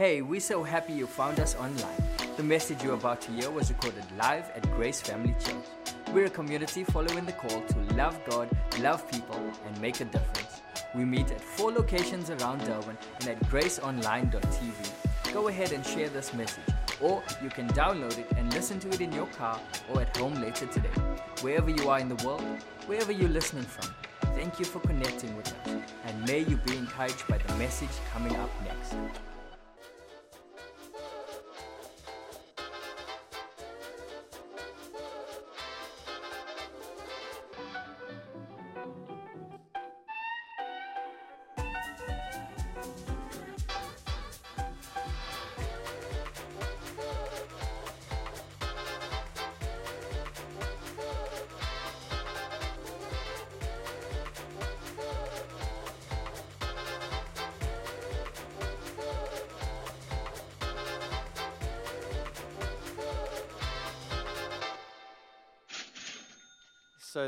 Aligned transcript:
Hey, 0.00 0.22
we're 0.22 0.40
so 0.40 0.62
happy 0.62 0.94
you 0.94 1.06
found 1.06 1.38
us 1.40 1.54
online. 1.56 2.02
The 2.38 2.42
message 2.42 2.82
you're 2.82 2.94
about 2.94 3.20
to 3.20 3.32
hear 3.32 3.50
was 3.50 3.68
recorded 3.68 4.02
live 4.16 4.48
at 4.56 4.62
Grace 4.70 4.98
Family 4.98 5.34
Church. 5.38 5.66
We're 6.14 6.24
a 6.24 6.30
community 6.30 6.84
following 6.84 7.26
the 7.26 7.32
call 7.32 7.60
to 7.60 7.78
love 7.96 8.18
God, 8.24 8.48
love 8.80 9.06
people, 9.10 9.38
and 9.66 9.78
make 9.78 10.00
a 10.00 10.06
difference. 10.06 10.62
We 10.94 11.04
meet 11.04 11.30
at 11.30 11.38
four 11.42 11.70
locations 11.70 12.30
around 12.30 12.60
Durban 12.60 12.96
and 13.20 13.28
at 13.28 13.40
graceonline.tv. 13.50 15.34
Go 15.34 15.48
ahead 15.48 15.72
and 15.72 15.84
share 15.84 16.08
this 16.08 16.32
message, 16.32 16.64
or 17.02 17.22
you 17.42 17.50
can 17.50 17.68
download 17.68 18.16
it 18.16 18.32
and 18.38 18.50
listen 18.54 18.80
to 18.80 18.88
it 18.88 19.02
in 19.02 19.12
your 19.12 19.26
car 19.26 19.60
or 19.90 20.00
at 20.00 20.16
home 20.16 20.32
later 20.36 20.64
today. 20.64 20.88
Wherever 21.42 21.68
you 21.68 21.90
are 21.90 22.00
in 22.00 22.08
the 22.08 22.26
world, 22.26 22.62
wherever 22.86 23.12
you're 23.12 23.28
listening 23.28 23.64
from, 23.64 23.94
thank 24.34 24.58
you 24.58 24.64
for 24.64 24.80
connecting 24.80 25.36
with 25.36 25.52
us, 25.52 25.82
and 26.06 26.26
may 26.26 26.38
you 26.38 26.56
be 26.56 26.78
encouraged 26.78 27.28
by 27.28 27.36
the 27.36 27.54
message 27.56 27.90
coming 28.14 28.34
up 28.36 28.50
next. 28.64 28.94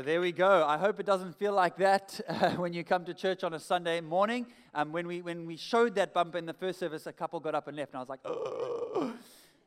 There 0.03 0.19
we 0.19 0.33
go. 0.33 0.65
I 0.67 0.77
hope 0.77 0.99
it 0.99 1.05
doesn't 1.05 1.37
feel 1.37 1.53
like 1.53 1.77
that 1.77 2.19
uh, 2.27 2.51
when 2.51 2.73
you 2.73 2.83
come 2.83 3.05
to 3.05 3.13
church 3.13 3.43
on 3.43 3.53
a 3.53 3.59
Sunday 3.59 4.01
morning. 4.01 4.45
Um, 4.75 4.91
when, 4.91 5.07
we, 5.07 5.21
when 5.21 5.45
we 5.45 5.55
showed 5.55 5.95
that 5.95 6.13
bump 6.13 6.35
in 6.35 6.45
the 6.45 6.53
first 6.53 6.79
service, 6.79 7.07
a 7.07 7.13
couple 7.13 7.39
got 7.39 7.55
up 7.55 7.69
and 7.69 7.77
left, 7.77 7.93
and 7.93 7.97
I 7.97 8.01
was 8.01 8.09
like, 8.09 8.19
oh, 8.25 9.13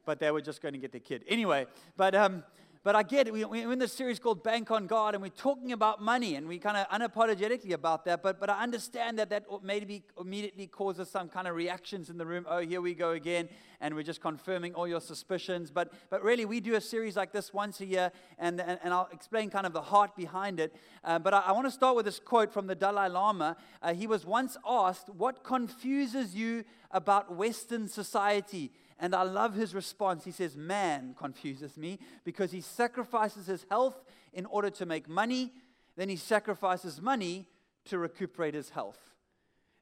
but 0.04 0.20
they 0.20 0.30
were 0.30 0.42
just 0.42 0.60
going 0.60 0.74
to 0.74 0.78
get 0.78 0.92
their 0.92 1.00
kid. 1.00 1.24
Anyway, 1.26 1.66
but 1.96 2.14
um, 2.14 2.44
but 2.86 2.94
I 2.94 3.02
get 3.02 3.26
it. 3.26 3.32
We, 3.32 3.44
we're 3.44 3.72
in 3.72 3.80
this 3.80 3.92
series 3.92 4.20
called 4.20 4.44
Bank 4.44 4.70
on 4.70 4.86
God, 4.86 5.14
and 5.14 5.20
we're 5.20 5.30
talking 5.30 5.72
about 5.72 6.00
money, 6.00 6.36
and 6.36 6.46
we 6.46 6.56
kind 6.60 6.76
of 6.76 6.88
unapologetically 6.88 7.72
about 7.72 8.04
that. 8.04 8.22
But, 8.22 8.38
but 8.38 8.48
I 8.48 8.62
understand 8.62 9.18
that 9.18 9.28
that 9.30 9.44
maybe 9.64 10.04
immediately 10.20 10.68
causes 10.68 11.10
some 11.10 11.28
kind 11.28 11.48
of 11.48 11.56
reactions 11.56 12.10
in 12.10 12.16
the 12.16 12.24
room. 12.24 12.46
Oh, 12.48 12.60
here 12.60 12.80
we 12.80 12.94
go 12.94 13.10
again, 13.10 13.48
and 13.80 13.96
we're 13.96 14.04
just 14.04 14.20
confirming 14.20 14.74
all 14.74 14.86
your 14.86 15.00
suspicions. 15.00 15.68
But, 15.68 15.92
but 16.10 16.22
really, 16.22 16.44
we 16.44 16.60
do 16.60 16.76
a 16.76 16.80
series 16.80 17.16
like 17.16 17.32
this 17.32 17.52
once 17.52 17.80
a 17.80 17.86
year, 17.86 18.12
and, 18.38 18.60
and, 18.60 18.78
and 18.84 18.94
I'll 18.94 19.08
explain 19.10 19.50
kind 19.50 19.66
of 19.66 19.72
the 19.72 19.82
heart 19.82 20.14
behind 20.14 20.60
it. 20.60 20.72
Uh, 21.02 21.18
but 21.18 21.34
I, 21.34 21.40
I 21.40 21.52
want 21.52 21.66
to 21.66 21.72
start 21.72 21.96
with 21.96 22.04
this 22.04 22.20
quote 22.20 22.52
from 22.52 22.68
the 22.68 22.76
Dalai 22.76 23.08
Lama. 23.08 23.56
Uh, 23.82 23.94
he 23.94 24.06
was 24.06 24.24
once 24.24 24.56
asked, 24.64 25.08
What 25.08 25.42
confuses 25.42 26.36
you 26.36 26.62
about 26.92 27.34
Western 27.34 27.88
society? 27.88 28.70
And 28.98 29.14
I 29.14 29.22
love 29.22 29.54
his 29.54 29.74
response. 29.74 30.24
He 30.24 30.30
says, 30.30 30.56
Man 30.56 31.14
confuses 31.18 31.76
me 31.76 31.98
because 32.24 32.52
he 32.52 32.60
sacrifices 32.60 33.46
his 33.46 33.66
health 33.70 34.02
in 34.32 34.46
order 34.46 34.70
to 34.70 34.86
make 34.86 35.08
money, 35.08 35.52
then 35.96 36.08
he 36.08 36.16
sacrifices 36.16 37.00
money 37.00 37.48
to 37.86 37.98
recuperate 37.98 38.54
his 38.54 38.70
health. 38.70 38.98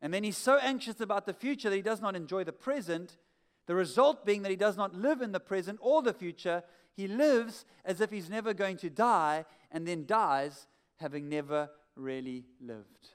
And 0.00 0.12
then 0.12 0.22
he's 0.22 0.36
so 0.36 0.58
anxious 0.58 1.00
about 1.00 1.26
the 1.26 1.32
future 1.32 1.70
that 1.70 1.76
he 1.76 1.82
does 1.82 2.00
not 2.00 2.14
enjoy 2.14 2.44
the 2.44 2.52
present. 2.52 3.16
The 3.66 3.74
result 3.74 4.26
being 4.26 4.42
that 4.42 4.50
he 4.50 4.56
does 4.56 4.76
not 4.76 4.94
live 4.94 5.22
in 5.22 5.32
the 5.32 5.40
present 5.40 5.78
or 5.80 6.02
the 6.02 6.12
future. 6.12 6.62
He 6.92 7.08
lives 7.08 7.64
as 7.84 8.00
if 8.00 8.10
he's 8.10 8.28
never 8.28 8.52
going 8.52 8.76
to 8.78 8.90
die 8.90 9.46
and 9.70 9.86
then 9.86 10.06
dies 10.06 10.66
having 10.96 11.28
never 11.28 11.70
really 11.96 12.44
lived. 12.60 13.08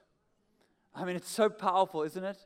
I 0.96 1.06
mean, 1.06 1.16
it's 1.16 1.30
so 1.30 1.50
powerful, 1.50 2.04
isn't 2.04 2.24
it? 2.24 2.38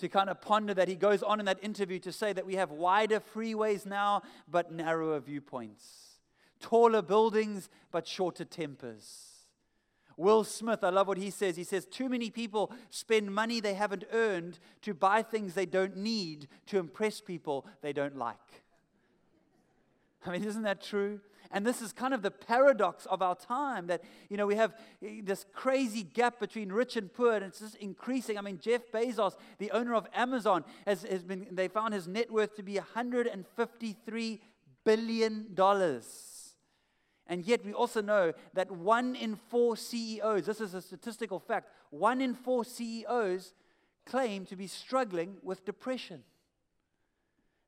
To 0.00 0.08
kind 0.08 0.28
of 0.28 0.40
ponder 0.40 0.74
that. 0.74 0.88
He 0.88 0.96
goes 0.96 1.22
on 1.22 1.40
in 1.40 1.46
that 1.46 1.62
interview 1.62 1.98
to 2.00 2.12
say 2.12 2.32
that 2.32 2.46
we 2.46 2.56
have 2.56 2.70
wider 2.70 3.20
freeways 3.20 3.86
now, 3.86 4.22
but 4.48 4.72
narrower 4.72 5.20
viewpoints, 5.20 6.18
taller 6.60 7.02
buildings, 7.02 7.68
but 7.90 8.06
shorter 8.06 8.44
tempers. 8.44 9.26
Will 10.16 10.44
Smith, 10.44 10.84
I 10.84 10.90
love 10.90 11.08
what 11.08 11.16
he 11.16 11.30
says. 11.30 11.56
He 11.56 11.64
says, 11.64 11.86
Too 11.86 12.08
many 12.08 12.28
people 12.28 12.70
spend 12.90 13.34
money 13.34 13.60
they 13.60 13.72
haven't 13.72 14.04
earned 14.12 14.58
to 14.82 14.92
buy 14.92 15.22
things 15.22 15.54
they 15.54 15.64
don't 15.64 15.96
need 15.96 16.48
to 16.66 16.78
impress 16.78 17.22
people 17.22 17.66
they 17.80 17.94
don't 17.94 18.16
like. 18.16 18.64
I 20.26 20.32
mean, 20.32 20.44
isn't 20.44 20.62
that 20.62 20.82
true? 20.82 21.20
And 21.52 21.66
this 21.66 21.82
is 21.82 21.92
kind 21.92 22.14
of 22.14 22.22
the 22.22 22.30
paradox 22.30 23.06
of 23.06 23.22
our 23.22 23.34
time 23.34 23.88
that, 23.88 24.02
you 24.28 24.36
know, 24.36 24.46
we 24.46 24.54
have 24.54 24.74
eh, 25.04 25.20
this 25.24 25.44
crazy 25.52 26.04
gap 26.04 26.38
between 26.38 26.70
rich 26.70 26.96
and 26.96 27.12
poor, 27.12 27.32
and 27.32 27.44
it's 27.44 27.58
just 27.58 27.74
increasing. 27.76 28.38
I 28.38 28.40
mean, 28.40 28.60
Jeff 28.60 28.82
Bezos, 28.92 29.34
the 29.58 29.70
owner 29.72 29.94
of 29.94 30.06
Amazon, 30.14 30.64
has, 30.86 31.02
has 31.02 31.24
been, 31.24 31.48
they 31.50 31.66
found 31.66 31.94
his 31.94 32.06
net 32.06 32.30
worth 32.30 32.54
to 32.56 32.62
be 32.62 32.74
$153 32.74 34.38
billion. 34.84 35.56
And 37.26 37.44
yet, 37.44 37.64
we 37.64 37.72
also 37.72 38.00
know 38.00 38.32
that 38.54 38.70
one 38.70 39.16
in 39.16 39.34
four 39.34 39.76
CEOs, 39.76 40.46
this 40.46 40.60
is 40.60 40.74
a 40.74 40.82
statistical 40.82 41.40
fact, 41.40 41.70
one 41.90 42.20
in 42.20 42.34
four 42.34 42.64
CEOs 42.64 43.54
claim 44.06 44.46
to 44.46 44.56
be 44.56 44.66
struggling 44.66 45.36
with 45.42 45.64
depression. 45.64 46.22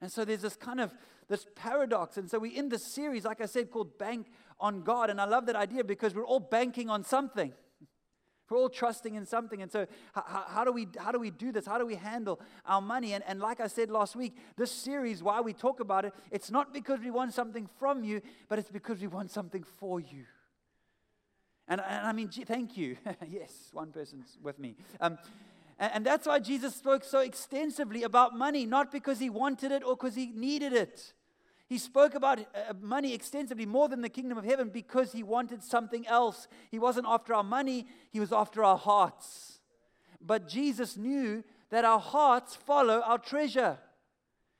And 0.03 0.11
so 0.11 0.25
there's 0.25 0.43
this 0.43 0.57
kind 0.57 0.81
of 0.81 0.93
this 1.29 1.47
paradox. 1.55 2.17
And 2.17 2.29
so 2.29 2.41
we're 2.41 2.59
in 2.59 2.69
this 2.69 2.85
series, 2.85 3.25
like 3.25 3.41
I 3.41 3.47
said, 3.47 3.71
called 3.71 3.97
Bank 3.99 4.27
on 4.61 4.83
God. 4.83 5.09
And 5.09 5.21
I 5.21 5.25
love 5.25 5.47
that 5.47 5.55
idea 5.57 5.85
because 5.85 6.13
we're 6.15 6.27
all 6.27 6.41
banking 6.41 6.91
on 6.91 7.05
something. 7.05 7.53
We're 8.51 8.59
all 8.59 8.69
trusting 8.69 9.15
in 9.15 9.25
something. 9.25 9.63
And 9.63 9.73
so, 9.73 9.87
how, 10.13 10.45
how, 10.47 10.65
do, 10.65 10.73
we, 10.73 10.87
how 10.99 11.11
do 11.11 11.19
we 11.19 11.31
do 11.31 11.53
this? 11.53 11.65
How 11.65 11.79
do 11.79 11.87
we 11.87 11.95
handle 11.95 12.39
our 12.67 12.83
money? 12.83 13.15
And, 13.15 13.25
and 13.27 13.41
like 13.41 13.61
I 13.61 13.67
said 13.67 13.91
last 13.91 14.15
week, 14.15 14.37
this 14.59 14.71
series, 14.71 15.23
why 15.23 15.41
we 15.41 15.55
talk 15.55 15.81
about 15.81 16.05
it, 16.05 16.13
it's 16.31 16.51
not 16.51 16.75
because 16.75 17.01
we 17.01 17.11
want 17.11 17.33
something 17.33 17.67
from 17.79 18.05
you, 18.05 18.21
but 18.51 18.59
it's 18.59 18.69
because 18.69 19.01
we 19.01 19.07
want 19.07 19.31
something 19.31 19.65
for 19.79 20.01
you. 20.01 20.25
And, 21.67 21.81
and 21.81 22.07
I 22.07 22.13
mean, 22.13 22.29
thank 22.29 22.77
you. 22.77 22.99
yes, 23.27 23.71
one 23.73 23.91
person's 23.91 24.37
with 24.43 24.59
me. 24.59 24.77
Um, 25.01 25.17
and, 25.79 25.93
and 25.95 26.07
that's 26.07 26.27
why 26.27 26.39
Jesus 26.39 26.75
spoke 26.75 27.05
so 27.05 27.21
extensively 27.21 28.03
about 28.03 28.37
money, 28.37 28.67
not 28.67 28.93
because 28.93 29.19
he 29.19 29.31
wanted 29.31 29.73
it 29.73 29.83
or 29.85 29.97
because 29.97 30.15
he 30.15 30.33
needed 30.35 30.73
it. 30.73 31.13
He 31.69 31.79
spoke 31.79 32.15
about 32.15 32.39
uh, 32.39 32.75
money 32.83 33.15
extensively, 33.15 33.65
more 33.65 33.89
than 33.89 34.03
the 34.03 34.11
kingdom 34.11 34.37
of 34.37 34.45
heaven, 34.45 34.69
because 34.69 35.13
he 35.13 35.23
wanted 35.23 35.63
something 35.63 36.07
else. 36.07 36.47
He 36.71 36.79
wasn't 36.79 37.07
after 37.09 37.33
our 37.33 37.43
money, 37.43 37.87
he 38.11 38.21
was 38.21 38.33
after 38.33 38.63
our 38.63 38.77
hearts. 38.77 39.61
But 40.21 40.49
Jesus 40.49 40.97
knew 40.97 41.43
that 41.71 41.85
our 41.87 41.99
hearts 41.99 42.55
follow 42.55 43.01
our 43.01 43.19
treasure. 43.19 43.79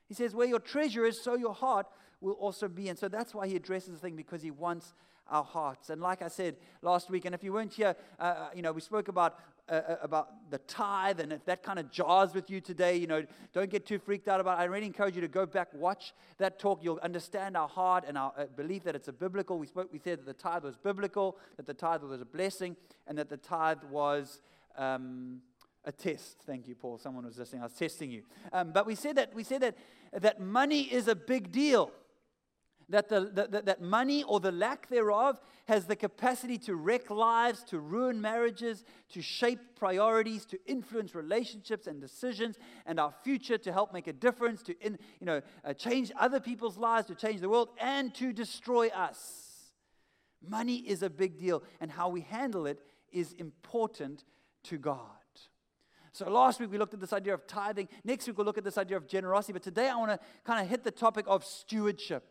He 0.07 0.15
says, 0.15 0.33
Where 0.33 0.47
your 0.47 0.59
treasure 0.59 1.05
is, 1.05 1.21
so 1.21 1.35
your 1.35 1.53
heart 1.53 1.85
will 2.19 2.33
also 2.33 2.67
be. 2.67 2.89
And 2.89 2.97
so 2.97 3.07
that's 3.07 3.35
why 3.35 3.47
he 3.47 3.55
addresses 3.55 3.93
the 3.93 3.99
thing, 3.99 4.15
because 4.15 4.41
he 4.41 4.51
wants 4.51 4.93
our 5.29 5.43
hearts. 5.43 5.89
And 5.89 6.01
like 6.01 6.21
I 6.21 6.27
said 6.27 6.55
last 6.81 7.09
week, 7.09 7.25
and 7.25 7.33
if 7.33 7.43
you 7.43 7.53
weren't 7.53 7.73
here, 7.73 7.95
uh, 8.19 8.23
uh 8.23 8.49
you 8.55 8.61
know, 8.61 8.71
we 8.71 8.81
spoke 8.81 9.07
about 9.07 9.39
uh, 9.69 9.75
uh, 9.75 9.95
about 10.01 10.51
the 10.51 10.57
tithe, 10.57 11.21
and 11.21 11.31
if 11.31 11.45
that 11.45 11.63
kind 11.63 11.79
of 11.79 11.89
jars 11.89 12.33
with 12.33 12.49
you 12.49 12.59
today, 12.59 12.97
you 12.97 13.07
know, 13.07 13.23
don't 13.53 13.69
get 13.69 13.85
too 13.85 13.97
freaked 13.97 14.27
out 14.27 14.41
about 14.41 14.59
it. 14.59 14.61
I 14.61 14.65
really 14.65 14.85
encourage 14.85 15.15
you 15.15 15.21
to 15.21 15.29
go 15.29 15.45
back, 15.45 15.69
watch 15.73 16.13
that 16.37 16.59
talk. 16.59 16.83
You'll 16.83 16.99
understand 17.01 17.55
our 17.55 17.69
heart 17.69 18.03
and 18.05 18.17
our 18.17 18.33
uh, 18.37 18.45
belief 18.57 18.83
that 18.83 18.93
it's 18.93 19.07
a 19.07 19.13
biblical. 19.13 19.57
We 19.57 19.67
spoke, 19.67 19.87
we 19.93 19.99
said 19.99 20.19
that 20.19 20.25
the 20.25 20.33
tithe 20.33 20.65
was 20.65 20.75
biblical, 20.75 21.37
that 21.55 21.65
the 21.65 21.73
tithe 21.73 22.03
was 22.03 22.19
a 22.19 22.25
blessing, 22.25 22.75
and 23.07 23.17
that 23.17 23.29
the 23.29 23.37
tithe 23.37 23.83
was. 23.89 24.41
Um, 24.77 25.41
a 25.85 25.91
test. 25.91 26.37
Thank 26.45 26.67
you, 26.67 26.75
Paul. 26.75 26.97
Someone 26.97 27.25
was 27.25 27.37
listening. 27.37 27.61
I 27.61 27.65
was 27.65 27.73
testing 27.73 28.09
you. 28.09 28.23
Um, 28.53 28.71
but 28.71 28.85
we 28.85 28.95
said 28.95 29.17
that 29.17 29.35
we 29.35 29.43
said 29.43 29.61
that 29.61 29.77
that 30.13 30.39
money 30.39 30.83
is 30.83 31.09
a 31.09 31.15
big 31.15 31.51
deal 31.51 31.91
that, 32.93 33.09
the, 33.09 33.31
that, 33.49 33.65
that 33.65 33.81
money 33.81 34.21
or 34.23 34.39
the 34.39 34.51
lack 34.51 34.87
thereof 34.87 35.41
has 35.67 35.85
the 35.85 35.95
capacity 35.95 36.59
to 36.59 36.75
wreck 36.75 37.09
lives, 37.09 37.63
to 37.63 37.79
ruin 37.79 38.21
marriages, 38.21 38.85
to 39.09 39.21
shape 39.21 39.59
priorities, 39.75 40.45
to 40.45 40.59
influence 40.67 41.15
relationships 41.15 41.87
and 41.87 41.99
decisions 41.99 42.55
and 42.85 42.99
our 42.99 43.11
future, 43.23 43.57
to 43.57 43.73
help 43.73 43.93
make 43.93 44.05
a 44.05 44.13
difference, 44.13 44.61
to 44.61 44.79
in, 44.79 44.99
you 45.19 45.25
know, 45.25 45.41
uh, 45.65 45.73
change 45.73 46.11
other 46.19 46.39
people's 46.39 46.77
lives, 46.77 47.07
to 47.07 47.15
change 47.15 47.41
the 47.41 47.49
world, 47.49 47.69
and 47.79 48.13
to 48.13 48.31
destroy 48.31 48.89
us. 48.89 49.71
Money 50.47 50.75
is 50.75 51.01
a 51.01 51.09
big 51.09 51.39
deal, 51.39 51.63
and 51.81 51.89
how 51.89 52.09
we 52.09 52.21
handle 52.21 52.67
it 52.67 52.79
is 53.11 53.33
important 53.33 54.23
to 54.65 54.77
God. 54.77 54.99
So 56.11 56.29
last 56.29 56.59
week 56.59 56.71
we 56.71 56.77
looked 56.77 56.93
at 56.93 56.99
this 56.99 57.11
idea 57.11 57.33
of 57.33 57.47
tithing. 57.47 57.89
Next 58.03 58.27
week 58.27 58.37
we'll 58.37 58.45
look 58.45 58.59
at 58.59 58.63
this 58.63 58.77
idea 58.77 58.97
of 58.97 59.07
generosity. 59.07 59.51
But 59.51 59.63
today 59.63 59.89
I 59.89 59.95
want 59.95 60.11
to 60.11 60.19
kind 60.43 60.61
of 60.61 60.69
hit 60.69 60.83
the 60.83 60.91
topic 60.91 61.25
of 61.27 61.43
stewardship. 61.43 62.23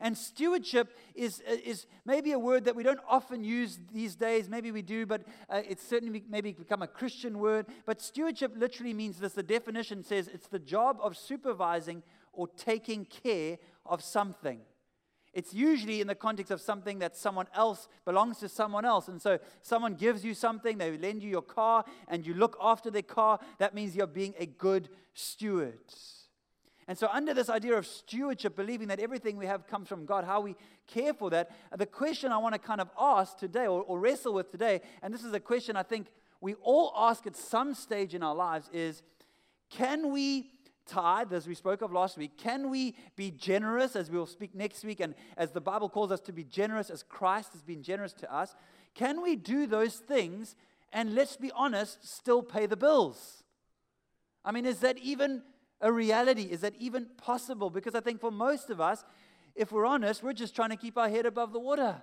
And 0.00 0.16
stewardship 0.16 0.96
is, 1.14 1.40
is 1.40 1.86
maybe 2.04 2.32
a 2.32 2.38
word 2.38 2.64
that 2.64 2.76
we 2.76 2.82
don't 2.82 3.00
often 3.08 3.42
use 3.42 3.78
these 3.92 4.14
days. 4.14 4.48
Maybe 4.48 4.70
we 4.70 4.82
do, 4.82 5.06
but 5.06 5.22
uh, 5.48 5.62
it's 5.68 5.86
certainly 5.86 6.22
maybe 6.28 6.52
become 6.52 6.82
a 6.82 6.86
Christian 6.86 7.38
word. 7.38 7.66
But 7.84 8.00
stewardship 8.02 8.52
literally 8.56 8.94
means 8.94 9.18
this 9.18 9.32
the 9.32 9.42
definition 9.42 10.02
says 10.02 10.28
it's 10.28 10.48
the 10.48 10.58
job 10.58 10.98
of 11.02 11.16
supervising 11.16 12.02
or 12.32 12.48
taking 12.48 13.04
care 13.04 13.58
of 13.84 14.02
something. 14.02 14.60
It's 15.36 15.52
usually 15.52 16.00
in 16.00 16.06
the 16.06 16.14
context 16.14 16.50
of 16.50 16.62
something 16.62 16.98
that 17.00 17.14
someone 17.14 17.46
else 17.54 17.88
belongs 18.06 18.38
to 18.38 18.48
someone 18.48 18.86
else. 18.86 19.08
And 19.08 19.20
so 19.20 19.38
someone 19.60 19.94
gives 19.94 20.24
you 20.24 20.32
something, 20.32 20.78
they 20.78 20.96
lend 20.96 21.22
you 21.22 21.28
your 21.28 21.42
car, 21.42 21.84
and 22.08 22.26
you 22.26 22.32
look 22.32 22.56
after 22.58 22.90
their 22.90 23.02
car. 23.02 23.38
That 23.58 23.74
means 23.74 23.94
you're 23.94 24.06
being 24.06 24.32
a 24.38 24.46
good 24.46 24.88
steward. 25.12 25.78
And 26.88 26.96
so, 26.96 27.08
under 27.12 27.34
this 27.34 27.48
idea 27.48 27.76
of 27.76 27.86
stewardship, 27.86 28.54
believing 28.54 28.88
that 28.88 29.00
everything 29.00 29.36
we 29.36 29.46
have 29.46 29.66
comes 29.66 29.88
from 29.88 30.06
God, 30.06 30.24
how 30.24 30.40
we 30.40 30.54
care 30.86 31.12
for 31.12 31.30
that, 31.30 31.50
the 31.76 31.86
question 31.86 32.30
I 32.30 32.38
want 32.38 32.54
to 32.54 32.60
kind 32.60 32.80
of 32.80 32.88
ask 32.98 33.36
today 33.38 33.66
or, 33.66 33.82
or 33.82 33.98
wrestle 33.98 34.34
with 34.34 34.52
today, 34.52 34.80
and 35.02 35.12
this 35.12 35.24
is 35.24 35.32
a 35.32 35.40
question 35.40 35.76
I 35.76 35.82
think 35.82 36.06
we 36.40 36.54
all 36.54 36.92
ask 36.96 37.26
at 37.26 37.36
some 37.36 37.74
stage 37.74 38.14
in 38.14 38.22
our 38.22 38.34
lives, 38.34 38.70
is 38.72 39.02
can 39.68 40.12
we 40.12 40.46
tithe, 40.86 41.32
as 41.32 41.48
we 41.48 41.54
spoke 41.54 41.82
of 41.82 41.92
last 41.92 42.16
week? 42.16 42.38
Can 42.38 42.70
we 42.70 42.94
be 43.16 43.32
generous, 43.32 43.96
as 43.96 44.10
we'll 44.10 44.26
speak 44.26 44.54
next 44.54 44.84
week, 44.84 45.00
and 45.00 45.14
as 45.36 45.50
the 45.50 45.60
Bible 45.60 45.88
calls 45.88 46.12
us 46.12 46.20
to 46.20 46.32
be 46.32 46.44
generous, 46.44 46.90
as 46.90 47.02
Christ 47.02 47.52
has 47.52 47.62
been 47.62 47.82
generous 47.82 48.12
to 48.14 48.32
us? 48.32 48.54
Can 48.94 49.22
we 49.22 49.34
do 49.34 49.66
those 49.66 49.96
things 49.96 50.54
and, 50.92 51.14
let's 51.14 51.36
be 51.36 51.50
honest, 51.54 52.06
still 52.06 52.42
pay 52.42 52.66
the 52.66 52.76
bills? 52.76 53.42
I 54.44 54.52
mean, 54.52 54.64
is 54.64 54.78
that 54.80 54.98
even 54.98 55.42
a 55.80 55.92
reality? 55.92 56.42
Is 56.42 56.60
that 56.60 56.74
even 56.78 57.06
possible? 57.16 57.70
Because 57.70 57.94
I 57.94 58.00
think 58.00 58.20
for 58.20 58.30
most 58.30 58.70
of 58.70 58.80
us, 58.80 59.04
if 59.54 59.72
we're 59.72 59.86
honest, 59.86 60.22
we're 60.22 60.32
just 60.32 60.54
trying 60.54 60.70
to 60.70 60.76
keep 60.76 60.98
our 60.98 61.08
head 61.08 61.26
above 61.26 61.52
the 61.52 61.60
water. 61.60 61.96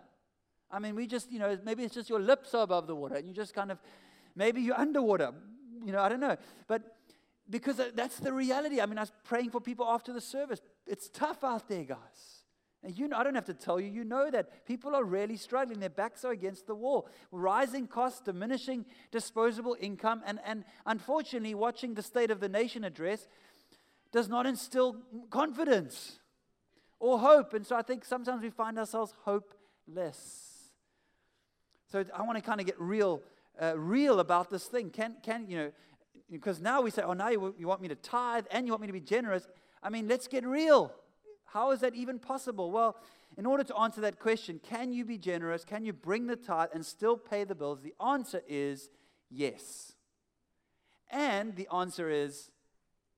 I 0.72 0.80
mean, 0.80 0.96
we 0.96 1.06
just, 1.06 1.32
you 1.32 1.40
know, 1.40 1.58
maybe 1.64 1.84
it's 1.84 1.94
just 1.94 2.10
your 2.10 2.20
lips 2.20 2.54
are 2.56 2.64
above 2.64 2.88
the 2.88 2.96
water 2.96 3.16
and 3.16 3.28
you 3.28 3.34
just 3.34 3.54
kind 3.54 3.72
of, 3.72 3.80
maybe 4.36 4.62
you're 4.62 4.80
underwater. 4.80 5.32
You 5.86 5.92
know, 5.92 6.02
I 6.02 6.10
don't 6.10 6.20
know. 6.20 6.38
But 6.68 6.82
because 7.50 7.80
that's 7.94 8.18
the 8.20 8.34
reality. 8.34 8.82
I 8.82 8.86
mean, 8.86 8.98
I 8.98 9.02
was 9.02 9.12
praying 9.24 9.52
for 9.52 9.62
people 9.62 9.86
after 9.86 10.14
the 10.14 10.22
service. 10.22 10.62
It's 10.88 11.10
tough 11.10 11.44
out 11.44 11.68
there, 11.68 11.84
guys. 11.84 12.44
And 12.84 12.98
you 12.98 13.08
know, 13.08 13.18
I 13.18 13.24
don't 13.24 13.36
have 13.36 13.46
to 13.46 13.54
tell 13.54 13.80
you, 13.80 13.88
you 13.88 14.04
know 14.04 14.30
that 14.30 14.66
people 14.66 14.94
are 14.94 15.04
really 15.06 15.38
struggling. 15.38 15.80
Their 15.80 15.90
backs 15.90 16.26
are 16.26 16.32
against 16.32 16.68
the 16.68 16.76
wall. 16.76 17.08
Rising 17.32 17.88
costs, 17.88 18.22
diminishing 18.22 18.86
disposable 19.10 19.78
income, 19.80 20.22
and, 20.26 20.40
and 20.46 20.66
unfortunately, 20.86 21.56
watching 21.56 21.94
the 21.94 22.04
State 22.04 22.30
of 22.30 22.42
the 22.42 22.50
Nation 22.50 22.84
address 22.84 23.28
does 24.14 24.30
not 24.30 24.46
instill 24.46 24.96
confidence 25.32 26.20
or 27.00 27.20
hope. 27.20 27.54
And 27.54 27.66
so 27.66 27.76
I 27.76 27.82
think 27.82 28.06
sometimes 28.06 28.44
we 28.44 28.52
find 28.52 28.78
ourselves 28.78 29.14
hopeless. 29.26 30.70
So 31.92 32.06
I 32.16 32.22
want 32.22 32.38
to 32.38 32.42
kind 32.42 32.62
of 32.62 32.66
get 32.66 32.80
real, 32.80 33.22
uh, 33.60 33.78
real 33.78 34.20
about 34.20 34.50
this 34.50 34.66
thing. 34.66 34.92
Can, 34.92 35.16
can 35.24 35.48
you 35.50 35.58
know, 35.58 35.72
because 36.32 36.62
now 36.62 36.82
we 36.82 36.92
say, 36.92 37.02
oh, 37.02 37.14
now 37.14 37.30
you, 37.30 37.54
you 37.58 37.68
want 37.68 37.82
me 37.82 37.88
to 37.88 37.96
tithe 37.96 38.46
and 38.52 38.68
you 38.68 38.72
want 38.72 38.82
me 38.82 38.88
to 38.88 38.94
be 38.94 39.02
generous. 39.02 39.48
I 39.82 39.90
mean, 39.90 40.08
let's 40.08 40.28
get 40.28 40.46
real. 40.46 40.94
How 41.46 41.72
is 41.72 41.82
that 41.82 41.96
even 41.96 42.20
possible? 42.20 42.72
Well, 42.72 42.96
in 43.36 43.48
order 43.48 43.64
to 43.64 43.76
answer 43.78 44.00
that 44.02 44.20
question, 44.20 44.60
can 44.64 44.94
you 44.94 45.06
be 45.06 45.18
generous? 45.18 45.66
Can 45.66 45.86
you 45.86 45.94
bring 45.94 46.28
the 46.28 46.36
tithe 46.36 46.70
and 46.74 46.86
still 46.86 47.18
pay 47.18 47.44
the 47.44 47.56
bills? 47.56 47.82
The 47.82 47.96
answer 48.04 48.44
is 48.48 48.90
yes. 49.32 49.94
And 51.12 51.56
the 51.56 51.68
answer 51.74 52.10
is 52.10 52.52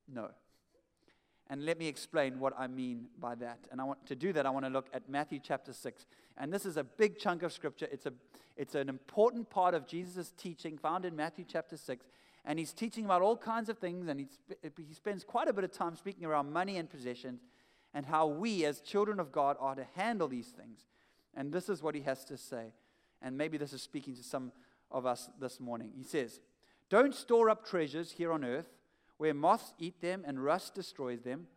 no. 0.08 0.32
And 1.50 1.66
let 1.66 1.78
me 1.78 1.88
explain 1.88 2.40
what 2.40 2.54
I 2.58 2.68
mean 2.68 3.08
by 3.20 3.36
that. 3.36 3.60
And 3.72 3.80
I 3.80 3.84
want 3.84 4.06
to 4.08 4.16
do 4.16 4.34
that, 4.34 4.46
I 4.46 4.50
want 4.50 4.66
to 4.66 4.72
look 4.72 4.88
at 4.94 5.08
Matthew 5.10 5.40
chapter 5.42 5.74
6. 5.74 6.06
And 6.38 6.52
this 6.52 6.66
is 6.66 6.78
a 6.78 6.84
big 6.84 7.20
chunk 7.20 7.44
of 7.44 7.54
scripture. 7.54 7.88
It's, 7.92 8.06
a, 8.06 8.14
it's 8.58 8.76
an 8.76 8.90
important 8.90 9.50
part 9.50 9.74
of 9.76 9.88
Jesus' 9.88 10.34
teaching 10.38 10.78
found 10.78 11.06
in 11.06 11.16
Matthew 11.16 11.46
chapter 11.48 11.78
6 11.78 12.06
and 12.46 12.60
he's 12.60 12.74
teaching 12.74 13.06
about 13.06 13.22
all 13.22 13.36
kinds 13.36 13.70
of 13.70 13.80
things, 13.80 14.08
and 14.08 14.20
he 14.20 14.28
spends 14.94 15.24
quite 15.24 15.48
a 15.48 15.54
bit 15.54 15.64
of 15.64 15.72
time 15.72 15.96
speaking 15.96 16.26
around 16.26 16.54
money 16.54 16.78
and 16.78 16.90
possessions 16.90 17.42
and 17.94 18.06
how 18.06 18.28
we, 18.28 18.66
as 18.66 18.82
children 18.82 19.20
of 19.20 19.32
God, 19.32 19.58
are 19.60 19.74
to 19.74 19.86
handle 19.96 20.28
these 20.28 20.50
things. 20.50 20.86
And 21.36 21.52
this 21.52 21.70
is 21.70 21.82
what 21.82 21.96
he 21.96 22.02
has 22.02 22.24
to 22.26 22.38
say. 22.38 22.74
And 23.22 23.38
maybe 23.38 23.58
this 23.58 23.74
is 23.74 23.82
speaking 23.82 24.16
to 24.16 24.24
some 24.24 24.52
of 24.92 25.06
us 25.06 25.30
this 25.40 25.60
morning. 25.60 25.92
He 25.96 26.04
says, 26.04 26.40
Don't 26.90 27.16
store 27.16 27.50
up 27.50 27.66
treasures 27.66 28.12
here 28.12 28.32
on 28.32 28.44
earth 28.44 28.68
where 29.18 29.34
moths 29.34 29.74
eat 29.80 30.02
them 30.02 30.24
and 30.26 30.44
rust 30.44 30.76
destroys 30.76 31.22
them, 31.22 31.48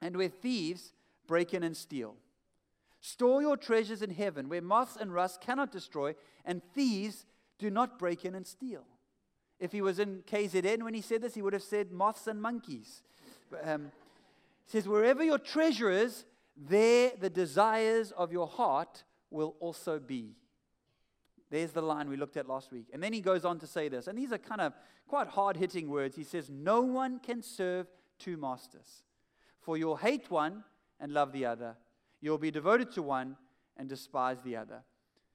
and 0.00 0.16
where 0.16 0.28
thieves 0.28 0.92
break 1.26 1.54
in 1.54 1.62
and 1.62 1.76
steal. 1.76 2.14
Store 3.00 3.42
your 3.42 3.56
treasures 3.56 4.02
in 4.02 4.10
heaven 4.10 4.48
where 4.48 4.62
moths 4.62 4.96
and 4.96 5.12
rust 5.12 5.40
cannot 5.40 5.72
destroy, 5.72 6.14
and 6.44 6.62
thieves 6.74 7.26
do 7.58 7.70
not 7.70 7.98
break 7.98 8.24
in 8.24 8.34
and 8.34 8.46
steal. 8.46 8.84
If 9.58 9.72
he 9.72 9.80
was 9.80 9.98
in 9.98 10.22
KZN 10.22 10.82
when 10.82 10.94
he 10.94 11.00
said 11.00 11.22
this, 11.22 11.34
he 11.34 11.42
would 11.42 11.52
have 11.52 11.62
said 11.62 11.92
moths 11.92 12.26
and 12.26 12.40
monkeys. 12.42 13.02
Um, 13.62 13.92
he 14.64 14.70
says, 14.70 14.88
Wherever 14.88 15.22
your 15.22 15.38
treasure 15.38 15.90
is, 15.90 16.24
there 16.56 17.12
the 17.18 17.30
desires 17.30 18.12
of 18.12 18.32
your 18.32 18.46
heart 18.46 19.04
will 19.30 19.56
also 19.60 19.98
be. 19.98 20.36
There's 21.52 21.72
the 21.72 21.82
line 21.82 22.08
we 22.08 22.16
looked 22.16 22.38
at 22.38 22.48
last 22.48 22.72
week. 22.72 22.86
And 22.94 23.02
then 23.02 23.12
he 23.12 23.20
goes 23.20 23.44
on 23.44 23.58
to 23.58 23.66
say 23.66 23.90
this, 23.90 24.06
and 24.06 24.16
these 24.16 24.32
are 24.32 24.38
kind 24.38 24.62
of 24.62 24.72
quite 25.06 25.28
hard 25.28 25.58
hitting 25.58 25.90
words. 25.90 26.16
He 26.16 26.24
says, 26.24 26.48
No 26.48 26.80
one 26.80 27.18
can 27.18 27.42
serve 27.42 27.88
two 28.18 28.38
masters, 28.38 29.02
for 29.60 29.76
you'll 29.76 29.96
hate 29.96 30.30
one 30.30 30.64
and 30.98 31.12
love 31.12 31.30
the 31.30 31.44
other. 31.44 31.76
You'll 32.22 32.38
be 32.38 32.50
devoted 32.50 32.90
to 32.92 33.02
one 33.02 33.36
and 33.76 33.86
despise 33.86 34.38
the 34.42 34.56
other. 34.56 34.82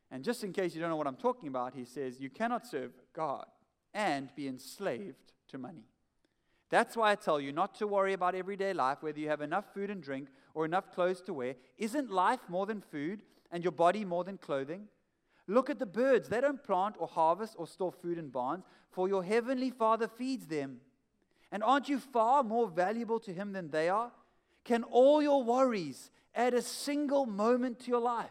And 0.10 0.24
just 0.24 0.44
in 0.44 0.54
case 0.54 0.74
you 0.74 0.82
don't 0.82 0.90
know 0.90 0.96
what 0.96 1.06
I'm 1.06 1.18
talking 1.18 1.50
about, 1.50 1.76
he 1.76 1.86
says, 1.86 2.20
You 2.20 2.32
cannot 2.32 2.66
serve 2.66 2.94
God 3.14 3.46
and 3.94 4.34
be 4.36 4.48
enslaved 4.48 5.34
to 5.50 5.60
money. 5.60 5.86
That's 6.72 6.98
why 6.98 7.12
I 7.12 7.16
tell 7.16 7.40
you 7.40 7.52
not 7.52 7.76
to 7.76 7.86
worry 7.86 8.14
about 8.14 8.34
everyday 8.34 8.74
life, 8.74 9.04
whether 9.04 9.20
you 9.20 9.30
have 9.30 9.42
enough 9.42 9.72
food 9.72 9.92
and 9.92 10.02
drink 10.02 10.30
or 10.56 10.66
enough 10.66 10.92
clothes 10.92 11.22
to 11.22 11.34
wear. 11.34 11.54
Isn't 11.78 12.10
life 12.10 12.42
more 12.50 12.66
than 12.66 12.82
food 12.82 13.22
and 13.52 13.64
your 13.64 13.72
body 13.72 14.04
more 14.04 14.24
than 14.24 14.40
clothing? 14.40 14.88
Look 15.48 15.70
at 15.70 15.80
the 15.80 15.86
birds. 15.86 16.28
They 16.28 16.42
don't 16.42 16.64
plant 16.64 16.96
or 17.00 17.08
harvest 17.08 17.56
or 17.58 17.68
store 17.68 17.92
food 17.92 18.18
in 18.18 18.30
barns, 18.30 18.66
for 18.90 19.08
your 19.08 19.24
heavenly 19.24 19.70
Father 19.70 20.08
feeds 20.08 20.48
them. 20.48 20.82
And 21.52 21.64
aren't 21.64 21.88
you 21.88 22.00
far 22.00 22.44
more 22.44 22.68
valuable 22.68 23.20
to 23.22 23.34
Him 23.34 23.54
than 23.54 23.70
they 23.70 23.88
are? 23.88 24.12
Can 24.66 24.84
all 24.84 25.22
your 25.22 25.44
worries 25.44 26.12
add 26.36 26.54
a 26.54 26.62
single 26.62 27.26
moment 27.26 27.80
to 27.82 27.92
your 27.92 28.02
life? 28.02 28.30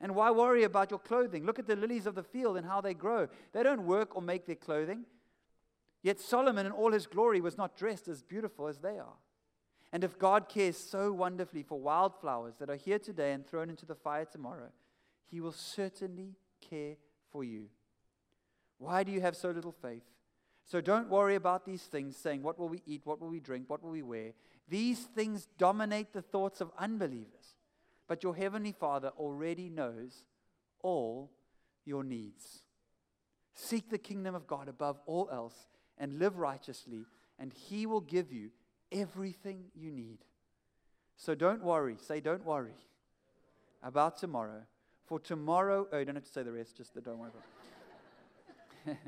And 0.00 0.14
why 0.14 0.30
worry 0.30 0.64
about 0.64 0.90
your 0.90 0.98
clothing? 0.98 1.46
Look 1.46 1.58
at 1.58 1.66
the 1.66 1.76
lilies 1.76 2.06
of 2.06 2.14
the 2.14 2.22
field 2.22 2.56
and 2.56 2.66
how 2.66 2.80
they 2.80 2.92
grow. 2.92 3.28
They 3.52 3.62
don't 3.62 3.86
work 3.86 4.14
or 4.14 4.22
make 4.22 4.44
their 4.44 4.56
clothing. 4.56 5.04
Yet 6.02 6.20
Solomon 6.20 6.66
in 6.66 6.72
all 6.72 6.92
his 6.92 7.06
glory 7.06 7.40
was 7.40 7.56
not 7.56 7.76
dressed 7.76 8.08
as 8.08 8.22
beautiful 8.22 8.66
as 8.66 8.78
they 8.78 8.98
are. 8.98 9.16
And 9.92 10.04
if 10.04 10.18
God 10.18 10.48
cares 10.48 10.76
so 10.76 11.12
wonderfully 11.12 11.62
for 11.62 11.80
wildflowers 11.80 12.56
that 12.58 12.68
are 12.68 12.76
here 12.76 12.98
today 12.98 13.32
and 13.32 13.46
thrown 13.46 13.70
into 13.70 13.86
the 13.86 13.94
fire 13.94 14.26
tomorrow, 14.26 14.70
he 15.30 15.40
will 15.40 15.52
certainly 15.52 16.36
care 16.60 16.96
for 17.30 17.44
you. 17.44 17.66
Why 18.78 19.04
do 19.04 19.12
you 19.12 19.20
have 19.20 19.36
so 19.36 19.50
little 19.50 19.72
faith? 19.72 20.04
So 20.64 20.80
don't 20.80 21.08
worry 21.08 21.36
about 21.36 21.64
these 21.64 21.82
things, 21.82 22.16
saying, 22.16 22.42
What 22.42 22.58
will 22.58 22.68
we 22.68 22.82
eat? 22.86 23.02
What 23.04 23.20
will 23.20 23.28
we 23.28 23.40
drink? 23.40 23.70
What 23.70 23.82
will 23.82 23.92
we 23.92 24.02
wear? 24.02 24.32
These 24.68 25.00
things 25.00 25.46
dominate 25.58 26.12
the 26.12 26.22
thoughts 26.22 26.60
of 26.60 26.72
unbelievers. 26.78 27.54
But 28.08 28.22
your 28.22 28.34
heavenly 28.34 28.72
Father 28.72 29.12
already 29.16 29.68
knows 29.68 30.26
all 30.82 31.30
your 31.84 32.04
needs. 32.04 32.62
Seek 33.54 33.90
the 33.90 33.98
kingdom 33.98 34.34
of 34.34 34.46
God 34.46 34.68
above 34.68 35.00
all 35.06 35.28
else 35.32 35.66
and 35.98 36.18
live 36.18 36.36
righteously, 36.36 37.06
and 37.38 37.52
He 37.52 37.86
will 37.86 38.00
give 38.00 38.32
you 38.32 38.50
everything 38.92 39.66
you 39.74 39.90
need. 39.90 40.18
So 41.16 41.34
don't 41.34 41.62
worry. 41.62 41.96
Say, 42.00 42.20
don't 42.20 42.44
worry 42.44 42.76
about 43.82 44.18
tomorrow. 44.18 44.62
For 45.06 45.20
tomorrow, 45.20 45.86
oh, 45.92 45.98
you 45.98 46.04
don't 46.04 46.16
have 46.16 46.24
to 46.24 46.32
say 46.32 46.42
the 46.42 46.52
rest, 46.52 46.76
just 46.76 46.92
the 46.94 47.00
don't 47.00 47.18
worry 47.18 47.30
about. 48.84 48.96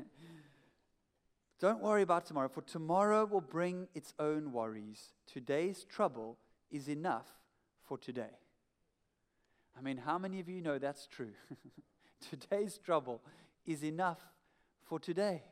don't 1.59 1.81
worry 1.81 2.01
about 2.01 2.25
tomorrow, 2.25 2.47
for 2.47 2.61
tomorrow 2.61 3.25
will 3.25 3.41
bring 3.41 3.89
its 3.93 4.13
own 4.17 4.53
worries. 4.53 5.13
Today's 5.31 5.83
trouble 5.83 6.37
is 6.71 6.87
enough 6.87 7.27
for 7.85 7.97
today. 7.97 8.31
I 9.77 9.81
mean, 9.81 9.97
how 9.97 10.17
many 10.17 10.39
of 10.39 10.47
you 10.47 10.61
know 10.61 10.77
that's 10.77 11.05
true? 11.05 11.31
Today's 12.29 12.77
trouble 12.77 13.21
is 13.65 13.83
enough 13.83 14.19
for 14.85 14.99
today. 14.99 15.43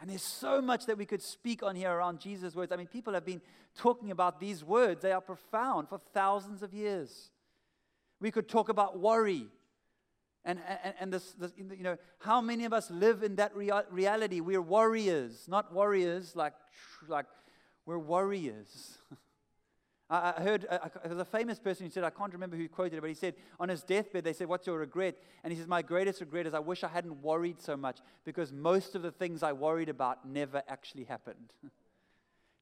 And 0.00 0.10
there's 0.10 0.22
so 0.22 0.60
much 0.60 0.86
that 0.86 0.98
we 0.98 1.06
could 1.06 1.22
speak 1.22 1.62
on 1.62 1.76
here 1.76 1.90
around 1.90 2.20
Jesus' 2.20 2.54
words. 2.54 2.72
I 2.72 2.76
mean, 2.76 2.86
people 2.86 3.14
have 3.14 3.24
been 3.24 3.40
talking 3.76 4.10
about 4.10 4.40
these 4.40 4.62
words, 4.62 5.00
they 5.00 5.12
are 5.12 5.20
profound 5.20 5.88
for 5.88 5.98
thousands 6.12 6.62
of 6.62 6.74
years. 6.74 7.30
We 8.22 8.30
could 8.30 8.48
talk 8.48 8.68
about 8.68 9.00
worry. 9.00 9.48
And, 10.44 10.60
and, 10.84 10.94
and 11.00 11.12
this, 11.12 11.32
this, 11.32 11.52
you 11.56 11.82
know, 11.82 11.98
how 12.20 12.40
many 12.40 12.64
of 12.64 12.72
us 12.72 12.90
live 12.90 13.22
in 13.24 13.36
that 13.36 13.54
rea- 13.54 13.82
reality? 13.90 14.40
We're 14.40 14.62
warriors, 14.62 15.46
not 15.48 15.72
warriors 15.72 16.34
like, 16.36 16.54
like 17.08 17.26
we're 17.84 17.98
warriors. 17.98 18.96
I, 20.10 20.34
I 20.36 20.42
heard, 20.42 20.66
there 20.70 20.90
was 21.08 21.18
a 21.18 21.24
famous 21.24 21.58
person 21.58 21.84
who 21.84 21.90
said, 21.90 22.04
I 22.04 22.10
can't 22.10 22.32
remember 22.32 22.56
who 22.56 22.68
quoted 22.68 22.98
it, 22.98 23.00
but 23.00 23.10
he 23.10 23.14
said, 23.14 23.34
on 23.58 23.68
his 23.68 23.82
deathbed, 23.82 24.22
they 24.22 24.32
said, 24.32 24.46
What's 24.46 24.68
your 24.68 24.78
regret? 24.78 25.16
And 25.42 25.52
he 25.52 25.58
says, 25.58 25.66
My 25.66 25.82
greatest 25.82 26.20
regret 26.20 26.46
is 26.46 26.54
I 26.54 26.60
wish 26.60 26.84
I 26.84 26.88
hadn't 26.88 27.22
worried 27.22 27.60
so 27.60 27.76
much 27.76 27.98
because 28.24 28.52
most 28.52 28.94
of 28.94 29.02
the 29.02 29.10
things 29.10 29.42
I 29.42 29.52
worried 29.52 29.88
about 29.88 30.28
never 30.28 30.62
actually 30.68 31.04
happened. 31.04 31.52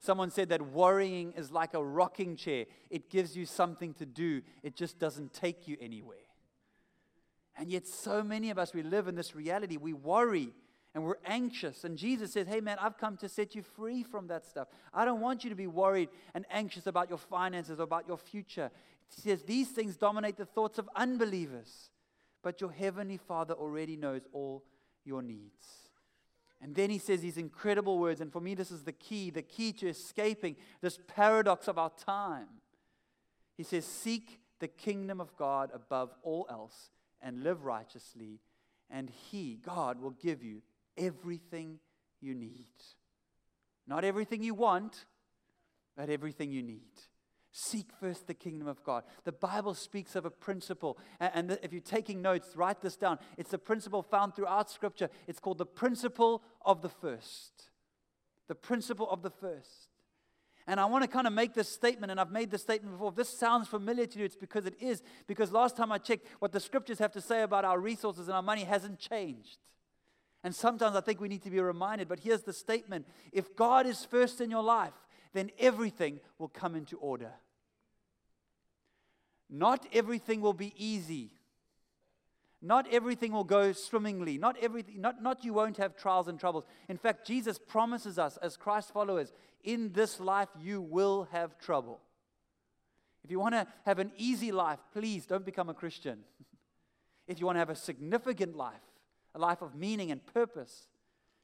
Someone 0.00 0.30
said 0.30 0.48
that 0.48 0.62
worrying 0.72 1.32
is 1.36 1.52
like 1.52 1.74
a 1.74 1.84
rocking 1.84 2.34
chair. 2.34 2.64
It 2.88 3.10
gives 3.10 3.36
you 3.36 3.44
something 3.44 3.92
to 3.94 4.06
do, 4.06 4.42
it 4.62 4.74
just 4.74 4.98
doesn't 4.98 5.34
take 5.34 5.68
you 5.68 5.76
anywhere. 5.80 6.16
And 7.56 7.70
yet, 7.70 7.86
so 7.86 8.22
many 8.22 8.48
of 8.48 8.58
us, 8.58 8.72
we 8.72 8.82
live 8.82 9.06
in 9.06 9.14
this 9.14 9.34
reality. 9.34 9.76
We 9.76 9.92
worry 9.92 10.54
and 10.94 11.04
we're 11.04 11.18
anxious. 11.26 11.84
And 11.84 11.98
Jesus 11.98 12.32
says, 12.32 12.46
Hey, 12.46 12.60
man, 12.60 12.78
I've 12.80 12.96
come 12.96 13.18
to 13.18 13.28
set 13.28 13.54
you 13.54 13.62
free 13.62 14.02
from 14.02 14.28
that 14.28 14.46
stuff. 14.46 14.68
I 14.94 15.04
don't 15.04 15.20
want 15.20 15.44
you 15.44 15.50
to 15.50 15.56
be 15.56 15.66
worried 15.66 16.08
and 16.34 16.46
anxious 16.50 16.86
about 16.86 17.10
your 17.10 17.18
finances 17.18 17.78
or 17.78 17.82
about 17.82 18.08
your 18.08 18.16
future. 18.16 18.70
He 19.14 19.20
says, 19.20 19.42
These 19.42 19.68
things 19.68 19.96
dominate 19.96 20.38
the 20.38 20.46
thoughts 20.46 20.78
of 20.78 20.88
unbelievers, 20.96 21.90
but 22.42 22.62
your 22.62 22.72
heavenly 22.72 23.18
Father 23.18 23.52
already 23.52 23.96
knows 23.96 24.22
all 24.32 24.64
your 25.04 25.20
needs. 25.20 25.89
And 26.62 26.74
then 26.74 26.90
he 26.90 26.98
says 26.98 27.22
these 27.22 27.38
incredible 27.38 27.98
words, 27.98 28.20
and 28.20 28.30
for 28.30 28.40
me, 28.40 28.54
this 28.54 28.70
is 28.70 28.82
the 28.82 28.92
key 28.92 29.30
the 29.30 29.42
key 29.42 29.72
to 29.74 29.88
escaping 29.88 30.56
this 30.82 30.98
paradox 31.06 31.68
of 31.68 31.78
our 31.78 31.90
time. 31.90 32.48
He 33.56 33.62
says, 33.62 33.84
Seek 33.84 34.40
the 34.58 34.68
kingdom 34.68 35.20
of 35.20 35.34
God 35.36 35.70
above 35.72 36.10
all 36.22 36.46
else 36.50 36.90
and 37.22 37.42
live 37.42 37.64
righteously, 37.64 38.40
and 38.90 39.10
He, 39.10 39.58
God, 39.64 40.00
will 40.00 40.10
give 40.10 40.42
you 40.42 40.62
everything 40.98 41.78
you 42.20 42.34
need. 42.34 42.66
Not 43.86 44.04
everything 44.04 44.42
you 44.42 44.54
want, 44.54 45.06
but 45.96 46.10
everything 46.10 46.52
you 46.52 46.62
need. 46.62 46.92
Seek 47.52 47.86
first 47.98 48.26
the 48.26 48.34
kingdom 48.34 48.68
of 48.68 48.82
God. 48.84 49.02
The 49.24 49.32
Bible 49.32 49.74
speaks 49.74 50.14
of 50.14 50.24
a 50.24 50.30
principle. 50.30 50.98
And, 51.18 51.58
if 51.62 51.72
you're 51.72 51.80
taking 51.80 52.22
notes, 52.22 52.54
write 52.54 52.80
this 52.80 52.96
down. 52.96 53.18
It's 53.36 53.52
a 53.52 53.58
principle 53.58 54.02
found 54.02 54.36
throughout 54.36 54.70
Scripture. 54.70 55.08
It's 55.26 55.40
called 55.40 55.58
the 55.58 55.66
principle 55.66 56.42
of 56.64 56.80
the 56.80 56.88
first. 56.88 57.70
The 58.46 58.54
principle 58.54 59.10
of 59.10 59.22
the 59.22 59.30
first. 59.30 59.88
And 60.66 60.78
I 60.78 60.84
want 60.84 61.02
to 61.02 61.08
kind 61.08 61.26
of 61.26 61.32
make 61.32 61.54
this 61.54 61.68
statement, 61.68 62.12
and 62.12 62.20
I've 62.20 62.30
made 62.30 62.52
this 62.52 62.62
statement 62.62 62.94
before. 62.94 63.08
If 63.08 63.16
this 63.16 63.28
sounds 63.28 63.66
familiar 63.66 64.06
to 64.06 64.18
you, 64.20 64.24
it's 64.24 64.36
because 64.36 64.66
it 64.66 64.74
is. 64.80 65.02
Because 65.26 65.50
last 65.50 65.76
time 65.76 65.90
I 65.90 65.98
checked, 65.98 66.26
what 66.38 66.52
the 66.52 66.60
scriptures 66.60 67.00
have 67.00 67.10
to 67.12 67.20
say 67.20 67.42
about 67.42 67.64
our 67.64 67.80
resources 67.80 68.28
and 68.28 68.36
our 68.36 68.42
money 68.42 68.62
hasn't 68.62 69.00
changed. 69.00 69.58
And 70.44 70.54
sometimes 70.54 70.94
I 70.94 71.00
think 71.00 71.20
we 71.20 71.28
need 71.28 71.42
to 71.42 71.50
be 71.50 71.60
reminded, 71.60 72.08
but 72.08 72.20
here's 72.20 72.42
the 72.42 72.52
statement 72.52 73.06
if 73.32 73.56
God 73.56 73.86
is 73.86 74.04
first 74.04 74.40
in 74.40 74.50
your 74.50 74.62
life, 74.62 74.94
then 75.32 75.50
everything 75.58 76.20
will 76.38 76.48
come 76.48 76.74
into 76.74 76.96
order. 76.98 77.32
Not 79.48 79.86
everything 79.92 80.40
will 80.40 80.52
be 80.52 80.72
easy. 80.76 81.32
Not 82.62 82.86
everything 82.92 83.32
will 83.32 83.44
go 83.44 83.72
swimmingly. 83.72 84.38
Not 84.38 84.56
everything, 84.60 85.00
not, 85.00 85.22
not 85.22 85.44
you 85.44 85.54
won't 85.54 85.78
have 85.78 85.96
trials 85.96 86.28
and 86.28 86.38
troubles. 86.38 86.64
In 86.88 86.98
fact, 86.98 87.26
Jesus 87.26 87.58
promises 87.58 88.18
us 88.18 88.36
as 88.38 88.56
Christ 88.56 88.92
followers, 88.92 89.32
in 89.64 89.92
this 89.92 90.20
life 90.20 90.48
you 90.58 90.80
will 90.80 91.28
have 91.32 91.58
trouble. 91.58 92.00
If 93.24 93.30
you 93.30 93.40
want 93.40 93.54
to 93.54 93.66
have 93.84 93.98
an 93.98 94.12
easy 94.16 94.52
life, 94.52 94.78
please 94.92 95.26
don't 95.26 95.44
become 95.44 95.68
a 95.68 95.74
Christian. 95.74 96.20
if 97.26 97.40
you 97.40 97.46
want 97.46 97.56
to 97.56 97.60
have 97.60 97.70
a 97.70 97.76
significant 97.76 98.56
life, 98.56 98.80
a 99.34 99.38
life 99.38 99.62
of 99.62 99.74
meaning 99.74 100.10
and 100.10 100.24
purpose 100.26 100.88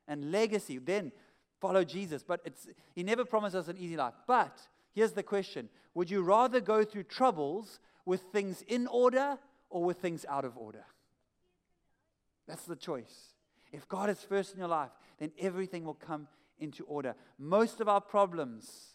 and 0.09 0.31
legacy, 0.31 0.79
then 0.79 1.13
follow 1.61 1.85
Jesus. 1.85 2.23
But 2.23 2.41
it's, 2.45 2.69
he 2.95 3.03
never 3.03 3.25
promised 3.25 3.57
us 3.57 3.69
an 3.69 3.77
easy 3.79 3.97
life. 3.97 4.15
But 4.27 4.61
here's 4.95 5.13
the 5.13 5.23
question 5.23 5.69
Would 5.95 6.11
you 6.11 6.23
rather 6.23 6.61
go 6.61 6.85
through 6.85 7.05
troubles 7.05 7.81
with 8.05 8.23
things 8.33 8.63
in 8.69 8.87
order 8.87 9.39
or 9.71 9.85
with 9.85 9.99
things 9.99 10.25
out 10.29 10.45
of 10.45 10.57
order? 10.57 10.85
That's 12.47 12.65
the 12.65 12.77
choice. 12.77 13.35
If 13.73 13.89
God 13.89 14.09
is 14.09 14.21
first 14.21 14.55
in 14.55 14.61
your 14.61 14.69
life, 14.69 14.91
then 15.19 15.33
everything 15.39 15.85
will 15.85 15.95
come 15.95 16.29
into 16.59 16.85
order. 16.85 17.15
Most 17.39 17.81
of 17.81 17.89
our 17.89 18.01
problems 18.01 18.95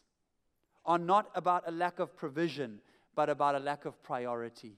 are 0.86 0.98
not 0.98 1.30
about 1.36 1.64
a 1.68 1.72
lack 1.72 2.00
of 2.00 2.16
provision, 2.16 2.80
but 3.16 3.30
about 3.30 3.56
a 3.56 3.60
lack 3.60 3.86
of 3.86 4.02
priority. 4.02 4.78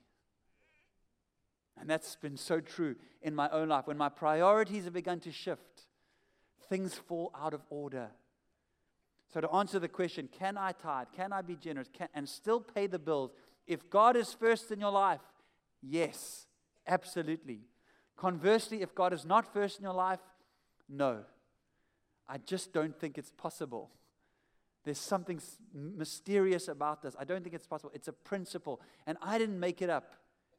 And 1.80 1.90
that's 1.90 2.16
been 2.16 2.38
so 2.38 2.60
true 2.60 2.96
in 3.22 3.34
my 3.34 3.50
own 3.50 3.70
life. 3.70 3.88
When 3.88 3.98
my 3.98 4.10
priorities 4.10 4.86
have 4.86 4.94
begun 4.94 5.20
to 5.22 5.32
shift, 5.32 5.88
things 6.74 6.96
fall 6.96 7.32
out 7.39 7.53
of 7.53 7.62
order. 7.70 8.10
So, 9.32 9.39
to 9.42 9.51
answer 9.51 9.77
the 9.77 9.88
question, 9.88 10.27
can 10.39 10.58
I 10.58 10.72
tithe? 10.72 11.10
Can 11.15 11.32
I 11.32 11.44
be 11.44 11.56
generous? 11.56 11.88
Can, 11.94 12.08
and 12.15 12.27
still 12.27 12.60
pay 12.60 12.88
the 12.88 12.98
bills? 12.98 13.30
If 13.68 13.92
God 13.92 14.15
is 14.15 14.34
first 14.34 14.72
in 14.72 14.80
your 14.80 14.89
life, 14.92 15.22
yes, 15.84 16.48
absolutely. 16.88 17.60
Conversely, 18.18 18.82
if 18.82 18.96
God 18.96 19.13
is 19.13 19.24
not 19.24 19.53
first 19.53 19.77
in 19.77 19.84
your 19.84 19.94
life, 19.94 20.20
no. 20.89 21.20
I 22.27 22.39
just 22.39 22.74
don't 22.74 23.00
think 23.00 23.20
it's 23.20 23.32
possible. 23.32 23.92
There's 24.84 24.98
something 24.98 25.39
mysterious 25.74 26.68
about 26.68 27.03
this. 27.03 27.15
I 27.20 27.24
don't 27.24 27.44
think 27.44 27.53
it's 27.53 27.68
possible. 27.68 27.92
It's 27.94 28.08
a 28.08 28.13
principle. 28.13 28.82
And 29.06 29.20
I 29.22 29.38
didn't 29.38 29.60
make 29.60 29.84
it 29.84 29.92
up. 29.92 30.12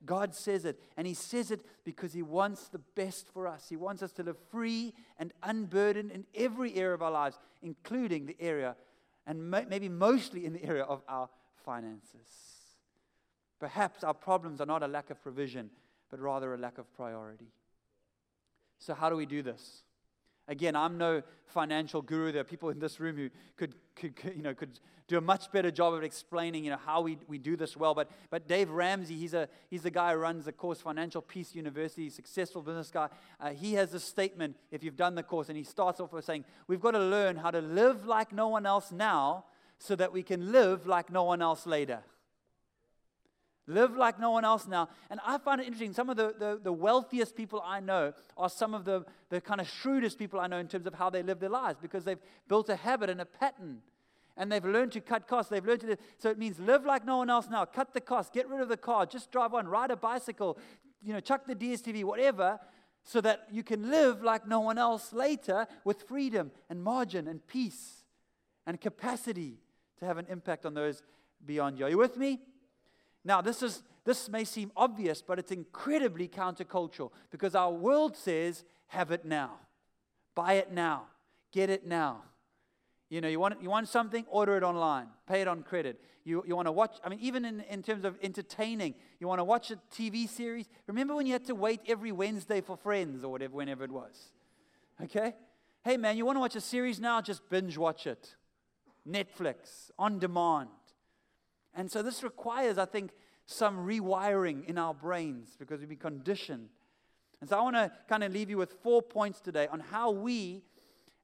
God 0.04 0.34
says 0.34 0.64
it, 0.64 0.80
and 0.96 1.06
He 1.06 1.14
says 1.14 1.50
it 1.50 1.61
because 1.84 2.12
He 2.12 2.23
wants 2.23 2.68
the 2.68 2.80
best 2.94 3.28
for 3.32 3.46
us. 3.46 3.66
He 3.68 3.76
wants 3.76 4.02
us 4.02 4.12
to 4.12 4.23
live 4.23 4.37
free 4.50 4.94
and 5.18 5.32
unburdened 5.42 6.11
in 6.11 6.25
every 6.34 6.75
area 6.75 6.94
of 6.94 7.02
our 7.02 7.11
lives, 7.11 7.38
including 7.62 8.26
the 8.26 8.37
area, 8.40 8.76
and 9.26 9.50
maybe 9.50 9.88
mostly 9.88 10.44
in 10.44 10.52
the 10.52 10.64
area 10.64 10.84
of 10.84 11.02
our 11.08 11.28
finances. 11.64 12.28
Perhaps 13.58 14.04
our 14.04 14.14
problems 14.14 14.61
are 14.61 14.66
not 14.66 14.82
a 14.82 14.88
lack 14.88 15.11
of 15.11 15.23
provision, 15.23 15.70
but 16.11 16.20
rather 16.20 16.52
a 16.54 16.58
lack 16.58 16.78
of 16.78 16.92
priority. 16.94 17.49
So, 18.78 18.94
how 18.94 19.08
do 19.08 19.16
we 19.16 19.26
do 19.26 19.42
this? 19.42 19.82
Again, 20.47 20.77
I'm 20.77 20.99
no 20.99 21.23
financial 21.47 22.03
guru. 22.03 22.33
There 22.33 22.43
are 22.43 22.45
people 22.45 22.69
in 22.69 22.79
this 22.79 23.01
room 23.01 23.17
who 23.17 23.31
could, 23.57 23.75
could, 23.97 24.15
you 24.37 24.43
know, 24.43 24.55
could 24.55 24.79
do 25.07 25.19
a 25.19 25.21
much 25.21 25.53
better 25.53 25.71
job 25.71 25.95
of 25.95 26.03
explaining 26.03 26.65
you 26.65 26.71
know, 26.71 26.79
how 26.85 27.01
we, 27.01 27.19
we 27.29 27.39
do 27.39 27.57
this 27.57 27.77
well. 27.77 27.95
But, 27.95 28.11
but 28.31 28.49
Dave 28.49 28.71
Ramsey, 28.71 29.17
he's, 29.17 29.35
a, 29.35 29.49
he's 29.71 29.83
the 29.83 29.91
guy 29.91 30.13
who 30.13 30.19
runs 30.19 30.47
the 30.47 30.53
course 30.53 30.81
Financial 30.81 31.23
Peace 31.23 31.55
University, 31.55 32.09
successful 32.11 32.63
business 32.63 32.91
guy. 32.91 33.09
Uh, 33.41 33.51
he 33.51 33.75
has 33.75 33.93
a 33.95 34.01
statement, 34.01 34.57
if 34.71 34.83
you've 34.83 34.97
done 34.97 35.15
the 35.15 35.23
course, 35.23 35.49
and 35.49 35.57
he 35.57 35.65
starts 35.65 36.01
off 36.01 36.13
with 36.13 36.25
saying, 36.25 36.45
We've 36.67 36.81
got 36.81 36.93
to 36.93 37.01
learn 37.01 37.37
how 37.37 37.51
to 37.51 37.61
live 37.61 38.07
like 38.07 38.33
no 38.33 38.49
one 38.49 38.67
else 38.67 38.93
now 38.93 39.45
so 39.79 39.95
that 39.97 40.13
we 40.13 40.23
can 40.23 40.53
live 40.53 40.87
like 40.87 41.11
no 41.11 41.25
one 41.25 41.43
else 41.43 41.67
later. 41.67 42.03
Live 43.66 43.97
like 43.97 44.21
no 44.21 44.30
one 44.30 44.44
else 44.44 44.66
now. 44.66 44.88
And 45.09 45.21
I 45.25 45.38
find 45.38 45.61
it 45.61 45.64
interesting. 45.64 45.94
Some 45.94 46.11
of 46.11 46.16
the, 46.16 46.35
the, 46.38 46.61
the, 46.62 46.73
wealthiest 46.73 47.35
people 47.35 47.62
I 47.64 47.80
know 47.80 48.12
are 48.37 48.50
some 48.50 48.75
of 48.75 48.85
the, 48.85 49.06
the 49.30 49.40
kind 49.40 49.61
of 49.61 49.68
shrewdest 49.68 50.18
people 50.18 50.38
I 50.38 50.49
know 50.49 50.59
in 50.59 50.68
terms 50.68 50.87
of 50.87 50.94
how 50.94 51.09
they 51.09 51.23
live 51.23 51.40
their 51.40 51.49
lives 51.49 51.78
because 51.80 52.04
they've 52.04 52.18
built 52.47 52.68
a 52.68 52.76
habit 52.76 53.09
and 53.09 53.23
a 53.23 53.25
pattern. 53.25 53.78
And 54.37 54.52
they've 54.52 54.64
learned 54.64 54.92
to 54.92 55.00
cut 55.00 55.26
costs. 55.26 55.50
They've 55.50 55.64
learned 55.64 55.80
to 55.80 55.87
live. 55.87 55.99
So 56.18 56.28
it 56.28 56.38
means 56.38 56.59
live 56.59 56.85
like 56.85 57.06
no 57.06 57.18
one 57.18 57.30
else 57.30 57.49
now. 57.49 57.64
Cut 57.64 57.94
the 57.94 58.00
cost. 58.00 58.35
Get 58.35 58.49
rid 58.49 58.61
of 58.61 58.68
the 58.68 58.76
car. 58.76 59.06
Just 59.06 59.30
drive 59.30 59.54
on. 59.54 59.66
Ride 59.66 59.90
a 59.90 59.97
bicycle. 59.97 60.59
You 61.02 61.14
know, 61.14 61.21
chuck 61.21 61.47
the 61.47 61.54
DSTV, 61.54 62.04
whatever, 62.04 62.59
so 63.04 63.21
that 63.23 63.47
you 63.50 63.62
can 63.62 63.90
live 63.90 64.23
like 64.23 64.47
no 64.47 64.61
one 64.61 64.76
else 64.76 65.12
later 65.12 65.66
with 65.85 66.02
freedom 66.02 66.50
and 66.68 66.83
margin 66.83 67.28
and 67.28 67.47
peace 67.47 68.04
and 68.66 68.80
capacity 68.80 69.59
to 70.00 70.04
have 70.04 70.18
an 70.18 70.26
impact 70.28 70.66
on 70.66 70.75
those 70.75 71.02
beyond 71.47 71.78
you. 71.78 71.87
Are 71.87 71.90
you 71.90 71.99
with 71.99 72.16
me? 72.16 72.40
Now, 73.25 73.40
this, 73.40 73.62
is, 73.62 73.83
this 74.04 74.28
may 74.28 74.45
seem 74.45 74.71
obvious, 74.76 75.23
but 75.23 75.38
it's 75.38 75.50
incredibly 75.50 76.28
countercultural 76.28 77.11
because 77.31 77.54
our 77.54 77.73
world 77.73 78.16
says, 78.16 78.64
have 78.88 79.11
it 79.11 79.25
now, 79.25 79.52
buy 80.35 80.54
it 80.54 80.73
now, 80.73 81.04
get 81.52 81.71
it 81.71 81.87
now. 81.87 82.23
You 83.09 83.21
know, 83.21 83.28
you 83.28 83.38
want, 83.38 83.62
you 83.62 83.71
want 83.71 83.88
something, 83.88 84.25
order 84.28 84.57
it 84.57 84.62
online, 84.62 85.07
pay 85.28 85.40
it 85.40 85.49
on 85.49 85.62
credit. 85.62 86.00
You, 86.25 86.43
you 86.47 86.57
want 86.57 86.66
to 86.66 86.73
watch, 86.73 86.97
I 87.04 87.09
mean, 87.09 87.21
even 87.21 87.45
in, 87.45 87.61
in 87.61 87.83
terms 87.83 88.04
of 88.04 88.16
entertaining, 88.23 88.95
you 89.21 89.28
want 89.28 89.40
to 89.40 89.45
watch 89.45 89.71
a 89.71 89.78
TV 89.95 90.28
series. 90.28 90.69
Remember 90.87 91.14
when 91.14 91.26
you 91.26 91.33
had 91.33 91.45
to 91.47 91.54
wait 91.54 91.81
every 91.87 92.12
Wednesday 92.12 92.61
for 92.61 92.76
Friends 92.76 93.23
or 93.23 93.31
whatever, 93.31 93.54
whenever 93.54 93.85
it 93.85 93.93
was? 93.93 94.33
Okay? 95.02 95.35
Hey, 95.83 95.97
man, 95.97 96.16
you 96.16 96.25
want 96.25 96.37
to 96.37 96.40
watch 96.40 96.57
a 96.57 96.61
series 96.61 96.99
now? 96.99 97.21
Just 97.21 97.49
binge 97.50 97.76
watch 97.76 98.07
it. 98.07 98.37
Netflix, 99.09 99.90
on 99.99 100.19
demand. 100.19 100.71
And 101.75 101.90
so 101.90 102.02
this 102.02 102.23
requires, 102.23 102.78
I 102.78 102.85
think, 102.85 103.12
some 103.47 103.87
rewiring 103.87 104.64
in 104.66 104.78
our 104.78 104.95
brains 104.95 105.57
because 105.59 105.81
we've 105.81 105.88
been 105.88 105.99
conditioned. 105.99 106.69
And 107.40 107.50
so 107.50 107.59
I 107.59 107.62
want 107.62 107.76
to 107.76 107.93
kind 108.09 108.25
of 108.25 108.33
leave 108.33 108.49
you 108.49 108.57
with 108.57 108.75
four 108.83 109.02
points 109.02 109.40
today 109.40 109.66
on 109.66 109.81
how 109.81 110.11
we, 110.11 110.62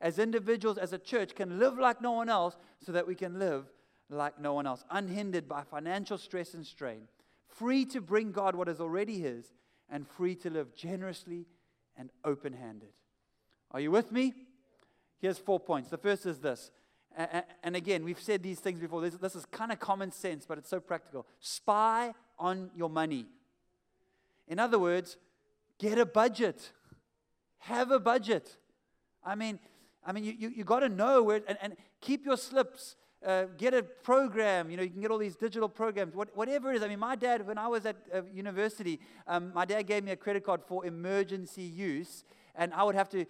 as 0.00 0.19
individuals, 0.19 0.76
as 0.76 0.92
a 0.92 0.99
church, 0.99 1.35
can 1.35 1.59
live 1.59 1.78
like 1.78 2.02
no 2.02 2.12
one 2.12 2.28
else 2.28 2.57
so 2.85 2.92
that 2.92 3.07
we 3.07 3.14
can 3.14 3.38
live 3.38 3.64
like 4.11 4.40
no 4.40 4.54
one 4.54 4.66
else, 4.66 4.85
unhindered 4.90 5.49
by 5.49 5.62
financial 5.62 6.19
stress 6.19 6.54
and 6.54 6.66
strain, 6.66 7.02
free 7.47 7.85
to 7.87 8.00
bring 8.00 8.33
God 8.33 8.54
what 8.54 8.69
is 8.69 8.80
already 8.80 9.21
His, 9.21 9.52
and 9.88 10.07
free 10.07 10.35
to 10.37 10.50
live 10.50 10.75
generously 10.75 11.47
and 11.97 12.11
open 12.25 12.52
handed. 12.52 12.90
Are 13.71 13.80
you 13.80 13.90
with 13.90 14.11
me? 14.11 14.35
Here's 15.21 15.38
four 15.38 15.61
points. 15.61 15.90
The 15.90 15.99
first 15.99 16.26
is 16.26 16.38
this 16.38 16.71
And, 17.62 17.76
again, 17.76 18.05
we've 18.05 18.21
said 18.21 18.43
these 18.43 18.61
things 18.61 18.79
before. 18.79 19.00
This, 19.02 19.14
this 19.14 19.35
is 19.35 19.45
kind 19.47 19.73
of 19.73 19.81
common 19.81 20.12
sense, 20.12 20.47
but 20.47 20.59
it's 20.59 20.69
so 20.69 20.81
practical. 20.81 21.26
Spy 21.40 22.14
on 22.38 22.71
your 22.75 22.88
money. 22.88 23.26
In 24.49 24.59
other 24.59 24.79
words, 24.79 25.17
get 25.79 25.99
a 25.99 26.07
budget. 26.07 26.73
Have 27.59 27.90
a 27.90 28.00
budget. 28.00 28.57
I 29.25 29.35
mean, 29.35 29.59
I 30.07 30.12
mean, 30.12 30.25
you, 30.25 30.35
you, 30.38 30.49
you 30.57 30.64
got 30.64 30.81
to 30.81 30.88
know 30.88 31.23
where, 31.23 31.43
and, 31.47 31.59
and 31.61 31.76
keep 32.00 32.25
your 32.25 32.37
slips. 32.37 32.97
Uh, 33.25 33.45
get 33.59 33.75
a 33.75 33.83
program. 33.83 34.71
You 34.71 34.79
know, 34.79 34.83
you 34.83 34.88
can 34.88 35.02
get 35.02 35.11
all 35.11 35.19
these 35.19 35.37
digital 35.37 35.69
programs, 35.69 36.14
what, 36.14 36.35
whatever 36.35 36.73
it 36.73 36.76
is. 36.76 36.83
I 36.83 36.88
mean, 36.88 37.00
my 37.00 37.17
dad, 37.17 37.47
when 37.47 37.59
I 37.59 37.69
was 37.69 37.85
at 37.85 37.97
uh, 38.14 38.23
university, 38.33 38.99
um, 39.26 39.52
my 39.52 39.67
dad 39.67 39.83
gave 39.83 40.05
me 40.05 40.12
a 40.12 40.17
credit 40.17 40.43
card 40.43 40.62
for 40.67 40.87
emergency 40.87 41.62
use, 41.62 42.25
and 42.61 42.75
I 42.75 42.85
would 42.85 42.95
have 42.95 43.09
to 43.09 43.25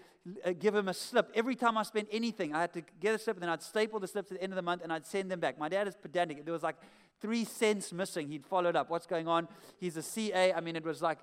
uh, 0.44 0.52
give 0.58 0.74
him 0.74 0.88
a 0.88 0.94
slip 0.94 1.30
every 1.34 1.54
time 1.54 1.78
I 1.78 1.84
spent 1.84 2.08
anything. 2.10 2.52
I 2.52 2.60
had 2.60 2.72
to 2.74 2.82
get 3.00 3.14
a 3.14 3.18
slip, 3.18 3.36
and 3.36 3.44
then 3.44 3.48
I'd 3.48 3.62
staple 3.62 4.00
the 4.00 4.08
slips 4.08 4.32
at 4.32 4.38
the 4.38 4.42
end 4.42 4.52
of 4.52 4.56
the 4.56 4.62
month, 4.62 4.82
and 4.82 4.92
I'd 4.92 5.06
send 5.06 5.30
them 5.30 5.38
back. 5.38 5.56
My 5.56 5.68
dad 5.68 5.86
is 5.86 5.94
pedantic. 5.94 6.44
There 6.44 6.52
was 6.52 6.64
like 6.64 6.74
three 7.20 7.44
cents 7.44 7.92
missing. 7.92 8.28
He'd 8.28 8.44
followed 8.44 8.74
up. 8.74 8.90
What's 8.90 9.06
going 9.06 9.28
on? 9.28 9.46
He's 9.78 9.96
a 9.96 10.02
CA. 10.02 10.52
I 10.52 10.60
mean, 10.60 10.76
it 10.76 10.84
was 10.84 11.00
like. 11.00 11.18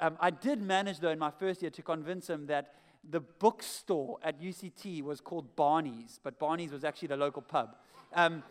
Um, 0.00 0.16
I 0.20 0.30
did 0.30 0.62
manage, 0.62 1.00
though, 1.00 1.10
in 1.10 1.18
my 1.18 1.30
first 1.30 1.62
year 1.62 1.70
to 1.72 1.82
convince 1.82 2.30
him 2.30 2.46
that 2.46 2.74
the 3.08 3.20
bookstore 3.20 4.18
at 4.22 4.40
UCT 4.40 5.02
was 5.02 5.20
called 5.20 5.54
Barney's, 5.56 6.20
but 6.22 6.38
Barney's 6.38 6.72
was 6.72 6.84
actually 6.84 7.08
the 7.08 7.16
local 7.16 7.42
pub. 7.42 7.76
Um, 8.14 8.42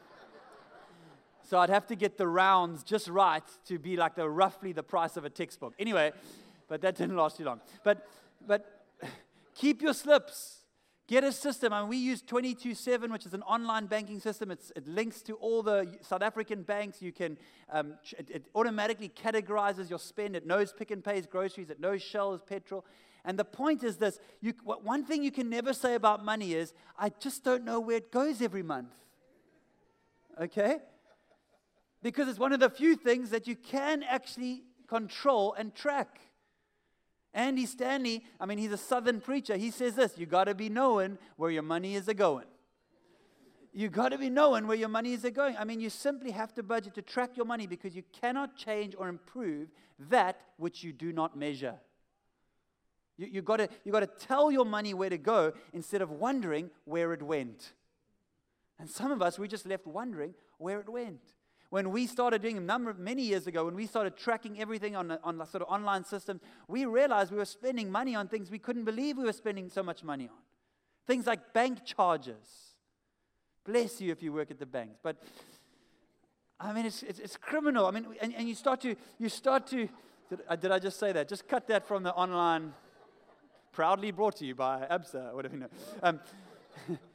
so 1.43 1.57
I'd 1.57 1.69
have 1.69 1.87
to 1.87 1.95
get 1.95 2.17
the 2.17 2.27
rounds 2.27 2.83
just 2.83 3.07
right 3.07 3.43
to 3.65 3.79
be 3.79 3.95
like 3.95 4.15
the 4.15 4.29
roughly 4.29 4.73
the 4.73 4.83
price 4.83 5.17
of 5.17 5.25
a 5.25 5.29
textbook. 5.29 5.73
Anyway, 5.79 6.11
but 6.67 6.81
that 6.81 6.95
didn't 6.95 7.15
last 7.15 7.37
too 7.37 7.45
long. 7.45 7.59
But 7.83 8.07
but 8.47 8.80
keep 9.55 9.81
your 9.81 9.93
slips. 9.93 10.57
Get 11.07 11.25
a 11.25 11.31
system. 11.33 11.73
I 11.73 11.81
mean, 11.81 11.89
we 11.89 11.97
use 11.97 12.21
22seven, 12.21 13.11
which 13.11 13.25
is 13.25 13.33
an 13.33 13.41
online 13.41 13.87
banking 13.87 14.21
system. 14.21 14.49
It's, 14.49 14.71
it 14.77 14.87
links 14.87 15.21
to 15.23 15.33
all 15.35 15.61
the 15.61 15.97
South 16.01 16.21
African 16.21 16.63
banks. 16.63 17.01
You 17.01 17.11
can 17.11 17.37
um, 17.69 17.95
it, 18.17 18.29
it 18.29 18.45
automatically 18.55 19.09
categorizes 19.09 19.89
your 19.89 19.99
spend. 19.99 20.37
It 20.37 20.47
knows 20.47 20.71
Pick 20.71 20.91
n 20.91 21.01
Pay's 21.01 21.25
groceries. 21.25 21.69
It 21.69 21.81
knows 21.81 22.01
Shell 22.01 22.35
is 22.35 22.41
petrol. 22.41 22.85
And 23.25 23.37
the 23.37 23.45
point 23.45 23.83
is 23.83 23.97
this 23.97 24.19
you, 24.39 24.53
one 24.63 25.03
thing 25.03 25.23
you 25.23 25.31
can 25.31 25.49
never 25.49 25.73
say 25.73 25.95
about 25.95 26.23
money 26.23 26.53
is, 26.53 26.73
I 26.97 27.09
just 27.09 27.43
don't 27.43 27.65
know 27.65 27.79
where 27.79 27.97
it 27.97 28.11
goes 28.11 28.41
every 28.41 28.63
month. 28.63 28.93
Okay? 30.39 30.77
Because 32.01 32.27
it's 32.27 32.39
one 32.39 32.53
of 32.53 32.59
the 32.59 32.69
few 32.69 32.95
things 32.95 33.31
that 33.31 33.47
you 33.47 33.55
can 33.55 34.01
actually 34.03 34.63
control 34.87 35.53
and 35.57 35.75
track. 35.75 36.19
Andy 37.33 37.65
Stanley, 37.65 38.23
I 38.39 38.45
mean, 38.45 38.57
he's 38.57 38.71
a 38.71 38.77
southern 38.77 39.21
preacher. 39.21 39.55
He 39.55 39.71
says 39.71 39.95
this 39.95 40.17
you 40.17 40.25
got 40.25 40.45
to 40.45 40.55
be 40.55 40.69
knowing 40.69 41.17
where 41.37 41.51
your 41.51 41.63
money 41.63 41.95
is 41.95 42.07
a 42.07 42.13
going. 42.13 42.45
You 43.73 43.87
got 43.87 44.09
to 44.09 44.17
be 44.17 44.29
knowing 44.29 44.67
where 44.67 44.75
your 44.75 44.89
money 44.89 45.13
is 45.13 45.23
a 45.23 45.31
going. 45.31 45.55
I 45.57 45.63
mean, 45.63 45.79
you 45.79 45.89
simply 45.89 46.31
have 46.31 46.53
to 46.55 46.63
budget 46.63 46.93
to 46.95 47.01
track 47.01 47.37
your 47.37 47.45
money 47.45 47.67
because 47.67 47.95
you 47.95 48.03
cannot 48.11 48.57
change 48.57 48.95
or 48.97 49.07
improve 49.07 49.69
that 50.09 50.41
which 50.57 50.83
you 50.83 50.91
do 50.91 51.13
not 51.13 51.37
measure. 51.37 51.75
You, 53.17 53.27
you 53.27 53.41
got 53.41 53.61
you 53.85 53.91
to 53.93 54.07
tell 54.07 54.51
your 54.51 54.65
money 54.65 54.93
where 54.93 55.09
to 55.09 55.17
go 55.17 55.53
instead 55.71 56.01
of 56.01 56.11
wondering 56.11 56.69
where 56.83 57.13
it 57.13 57.21
went. 57.21 57.73
And 58.77 58.89
some 58.89 59.11
of 59.11 59.21
us, 59.21 59.39
we 59.39 59.47
just 59.47 59.65
left 59.65 59.85
wondering 59.85 60.33
where 60.57 60.79
it 60.79 60.89
went. 60.89 61.21
When 61.71 61.91
we 61.91 62.05
started 62.05 62.41
doing 62.41 62.57
a 62.57 62.61
number 62.61 62.89
of 62.89 62.99
many 62.99 63.23
years 63.23 63.47
ago, 63.47 63.63
when 63.63 63.75
we 63.75 63.87
started 63.87 64.17
tracking 64.17 64.59
everything 64.59 64.93
on, 64.93 65.17
on 65.23 65.37
the 65.37 65.45
sort 65.45 65.63
of 65.63 65.69
online 65.69 66.03
system, 66.03 66.41
we 66.67 66.83
realized 66.85 67.31
we 67.31 67.37
were 67.37 67.45
spending 67.45 67.89
money 67.89 68.13
on 68.13 68.27
things 68.27 68.51
we 68.51 68.59
couldn't 68.59 68.83
believe 68.83 69.17
we 69.17 69.23
were 69.23 69.31
spending 69.31 69.69
so 69.69 69.81
much 69.81 70.03
money 70.03 70.25
on. 70.25 70.37
Things 71.07 71.25
like 71.25 71.53
bank 71.53 71.85
charges. 71.85 72.75
Bless 73.65 74.01
you 74.01 74.11
if 74.11 74.21
you 74.21 74.33
work 74.33 74.51
at 74.51 74.59
the 74.59 74.65
banks. 74.65 74.99
But 75.01 75.23
I 76.59 76.73
mean, 76.73 76.85
it's, 76.85 77.03
it's, 77.03 77.19
it's 77.19 77.37
criminal. 77.37 77.85
I 77.85 77.91
mean, 77.91 78.05
and, 78.21 78.35
and 78.35 78.49
you 78.49 78.55
start 78.55 78.81
to, 78.81 78.93
you 79.17 79.29
start 79.29 79.65
to, 79.67 79.87
did, 80.29 80.39
uh, 80.49 80.57
did 80.57 80.71
I 80.71 80.79
just 80.79 80.99
say 80.99 81.13
that? 81.13 81.29
Just 81.29 81.47
cut 81.47 81.67
that 81.67 81.87
from 81.87 82.03
the 82.03 82.13
online 82.13 82.73
proudly 83.71 84.11
brought 84.11 84.35
to 84.35 84.45
you 84.45 84.55
by 84.55 84.85
ABSA, 84.91 85.33
whatever 85.33 85.55
you 85.55 85.61
know. 85.61 85.69
Um, 86.03 86.19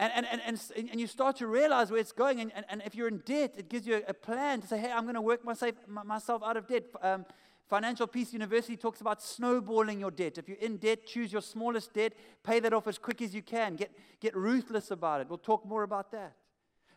and, 0.00 0.12
and, 0.14 0.26
and, 0.26 0.62
and, 0.76 0.90
and 0.90 1.00
you 1.00 1.06
start 1.06 1.36
to 1.36 1.46
realize 1.46 1.90
where 1.90 2.00
it's 2.00 2.10
going. 2.10 2.40
And, 2.40 2.50
and, 2.56 2.64
and 2.70 2.82
if 2.86 2.94
you're 2.94 3.08
in 3.08 3.18
debt, 3.18 3.52
it 3.58 3.68
gives 3.68 3.86
you 3.86 4.02
a, 4.08 4.14
plan 4.14 4.62
to 4.62 4.66
say, 4.66 4.78
hey, 4.78 4.90
I'm 4.90 5.02
going 5.02 5.14
to 5.14 5.20
work 5.20 5.44
myself, 5.44 5.74
myself 5.86 6.42
out 6.42 6.56
of 6.56 6.66
debt. 6.66 6.84
Um, 7.02 7.26
Financial 7.68 8.06
Peace 8.06 8.32
University 8.32 8.78
talks 8.78 9.02
about 9.02 9.22
snowballing 9.22 10.00
your 10.00 10.10
debt. 10.10 10.38
If 10.38 10.48
you're 10.48 10.56
in 10.56 10.78
debt, 10.78 11.06
choose 11.06 11.32
your 11.32 11.42
smallest 11.42 11.92
debt, 11.92 12.14
pay 12.42 12.60
that 12.60 12.72
off 12.72 12.88
as 12.88 12.96
quick 12.96 13.20
as 13.20 13.34
you 13.34 13.42
can. 13.42 13.76
Get, 13.76 13.92
get 14.20 14.34
ruthless 14.34 14.90
about 14.90 15.20
it. 15.20 15.28
We'll 15.28 15.38
talk 15.38 15.66
more 15.66 15.82
about 15.82 16.10
that. 16.12 16.32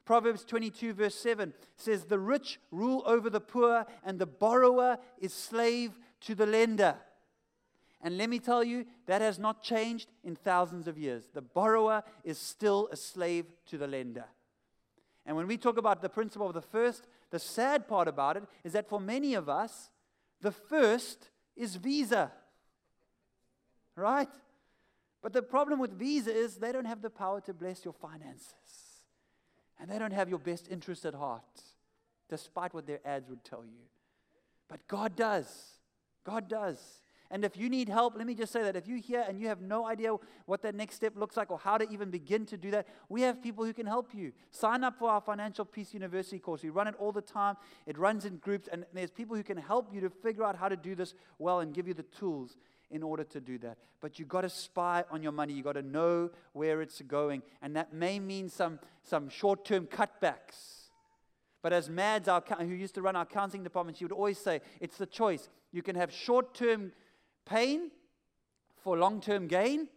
Proverbs 0.06 0.46
22, 0.46 0.94
verse 0.94 1.16
7 1.16 1.54
says, 1.76 2.06
The 2.06 2.20
rich 2.20 2.60
rule 2.72 3.04
over 3.06 3.30
the 3.30 3.42
poor, 3.42 3.86
and 4.06 4.18
the 4.18 4.26
borrower 4.26 4.98
is 5.20 5.34
slave 5.34 6.00
to 6.22 6.36
the 6.36 6.46
lender. 6.46 6.96
And 8.04 8.18
let 8.18 8.30
me 8.30 8.38
tell 8.38 8.64
you, 8.64 8.86
that 9.06 9.22
has 9.22 9.40
not 9.40 9.64
changed 9.64 10.12
in 10.26 10.36
thousands 10.36 10.88
of 10.88 10.98
years. 10.98 11.30
The 11.34 11.42
borrower 11.42 12.04
is 12.26 12.38
still 12.38 12.90
a 12.92 12.98
slave 12.98 13.46
to 13.68 13.78
the 13.78 13.88
lender. 13.88 14.26
And 15.26 15.38
when 15.38 15.48
we 15.48 15.58
talk 15.58 15.78
about 15.78 16.02
the 16.02 16.10
principle 16.10 16.48
of 16.48 16.54
the 16.54 16.62
first, 16.62 17.08
the 17.32 17.40
sad 17.40 17.88
part 17.88 18.10
about 18.10 18.36
it 18.36 18.44
is 18.66 18.74
that 18.74 18.90
for 18.90 19.00
many 19.00 19.36
of 19.36 19.48
us, 19.48 19.90
the 20.42 20.52
first 20.52 21.30
is 21.56 21.78
Visa. 21.78 22.30
Right? 23.96 24.28
But 25.22 25.32
the 25.32 25.42
problem 25.42 25.80
with 25.80 25.98
Visa 25.98 26.36
is 26.36 26.58
they 26.58 26.74
don't 26.74 26.84
have 26.84 27.02
the 27.02 27.10
power 27.10 27.40
to 27.42 27.54
bless 27.54 27.86
your 27.86 27.94
finances. 27.94 28.52
And 29.80 29.90
they 29.90 29.98
don't 29.98 30.12
have 30.12 30.28
your 30.28 30.40
best 30.40 30.68
interest 30.70 31.06
at 31.06 31.14
heart, 31.14 31.42
despite 32.30 32.74
what 32.74 32.86
their 32.86 33.00
ads 33.06 33.30
would 33.30 33.46
tell 33.46 33.64
you. 33.64 33.88
But 34.68 34.86
God 34.90 35.16
does. 35.16 35.48
God 36.26 36.50
does. 36.50 36.78
And 37.32 37.44
if 37.44 37.58
you 37.58 37.70
need 37.70 37.90
help, 37.90 38.16
let 38.16 38.28
me 38.28 38.36
just 38.36 38.52
say 38.52 38.62
that 38.62 38.76
if 38.76 38.88
you're 38.88 39.00
here 39.00 39.26
and 39.28 39.40
you 39.40 39.48
have 39.48 39.62
no 39.62 39.88
idea 39.88 40.16
what 40.46 40.62
that 40.62 40.76
next 40.76 40.96
step 40.96 41.14
looks 41.16 41.36
like 41.36 41.50
or 41.50 41.58
how 41.58 41.78
to 41.78 41.90
even 41.90 42.12
begin 42.12 42.46
to 42.48 42.58
do 42.58 42.70
that, 42.72 42.88
we 43.10 43.22
have 43.22 43.42
people 43.42 43.66
who 43.66 43.74
can 43.74 43.88
help 43.88 44.14
you. 44.14 44.32
Sign 44.52 44.84
up 44.84 45.00
for 45.00 45.10
our 45.10 45.22
Financial 45.22 45.66
Peace 45.66 45.94
University 45.94 46.38
course. 46.38 46.62
We 46.64 46.70
run 46.70 46.88
it 46.88 46.96
all 47.00 47.12
the 47.12 47.22
time, 47.22 47.56
it 47.88 47.98
runs 47.98 48.26
in 48.26 48.38
groups, 48.38 48.70
and 48.72 48.86
there's 48.94 49.12
people 49.12 49.36
who 49.36 49.44
can 49.44 49.58
help 49.58 49.94
you 49.94 50.02
to 50.02 50.10
figure 50.10 50.44
out 50.44 50.56
how 50.56 50.70
to 50.70 50.76
do 50.76 50.96
this 50.96 51.16
well 51.40 51.62
and 51.62 51.74
give 51.74 51.88
you 51.88 51.94
the 51.94 52.04
tools 52.04 52.56
in 52.92 53.02
order 53.02 53.24
to 53.24 53.42
do 53.42 53.58
that. 53.58 53.78
But 54.00 54.20
you've 54.20 54.28
got 54.28 54.42
to 54.42 54.50
spy 54.50 55.04
on 55.10 55.24
your 55.24 55.32
money. 55.32 55.54
You've 55.54 55.66
got 55.66 55.74
to 55.74 55.82
know 55.82 56.30
where 56.52 56.82
it's 56.82 57.02
going. 57.02 57.42
And 57.62 57.76
that 57.76 57.94
may 57.94 58.20
mean 58.20 58.50
some, 58.50 58.80
some 59.02 59.30
short 59.30 59.66
term 59.66 59.88
cutbacks. 59.88 60.84
But 61.64 61.74
as 61.74 61.90
Mads, 61.90 62.28
our, 62.28 62.44
who 62.60 62.66
used 62.66 62.94
to 62.96 63.02
run 63.02 63.16
our 63.16 63.26
counseling 63.26 63.64
department, 63.64 63.98
she 63.98 64.06
would 64.06 64.12
always 64.12 64.38
say, 64.38 64.62
it's 64.80 64.98
the 64.98 65.06
choice. 65.06 65.50
You 65.72 65.82
can 65.82 65.96
have 65.96 66.12
short 66.12 66.54
term 66.54 66.92
pain 67.46 67.92
for 68.84 68.98
long 68.98 69.22
term 69.22 69.48
gain, 69.48 69.88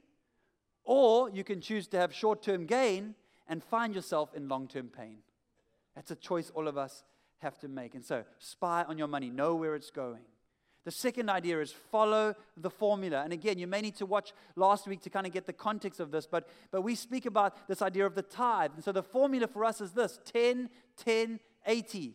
or 0.84 1.30
you 1.30 1.44
can 1.44 1.60
choose 1.60 1.86
to 1.88 1.98
have 1.98 2.14
short 2.14 2.42
term 2.42 2.66
gain 2.66 3.14
and 3.48 3.62
find 3.62 3.94
yourself 3.94 4.34
in 4.34 4.48
long 4.48 4.68
term 4.68 4.88
pain. 4.88 5.18
That's 5.94 6.10
a 6.10 6.16
choice 6.16 6.50
all 6.54 6.68
of 6.68 6.76
us 6.76 7.04
have 7.38 7.58
to 7.58 7.68
make. 7.68 7.94
And 7.94 8.04
so, 8.04 8.24
spy 8.38 8.84
on 8.84 8.98
your 8.98 9.08
money, 9.08 9.30
know 9.30 9.54
where 9.54 9.74
it's 9.74 9.90
going. 9.90 10.22
The 10.84 10.92
second 10.92 11.28
idea 11.28 11.60
is 11.60 11.72
follow 11.72 12.36
the 12.56 12.70
formula. 12.70 13.22
And 13.24 13.32
again, 13.32 13.58
you 13.58 13.66
may 13.66 13.80
need 13.80 13.96
to 13.96 14.06
watch 14.06 14.32
last 14.54 14.86
week 14.86 15.00
to 15.02 15.10
kind 15.10 15.26
of 15.26 15.32
get 15.32 15.44
the 15.44 15.52
context 15.52 15.98
of 15.98 16.12
this, 16.12 16.28
but, 16.28 16.48
but 16.70 16.82
we 16.82 16.94
speak 16.94 17.26
about 17.26 17.66
this 17.66 17.82
idea 17.82 18.06
of 18.06 18.14
the 18.14 18.22
tithe. 18.22 18.70
And 18.76 18.84
so 18.84 18.92
the 18.92 19.02
formula 19.02 19.48
for 19.48 19.64
us 19.64 19.80
is 19.80 19.90
this 19.90 20.20
10, 20.26 20.70
10, 20.96 21.40
80. 21.66 22.14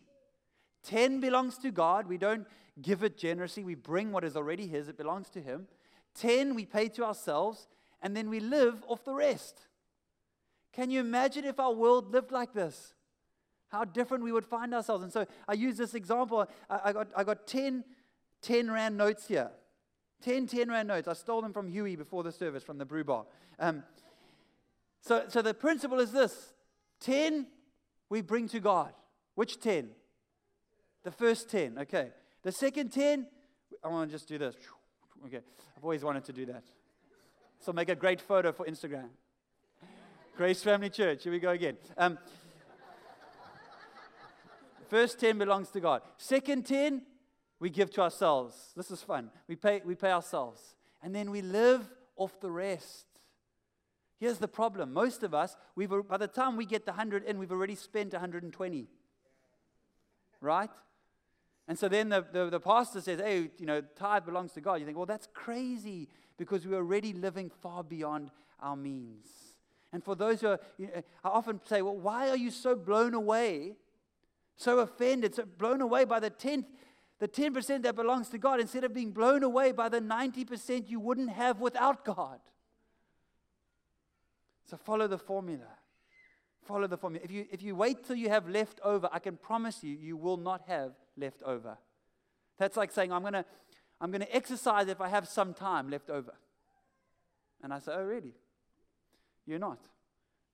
10 0.84 1.20
belongs 1.20 1.58
to 1.58 1.70
God. 1.70 2.06
We 2.06 2.16
don't 2.16 2.46
give 2.80 3.02
it 3.02 3.18
generously. 3.18 3.64
We 3.64 3.74
bring 3.74 4.12
what 4.12 4.24
is 4.24 4.36
already 4.36 4.66
His, 4.66 4.88
it 4.88 4.96
belongs 4.96 5.28
to 5.30 5.40
Him. 5.40 5.66
10 6.14 6.54
we 6.54 6.64
pay 6.64 6.88
to 6.88 7.04
ourselves, 7.04 7.68
and 8.00 8.16
then 8.16 8.30
we 8.30 8.40
live 8.40 8.82
off 8.86 9.04
the 9.04 9.14
rest. 9.14 9.66
Can 10.72 10.90
you 10.90 11.00
imagine 11.00 11.44
if 11.44 11.60
our 11.60 11.72
world 11.72 12.12
lived 12.12 12.32
like 12.32 12.54
this? 12.54 12.94
How 13.68 13.84
different 13.84 14.24
we 14.24 14.32
would 14.32 14.44
find 14.44 14.74
ourselves. 14.74 15.02
And 15.02 15.12
so 15.12 15.26
I 15.48 15.54
use 15.54 15.76
this 15.76 15.94
example. 15.94 16.46
I, 16.68 16.80
I, 16.84 16.92
got, 16.92 17.08
I 17.16 17.24
got 17.24 17.46
10, 17.46 17.84
10 18.42 18.70
Rand 18.70 18.96
notes 18.96 19.28
here. 19.28 19.50
10 20.22 20.46
10 20.46 20.68
Rand 20.68 20.88
notes. 20.88 21.08
I 21.08 21.14
stole 21.14 21.42
them 21.42 21.52
from 21.52 21.68
Huey 21.68 21.96
before 21.96 22.22
the 22.22 22.32
service 22.32 22.62
from 22.62 22.78
the 22.78 22.84
brew 22.84 23.04
bar. 23.04 23.24
Um, 23.58 23.82
so, 25.00 25.24
so 25.28 25.42
the 25.42 25.54
principle 25.54 26.00
is 26.00 26.12
this 26.12 26.52
10 27.00 27.46
we 28.08 28.20
bring 28.20 28.48
to 28.48 28.60
God. 28.60 28.92
Which 29.34 29.60
10? 29.60 29.90
The 31.04 31.10
first 31.10 31.50
10, 31.50 31.78
okay. 31.80 32.10
The 32.42 32.50
second 32.50 32.90
10, 32.90 33.26
I 33.84 33.88
want 33.88 34.10
to 34.10 34.16
just 34.16 34.26
do 34.26 34.36
this. 34.36 34.56
Okay, 35.26 35.40
I've 35.76 35.84
always 35.84 36.02
wanted 36.02 36.24
to 36.24 36.32
do 36.32 36.44
that. 36.46 36.64
So 37.60 37.72
make 37.72 37.88
a 37.88 37.94
great 37.94 38.20
photo 38.20 38.50
for 38.50 38.66
Instagram. 38.66 39.10
Grace 40.36 40.60
Family 40.60 40.90
Church, 40.90 41.22
here 41.22 41.32
we 41.32 41.38
go 41.38 41.50
again. 41.50 41.76
Um, 41.96 42.18
first 44.88 45.20
10 45.20 45.38
belongs 45.38 45.68
to 45.70 45.80
God. 45.80 46.02
Second 46.16 46.66
10, 46.66 47.02
we 47.60 47.70
give 47.70 47.92
to 47.92 48.00
ourselves. 48.00 48.72
This 48.76 48.90
is 48.90 49.00
fun. 49.02 49.30
We 49.46 49.54
pay, 49.54 49.80
we 49.84 49.94
pay 49.94 50.10
ourselves. 50.10 50.74
And 51.00 51.14
then 51.14 51.30
we 51.30 51.42
live 51.42 51.88
off 52.16 52.40
the 52.40 52.50
rest. 52.50 53.06
Here's 54.18 54.38
the 54.38 54.48
problem. 54.48 54.92
Most 54.92 55.22
of 55.22 55.32
us, 55.32 55.56
we've, 55.76 55.90
by 56.08 56.16
the 56.16 56.26
time 56.26 56.56
we 56.56 56.66
get 56.66 56.86
the 56.86 56.92
100 56.92 57.22
in, 57.22 57.38
we've 57.38 57.52
already 57.52 57.76
spent 57.76 58.12
120. 58.12 58.88
Right? 60.40 60.70
And 61.72 61.78
so 61.78 61.88
then 61.88 62.10
the, 62.10 62.22
the, 62.30 62.50
the, 62.50 62.60
pastor 62.60 63.00
says, 63.00 63.18
hey, 63.18 63.48
you 63.56 63.64
know, 63.64 63.80
tithe 63.96 64.26
belongs 64.26 64.52
to 64.52 64.60
God. 64.60 64.74
You 64.74 64.84
think, 64.84 64.98
well, 64.98 65.06
that's 65.06 65.26
crazy 65.32 66.06
because 66.36 66.66
we're 66.66 66.76
already 66.76 67.14
living 67.14 67.50
far 67.62 67.82
beyond 67.82 68.30
our 68.60 68.76
means. 68.76 69.26
And 69.90 70.04
for 70.04 70.14
those 70.14 70.42
who 70.42 70.48
are, 70.48 70.60
you 70.76 70.88
know, 70.88 71.02
I 71.24 71.28
often 71.28 71.62
say, 71.64 71.80
well, 71.80 71.96
why 71.96 72.28
are 72.28 72.36
you 72.36 72.50
so 72.50 72.76
blown 72.76 73.14
away, 73.14 73.76
so 74.54 74.80
offended, 74.80 75.34
so 75.34 75.46
blown 75.46 75.80
away 75.80 76.04
by 76.04 76.20
the 76.20 76.28
10th, 76.28 76.66
the 77.20 77.26
10% 77.26 77.84
that 77.84 77.96
belongs 77.96 78.28
to 78.28 78.36
God 78.36 78.60
instead 78.60 78.84
of 78.84 78.92
being 78.92 79.10
blown 79.10 79.42
away 79.42 79.72
by 79.72 79.88
the 79.88 80.02
90% 80.02 80.90
you 80.90 81.00
wouldn't 81.00 81.30
have 81.30 81.58
without 81.58 82.04
God? 82.04 82.40
So 84.66 84.76
follow 84.76 85.08
the 85.08 85.16
formula. 85.16 85.68
Follow 86.66 86.86
the 86.86 86.98
formula. 86.98 87.24
If 87.24 87.30
you, 87.30 87.46
if 87.50 87.62
you 87.62 87.74
wait 87.74 88.04
till 88.04 88.16
you 88.16 88.28
have 88.28 88.46
left 88.46 88.78
over, 88.84 89.08
I 89.10 89.20
can 89.20 89.38
promise 89.38 89.82
you, 89.82 89.96
you 89.98 90.18
will 90.18 90.36
not 90.36 90.64
have 90.66 90.92
left 91.16 91.42
over. 91.42 91.78
That's 92.58 92.76
like 92.76 92.92
saying, 92.92 93.12
I'm 93.12 93.22
going 93.22 93.34
to 93.34 93.44
I'm 94.00 94.10
going 94.10 94.22
to 94.22 94.34
exercise 94.34 94.88
if 94.88 95.00
I 95.00 95.08
have 95.08 95.28
some 95.28 95.54
time 95.54 95.88
left 95.88 96.10
over. 96.10 96.32
And 97.62 97.72
I 97.72 97.78
say, 97.78 97.92
Oh, 97.94 98.02
really? 98.02 98.34
You're 99.46 99.60
not. 99.60 99.78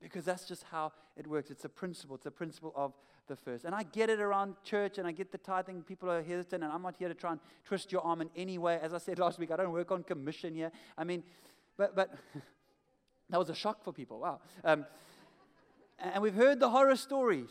Because 0.03 0.25
that's 0.25 0.47
just 0.47 0.65
how 0.65 0.93
it 1.17 1.27
works. 1.27 1.51
It's 1.51 1.65
a 1.65 1.69
principle. 1.69 2.17
It's 2.17 2.27
a 2.27 2.31
principle 2.31 2.73
of 2.77 2.93
the 3.27 3.37
first. 3.37 3.65
And 3.65 3.75
I 3.75 3.83
get 3.83 4.11
it 4.11 4.21
around 4.21 4.55
church 4.63 4.99
and 4.99 5.07
I 5.07 5.13
get 5.13 5.33
the 5.33 5.39
tithing. 5.39 5.83
People 5.83 6.11
are 6.11 6.23
hesitant, 6.23 6.63
and 6.63 6.73
I'm 6.73 6.83
not 6.83 6.97
here 6.97 7.09
to 7.09 7.15
try 7.15 7.33
and 7.33 7.41
twist 7.65 7.91
your 7.91 8.03
arm 8.03 8.21
in 8.21 8.31
any 8.37 8.59
way. 8.59 8.79
As 8.81 8.95
I 8.95 8.99
said 8.99 9.19
last 9.19 9.39
week, 9.39 9.51
I 9.51 9.57
don't 9.57 9.73
work 9.73 9.91
on 9.91 10.03
commission 10.05 10.55
here. 10.55 10.71
I 10.97 11.05
mean, 11.05 11.23
but, 11.77 11.97
but 11.97 12.15
That 13.31 13.39
was 13.39 13.51
a 13.51 13.55
shock 13.55 13.85
for 13.85 13.93
people. 13.93 14.21
Wow. 14.21 14.41
Um, 14.65 14.87
and 15.99 16.23
we've 16.23 16.35
heard 16.35 16.61
the 16.61 16.71
horror 16.71 16.97
stories. 16.97 17.51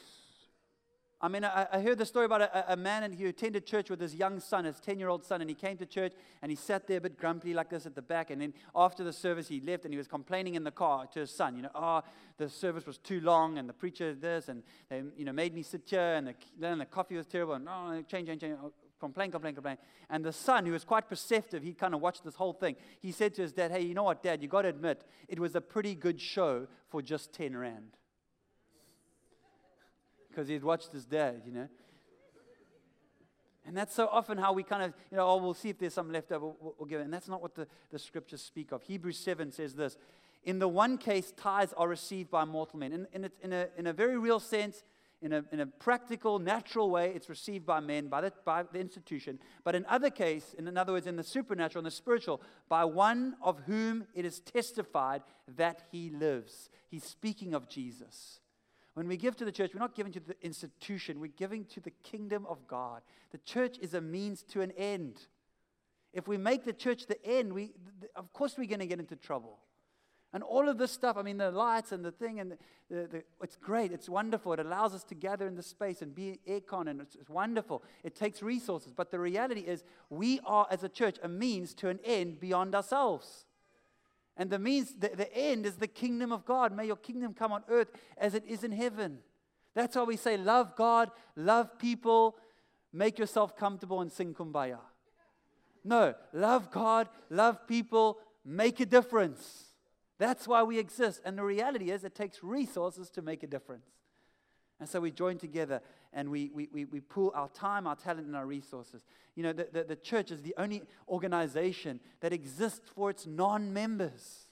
I 1.19 1.29
mean, 1.29 1.43
I, 1.43 1.67
I 1.71 1.81
heard 1.81 1.97
the 1.97 2.05
story 2.05 2.25
about 2.25 2.41
a, 2.41 2.73
a, 2.73 2.75
man 2.77 3.01
and 3.01 3.13
he 3.13 3.25
attended 3.25 3.65
church 3.65 3.89
with 3.89 3.99
his 3.99 4.13
young 4.13 4.39
son, 4.39 4.65
his 4.65 4.79
10 4.79 4.99
year 4.99 5.09
old 5.09 5.25
son, 5.25 5.41
and 5.41 5.49
he 5.49 5.55
came 5.55 5.75
to 5.77 5.85
church 5.85 6.13
and 6.43 6.51
he 6.51 6.55
sat 6.55 6.85
there 6.85 6.97
a 6.97 7.01
bit 7.01 7.17
grumpy 7.17 7.55
like 7.55 7.71
this 7.71 7.87
at 7.87 7.95
the 7.95 8.03
back. 8.03 8.29
And 8.29 8.39
then 8.39 8.53
after 8.75 9.03
the 9.03 9.11
service, 9.11 9.47
he 9.47 9.59
left 9.59 9.83
and 9.83 9.93
he 9.93 9.97
was 9.97 10.07
complaining 10.07 10.53
in 10.53 10.63
the 10.63 10.71
car 10.71 11.07
to 11.13 11.21
his 11.21 11.31
son, 11.31 11.55
you 11.55 11.63
know, 11.63 11.71
oh, 11.73 12.01
the 12.37 12.47
service 12.47 12.85
was 12.85 12.99
too 12.99 13.19
long 13.21 13.57
and 13.57 13.67
the 13.67 13.73
preacher 13.73 14.13
this 14.13 14.47
and 14.47 14.61
they, 14.89 15.01
you 15.17 15.25
know, 15.25 15.33
made 15.33 15.55
me 15.55 15.63
sit 15.63 15.81
here 15.87 16.13
and 16.13 16.27
the, 16.27 16.35
then 16.59 16.77
the 16.77 16.85
coffee 16.85 17.17
was 17.17 17.25
terrible 17.25 17.55
and 17.55 17.67
oh, 17.67 18.03
change, 18.07 18.27
change, 18.27 18.41
change 18.41 18.57
oh, 18.63 18.71
complain, 18.99 19.31
complain, 19.31 19.55
complain. 19.55 19.77
And 20.11 20.23
the 20.23 20.33
son, 20.33 20.67
who 20.67 20.71
was 20.71 20.83
quite 20.83 21.09
perceptive, 21.09 21.63
he 21.63 21.73
kind 21.73 21.95
of 21.95 22.01
watched 22.01 22.23
this 22.23 22.35
whole 22.35 22.53
thing. 22.53 22.75
He 23.01 23.11
said 23.11 23.33
to 23.35 23.41
his 23.41 23.53
dad, 23.53 23.71
Hey, 23.71 23.81
you 23.81 23.95
know 23.95 24.03
what, 24.03 24.21
dad, 24.21 24.43
you 24.43 24.47
got 24.47 24.63
to 24.63 24.69
admit, 24.69 25.03
it 25.27 25.39
was 25.39 25.55
a 25.55 25.61
pretty 25.61 25.95
good 25.95 26.21
show 26.21 26.67
for 26.89 27.01
just 27.01 27.33
10 27.33 27.57
Rand. 27.57 27.96
Because 30.37 30.49
he'd 30.49 30.63
watched 30.63 30.91
his 30.91 31.03
dad, 31.03 31.41
you 31.47 31.51
know. 31.51 31.67
And 33.65 33.75
that's 33.75 33.95
so 33.95 34.07
often 34.07 34.37
how 34.37 34.53
we 34.53 34.61
kind 34.61 34.83
of, 34.83 34.93
you 35.09 35.17
know, 35.17 35.27
oh, 35.27 35.37
we'll 35.37 35.55
see 35.55 35.69
if 35.69 35.79
there's 35.79 35.95
some 35.95 36.11
left 36.11 36.31
over, 36.31 36.45
we'll, 36.45 36.75
we'll 36.77 36.87
give 36.87 37.01
it. 37.01 37.05
And 37.05 37.11
that's 37.11 37.27
not 37.27 37.41
what 37.41 37.55
the, 37.55 37.65
the 37.89 37.97
scriptures 37.97 38.43
speak 38.43 38.71
of. 38.71 38.83
Hebrews 38.83 39.17
7 39.17 39.51
says 39.51 39.73
this 39.73 39.97
In 40.43 40.59
the 40.59 40.67
one 40.67 40.99
case, 40.99 41.33
tithes 41.35 41.73
are 41.75 41.87
received 41.87 42.29
by 42.29 42.45
mortal 42.45 42.77
men. 42.77 42.93
In, 42.93 43.07
in, 43.13 43.23
a, 43.25 43.31
in, 43.41 43.51
a, 43.51 43.67
in 43.79 43.87
a 43.87 43.93
very 43.93 44.15
real 44.15 44.39
sense, 44.39 44.83
in 45.23 45.33
a, 45.33 45.43
in 45.51 45.59
a 45.59 45.65
practical, 45.65 46.37
natural 46.37 46.91
way, 46.91 47.13
it's 47.15 47.29
received 47.29 47.65
by 47.65 47.79
men, 47.79 48.07
by 48.07 48.21
the, 48.21 48.31
by 48.45 48.61
the 48.61 48.79
institution. 48.79 49.39
But 49.63 49.73
in 49.73 49.87
other 49.87 50.11
case, 50.11 50.53
in 50.55 50.77
other 50.77 50.93
words, 50.93 51.07
in 51.07 51.15
the 51.15 51.23
supernatural 51.23 51.79
and 51.79 51.87
the 51.87 51.95
spiritual, 51.95 52.43
by 52.69 52.85
one 52.85 53.37
of 53.41 53.61
whom 53.65 54.05
it 54.13 54.23
is 54.23 54.39
testified 54.39 55.23
that 55.55 55.81
he 55.91 56.11
lives. 56.11 56.69
He's 56.91 57.05
speaking 57.05 57.55
of 57.55 57.67
Jesus. 57.67 58.39
When 58.97 59.07
we 59.07 59.15
give 59.15 59.35
to 59.35 59.45
the 59.45 59.51
church, 59.51 59.75
we're 59.75 59.79
not 59.79 59.93
giving 59.93 60.11
to 60.13 60.19
the 60.19 60.35
institution, 60.43 61.19
we're 61.19 61.27
giving 61.27 61.65
to 61.65 61.79
the 61.79 61.91
kingdom 62.01 62.47
of 62.49 62.67
God. 62.67 63.03
The 63.29 63.37
church 63.37 63.77
is 63.79 63.93
a 63.93 64.01
means 64.01 64.41
to 64.45 64.61
an 64.61 64.71
end. 64.71 65.27
If 66.13 66.27
we 66.27 66.35
make 66.35 66.65
the 66.65 66.73
church 66.73 67.05
the 67.05 67.23
end, 67.23 67.53
we, 67.53 67.73
of 68.15 68.33
course 68.33 68.55
we're 68.57 68.65
going 68.65 68.79
to 68.79 68.87
get 68.87 68.97
into 68.97 69.15
trouble. 69.15 69.59
And 70.33 70.41
all 70.41 70.67
of 70.67 70.79
this 70.79 70.91
stuff, 70.91 71.15
I 71.15 71.21
mean, 71.21 71.37
the 71.37 71.51
lights 71.51 71.91
and 71.91 72.03
the 72.03 72.11
thing, 72.11 72.39
and 72.39 72.53
the, 72.53 72.57
the, 72.89 73.07
the, 73.07 73.23
it's 73.43 73.55
great. 73.55 73.91
It's 73.91 74.09
wonderful. 74.09 74.53
It 74.53 74.59
allows 74.61 74.95
us 74.95 75.03
to 75.03 75.15
gather 75.15 75.47
in 75.47 75.55
the 75.55 75.61
space 75.61 76.01
and 76.01 76.15
be 76.15 76.39
aircon, 76.49 76.89
and 76.89 76.99
it's, 76.99 77.13
it's 77.13 77.29
wonderful. 77.29 77.83
It 78.03 78.15
takes 78.15 78.41
resources. 78.41 78.93
But 78.93 79.11
the 79.11 79.19
reality 79.19 79.61
is, 79.61 79.83
we 80.09 80.39
are, 80.43 80.65
as 80.71 80.83
a 80.83 80.89
church, 80.89 81.17
a 81.21 81.27
means 81.27 81.75
to 81.75 81.89
an 81.89 81.99
end 82.03 82.39
beyond 82.39 82.73
ourselves. 82.73 83.45
And 84.37 84.49
the 84.49 84.59
means, 84.59 84.93
the, 84.93 85.09
the 85.09 85.35
end 85.35 85.65
is 85.65 85.75
the 85.75 85.87
kingdom 85.87 86.31
of 86.31 86.45
God. 86.45 86.75
May 86.75 86.85
your 86.85 86.95
kingdom 86.95 87.33
come 87.33 87.51
on 87.51 87.63
earth 87.67 87.89
as 88.17 88.35
it 88.35 88.43
is 88.47 88.63
in 88.63 88.71
heaven. 88.71 89.17
That's 89.73 89.95
why 89.95 90.03
we 90.03 90.15
say, 90.15 90.37
love 90.37 90.75
God, 90.75 91.11
love 91.35 91.77
people, 91.79 92.37
make 92.93 93.17
yourself 93.17 93.57
comfortable, 93.57 94.01
and 94.01 94.11
sing 94.11 94.33
kumbaya. 94.33 94.79
No, 95.83 96.13
love 96.33 96.71
God, 96.71 97.09
love 97.29 97.67
people, 97.67 98.19
make 98.45 98.79
a 98.79 98.85
difference. 98.85 99.71
That's 100.19 100.47
why 100.47 100.63
we 100.63 100.79
exist. 100.79 101.21
And 101.25 101.37
the 101.37 101.43
reality 101.43 101.91
is, 101.91 102.03
it 102.03 102.15
takes 102.15 102.43
resources 102.43 103.09
to 103.11 103.21
make 103.21 103.43
a 103.43 103.47
difference. 103.47 103.85
And 104.79 104.87
so 104.87 104.99
we 104.99 105.11
join 105.11 105.37
together 105.37 105.81
and 106.17 106.31
we, 106.31 106.49
we, 106.51 106.67
we, 106.73 106.85
we 106.85 106.99
pool 106.99 107.31
our 107.35 107.47
time, 107.49 107.85
our 107.85 107.95
talent, 107.95 108.25
and 108.25 108.35
our 108.35 108.47
resources. 108.47 109.03
You 109.35 109.43
know, 109.43 109.53
the, 109.53 109.67
the, 109.71 109.83
the 109.83 109.95
church 109.95 110.31
is 110.31 110.41
the 110.41 110.55
only 110.57 110.81
organization 111.07 111.99
that 112.21 112.33
exists 112.33 112.89
for 112.95 113.11
its 113.11 113.27
non 113.27 113.71
members. 113.71 114.47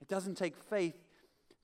It 0.00 0.08
doesn't 0.08 0.38
take 0.38 0.56
faith 0.56 0.94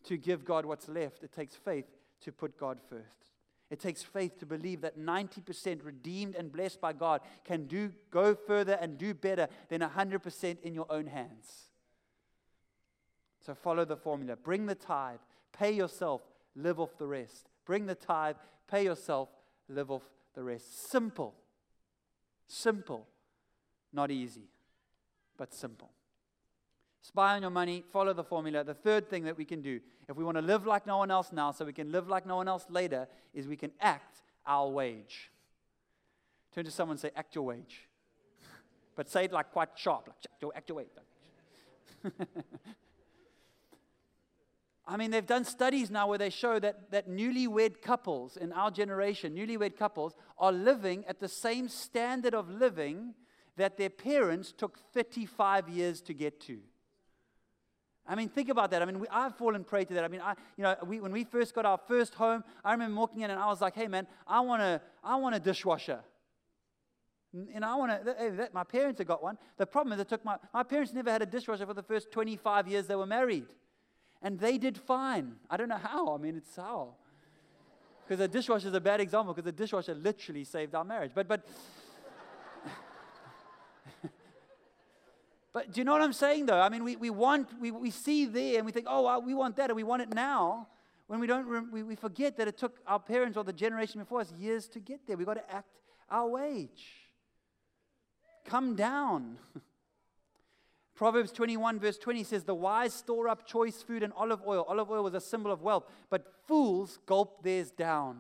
to 0.05 0.19
give 0.19 0.45
God 0.45 0.67
what's 0.67 0.87
left, 0.87 1.23
it 1.25 1.33
takes 1.33 1.55
faith 1.55 1.87
to 2.21 2.31
put 2.31 2.59
God 2.59 2.79
first. 2.91 3.31
It 3.71 3.81
takes 3.81 4.03
faith 4.03 4.39
to 4.41 4.47
believe 4.47 4.83
that 4.83 4.99
90% 4.99 5.83
redeemed 5.83 6.35
and 6.35 6.53
blessed 6.53 6.81
by 6.81 6.93
God 6.93 7.23
can 7.45 7.67
do, 7.67 7.93
go 8.11 8.35
further 8.35 8.77
and 8.81 8.99
do 8.99 9.15
better 9.15 9.49
than 9.69 9.81
100% 9.81 10.61
in 10.63 10.75
your 10.75 10.87
own 10.91 11.07
hands. 11.07 11.71
So 13.47 13.55
follow 13.55 13.87
the 13.87 13.97
formula. 13.97 14.37
Bring 14.37 14.67
the 14.67 14.75
tithe, 14.75 15.21
pay 15.53 15.71
yourself, 15.71 16.21
live 16.57 16.81
off 16.81 16.99
the 16.99 17.07
rest. 17.07 17.50
Bring 17.71 17.87
the 17.87 17.95
tithe, 17.95 18.35
pay 18.69 18.83
yourself, 18.83 19.29
live 19.69 19.93
off 19.93 20.03
the 20.35 20.43
rest. 20.43 20.91
Simple. 20.91 21.37
Simple. 22.49 23.07
Not 23.93 24.11
easy, 24.11 24.49
but 25.37 25.55
simple. 25.55 25.93
Spy 27.01 27.37
on 27.37 27.43
your 27.43 27.53
money, 27.53 27.85
follow 27.93 28.13
the 28.13 28.25
formula. 28.25 28.65
The 28.65 28.75
third 28.75 29.09
thing 29.09 29.23
that 29.23 29.39
we 29.39 29.45
can 29.45 29.63
do, 29.63 29.79
if 30.09 30.17
we 30.17 30.25
want 30.25 30.37
to 30.37 30.43
live 30.43 30.67
like 30.67 30.85
no 30.85 30.99
one 30.99 31.13
else 31.13 31.31
now, 31.31 31.53
so 31.53 31.65
we 31.65 31.73
can 31.73 31.93
live 31.93 32.09
like 32.09 32.27
no 32.27 32.35
one 32.35 32.49
else 32.49 32.67
later, 32.69 33.07
is 33.33 33.47
we 33.47 33.55
can 33.55 33.71
act 33.81 34.21
our 34.45 34.69
wage. 34.69 35.31
Turn 36.53 36.65
to 36.65 36.73
someone 36.73 36.95
and 36.95 37.01
say, 37.01 37.13
Act 37.15 37.37
your 37.37 37.45
wage. 37.45 37.89
but 38.97 39.09
say 39.09 39.27
it 39.27 39.33
like 39.33 39.53
quite 39.53 39.69
sharp, 39.77 40.09
like, 40.09 40.57
act 40.57 40.69
your 40.69 40.77
wage. 40.79 40.89
I 44.91 44.97
mean, 44.97 45.13
they've 45.13 45.25
done 45.25 45.45
studies 45.45 45.89
now 45.89 46.09
where 46.09 46.19
they 46.19 46.31
show 46.31 46.59
that, 46.59 46.91
that 46.91 47.09
newlywed 47.09 47.81
couples 47.81 48.37
in 48.37 48.53
our 48.53 48.73
generation, 48.73 49.37
newlywed 49.37 49.77
couples, 49.77 50.17
are 50.37 50.51
living 50.51 51.05
at 51.07 51.21
the 51.21 51.29
same 51.29 51.69
standard 51.69 52.35
of 52.35 52.51
living 52.51 53.15
that 53.57 53.77
their 53.77 53.89
parents 53.89 54.51
took 54.51 54.81
35 54.93 55.69
years 55.69 56.01
to 56.01 56.13
get 56.13 56.41
to. 56.41 56.59
I 58.05 58.17
mean, 58.17 58.29
think 58.29 58.49
about 58.49 58.73
that. 58.73 58.83
I 58.83 58.85
mean, 58.85 58.99
we, 58.99 59.07
I've 59.13 59.37
fallen 59.37 59.63
prey 59.63 59.85
to 59.85 59.95
that. 59.95 60.03
I 60.03 60.09
mean, 60.09 60.23
I, 60.23 60.35
you 60.57 60.65
know, 60.65 60.75
we, 60.85 60.99
when 60.99 61.13
we 61.13 61.23
first 61.23 61.55
got 61.55 61.65
our 61.65 61.79
first 61.87 62.15
home, 62.15 62.43
I 62.65 62.73
remember 62.73 62.99
walking 62.99 63.21
in 63.21 63.31
and 63.31 63.39
I 63.39 63.47
was 63.47 63.61
like, 63.61 63.77
"Hey, 63.77 63.87
man, 63.87 64.09
I 64.27 64.41
want 64.41 64.61
a, 64.61 64.81
I 65.05 65.15
want 65.17 65.37
a 65.37 65.41
dishwasher." 65.41 66.01
And 67.55 67.65
I 67.65 67.77
want 67.77 68.05
to. 68.05 68.17
Hey, 68.19 68.49
my 68.53 68.65
parents 68.65 68.99
have 68.99 69.07
got 69.07 69.23
one. 69.23 69.39
The 69.57 69.67
problem 69.67 69.93
is, 69.93 70.01
it 70.01 70.09
took 70.09 70.25
my 70.25 70.37
my 70.53 70.65
parents 70.65 70.93
never 70.93 71.13
had 71.13 71.23
a 71.23 71.27
dishwasher 71.27 71.65
for 71.65 71.75
the 71.75 71.83
first 71.85 72.11
25 72.11 72.67
years 72.67 72.89
they 72.89 72.97
were 72.97 73.07
married 73.07 73.47
and 74.23 74.39
they 74.39 74.59
did 74.59 74.77
fine. 74.77 75.37
I 75.49 75.57
don't 75.57 75.69
know 75.69 75.77
how. 75.77 76.15
I 76.15 76.19
mean, 76.19 76.37
it's 76.37 76.57
how. 76.57 76.95
Because 78.05 78.19
the 78.19 78.29
dishwasher 78.29 78.69
is 78.69 78.75
a 78.75 78.81
bad 78.81 79.01
example 79.01 79.33
because 79.33 79.47
the 79.47 79.53
dishwasher 79.53 79.95
literally 79.95 80.45
saved 80.45 80.75
our 80.75 80.85
marriage. 80.85 81.13
But, 81.15 81.29
but, 81.29 81.47
but 85.53 85.73
do 85.73 85.81
you 85.81 85.85
know 85.85 85.93
what 85.93 86.03
I'm 86.03 86.13
saying 86.13 86.47
though? 86.47 86.61
I 86.61 86.69
mean, 86.69 86.85
we, 86.85 86.97
we 86.97 87.11
want, 87.11 87.49
we, 87.61 87.71
we 87.71 87.91
see 87.91 88.27
there 88.27 88.57
and 88.57 88.67
we 88.67 88.73
think, 88.73 88.87
oh, 88.89 89.03
well, 89.03 89.23
we 89.23 89.33
want 89.33 89.57
that 89.57 89.71
and 89.71 89.77
we 89.77 89.85
want 89.85 90.03
it 90.03 90.13
now. 90.13 90.67
When 91.07 91.21
we 91.21 91.27
don't, 91.27 91.73
we, 91.73 91.83
we 91.83 91.97
forget 91.97 92.37
that 92.37 92.49
it 92.49 92.59
took 92.59 92.79
our 92.87 93.01
parents 93.01 93.37
or 93.37 93.45
the 93.45 93.53
generation 93.53 94.01
before 94.01 94.21
us 94.21 94.33
years 94.33 94.69
to 94.69 94.81
get 94.81 95.07
there. 95.07 95.17
We've 95.17 95.27
got 95.27 95.35
to 95.35 95.55
act 95.55 95.79
our 96.11 96.29
wage. 96.29 96.87
Come 98.45 98.75
down. 98.75 99.39
Proverbs 101.01 101.33
21, 101.33 101.81
verse 101.81 101.97
20 101.97 102.25
says, 102.25 102.45
The 102.45 102.55
wise 102.55 102.93
store 102.93 103.27
up 103.27 103.47
choice 103.47 103.81
food 103.81 104.03
and 104.03 104.13
olive 104.19 104.43
oil. 104.47 104.67
Olive 104.69 104.91
oil 104.91 105.03
was 105.03 105.15
a 105.15 105.21
symbol 105.23 105.51
of 105.51 105.63
wealth, 105.63 105.85
but 106.11 106.27
fools 106.47 106.99
gulp 107.07 107.43
theirs 107.43 107.71
down. 107.71 108.19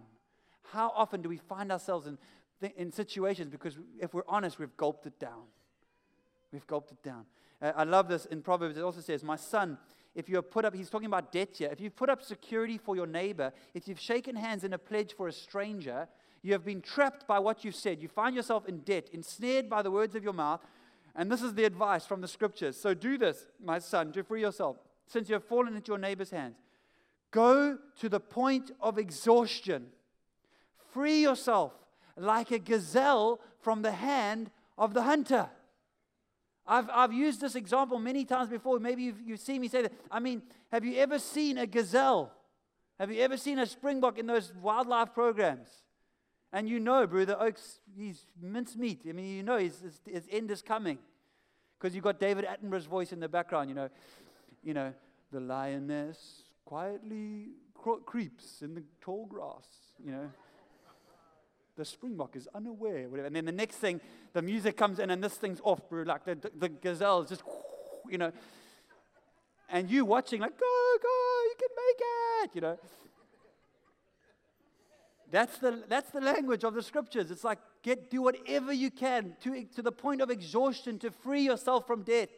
How 0.72 0.90
often 0.96 1.20
do 1.20 1.28
we 1.28 1.36
find 1.36 1.70
ourselves 1.70 2.06
in, 2.06 2.16
in 2.78 2.90
situations 2.90 3.50
because 3.50 3.78
if 4.00 4.14
we're 4.14 4.22
honest, 4.26 4.58
we've 4.58 4.74
gulped 4.78 5.04
it 5.04 5.18
down? 5.20 5.42
We've 6.52 6.66
gulped 6.66 6.90
it 6.92 7.02
down. 7.02 7.26
Uh, 7.60 7.72
I 7.76 7.84
love 7.84 8.08
this 8.08 8.24
in 8.24 8.40
Proverbs. 8.40 8.78
It 8.78 8.82
also 8.82 9.02
says, 9.02 9.22
My 9.22 9.36
son, 9.36 9.76
if 10.14 10.30
you 10.30 10.36
have 10.36 10.50
put 10.50 10.64
up, 10.64 10.74
he's 10.74 10.88
talking 10.88 11.04
about 11.04 11.32
debt 11.32 11.50
here. 11.58 11.68
If 11.70 11.82
you've 11.82 11.96
put 11.96 12.08
up 12.08 12.22
security 12.22 12.78
for 12.78 12.96
your 12.96 13.06
neighbor, 13.06 13.52
if 13.74 13.88
you've 13.88 14.00
shaken 14.00 14.36
hands 14.36 14.64
in 14.64 14.72
a 14.72 14.78
pledge 14.78 15.14
for 15.14 15.28
a 15.28 15.32
stranger, 15.32 16.08
you 16.40 16.52
have 16.52 16.64
been 16.64 16.80
trapped 16.80 17.26
by 17.26 17.40
what 17.40 17.62
you've 17.62 17.76
said. 17.76 18.00
You 18.00 18.08
find 18.08 18.34
yourself 18.34 18.66
in 18.66 18.78
debt, 18.78 19.10
ensnared 19.12 19.68
by 19.68 19.82
the 19.82 19.90
words 19.90 20.14
of 20.14 20.24
your 20.24 20.32
mouth. 20.32 20.62
And 21.16 21.30
this 21.30 21.42
is 21.42 21.54
the 21.54 21.64
advice 21.64 22.06
from 22.06 22.20
the 22.20 22.28
scriptures. 22.28 22.76
So 22.76 22.94
do 22.94 23.18
this, 23.18 23.46
my 23.62 23.78
son, 23.78 24.12
to 24.12 24.22
free 24.22 24.40
yourself, 24.40 24.76
since 25.06 25.28
you 25.28 25.34
have 25.34 25.44
fallen 25.44 25.74
into 25.74 25.92
your 25.92 25.98
neighbor's 25.98 26.30
hands. 26.30 26.56
Go 27.30 27.78
to 28.00 28.08
the 28.08 28.20
point 28.20 28.70
of 28.80 28.98
exhaustion. 28.98 29.86
Free 30.92 31.22
yourself 31.22 31.72
like 32.16 32.50
a 32.50 32.58
gazelle 32.58 33.40
from 33.60 33.82
the 33.82 33.92
hand 33.92 34.50
of 34.76 34.94
the 34.94 35.02
hunter. 35.02 35.48
I've, 36.66 36.88
I've 36.90 37.12
used 37.12 37.40
this 37.40 37.54
example 37.54 37.98
many 37.98 38.24
times 38.24 38.48
before. 38.48 38.78
Maybe 38.78 39.04
you've, 39.04 39.20
you've 39.20 39.40
seen 39.40 39.60
me 39.60 39.68
say 39.68 39.82
that. 39.82 39.92
I 40.10 40.20
mean, 40.20 40.42
have 40.70 40.84
you 40.84 40.96
ever 40.96 41.18
seen 41.18 41.58
a 41.58 41.66
gazelle? 41.66 42.32
Have 42.98 43.10
you 43.10 43.22
ever 43.22 43.36
seen 43.36 43.58
a 43.58 43.66
springbok 43.66 44.18
in 44.18 44.26
those 44.26 44.52
wildlife 44.60 45.14
programs? 45.14 45.68
And 46.52 46.68
you 46.68 46.80
know, 46.80 47.06
Brother 47.06 47.36
Oaks, 47.38 47.78
he's 47.96 48.26
mincemeat. 48.40 49.02
I 49.08 49.12
mean, 49.12 49.26
you 49.36 49.42
know 49.42 49.58
his, 49.58 49.80
his, 49.80 50.00
his 50.04 50.28
end 50.30 50.50
is 50.50 50.62
coming. 50.62 50.98
Because 51.78 51.94
you've 51.94 52.04
got 52.04 52.18
David 52.18 52.44
Attenborough's 52.44 52.86
voice 52.86 53.12
in 53.12 53.20
the 53.20 53.28
background, 53.28 53.68
you 53.68 53.74
know. 53.74 53.88
You 54.62 54.74
know, 54.74 54.92
the 55.32 55.40
lioness 55.40 56.42
quietly 56.64 57.48
creeps 58.04 58.62
in 58.62 58.74
the 58.74 58.82
tall 59.00 59.26
grass, 59.26 59.66
you 60.04 60.12
know. 60.12 60.30
The 61.76 61.84
springbok 61.84 62.36
is 62.36 62.48
unaware, 62.54 63.08
whatever. 63.08 63.28
And 63.28 63.36
then 63.36 63.46
the 63.46 63.52
next 63.52 63.76
thing, 63.76 64.00
the 64.34 64.42
music 64.42 64.76
comes 64.76 64.98
in 64.98 65.10
and 65.10 65.24
this 65.24 65.34
thing's 65.34 65.60
off, 65.64 65.88
bro. 65.88 66.02
Like 66.02 66.24
the, 66.24 66.34
the, 66.34 66.50
the 66.58 66.68
gazelle 66.68 67.22
is 67.22 67.30
just, 67.30 67.42
you 68.08 68.18
know. 68.18 68.32
And 69.70 69.88
you 69.88 70.04
watching, 70.04 70.40
like, 70.40 70.58
go, 70.58 70.66
go, 71.02 71.42
you 71.44 71.54
can 71.58 71.68
make 71.76 72.02
it, 72.44 72.50
you 72.56 72.60
know. 72.60 72.78
That's 75.30 75.58
the, 75.58 75.84
that's 75.88 76.10
the 76.10 76.20
language 76.20 76.64
of 76.64 76.74
the 76.74 76.82
scriptures. 76.82 77.30
It's 77.30 77.44
like, 77.44 77.58
get, 77.82 78.10
do 78.10 78.22
whatever 78.22 78.72
you 78.72 78.90
can 78.90 79.36
to, 79.42 79.64
to 79.76 79.82
the 79.82 79.92
point 79.92 80.20
of 80.20 80.30
exhaustion 80.30 80.98
to 81.00 81.10
free 81.10 81.42
yourself 81.42 81.86
from 81.86 82.02
debt. 82.02 82.30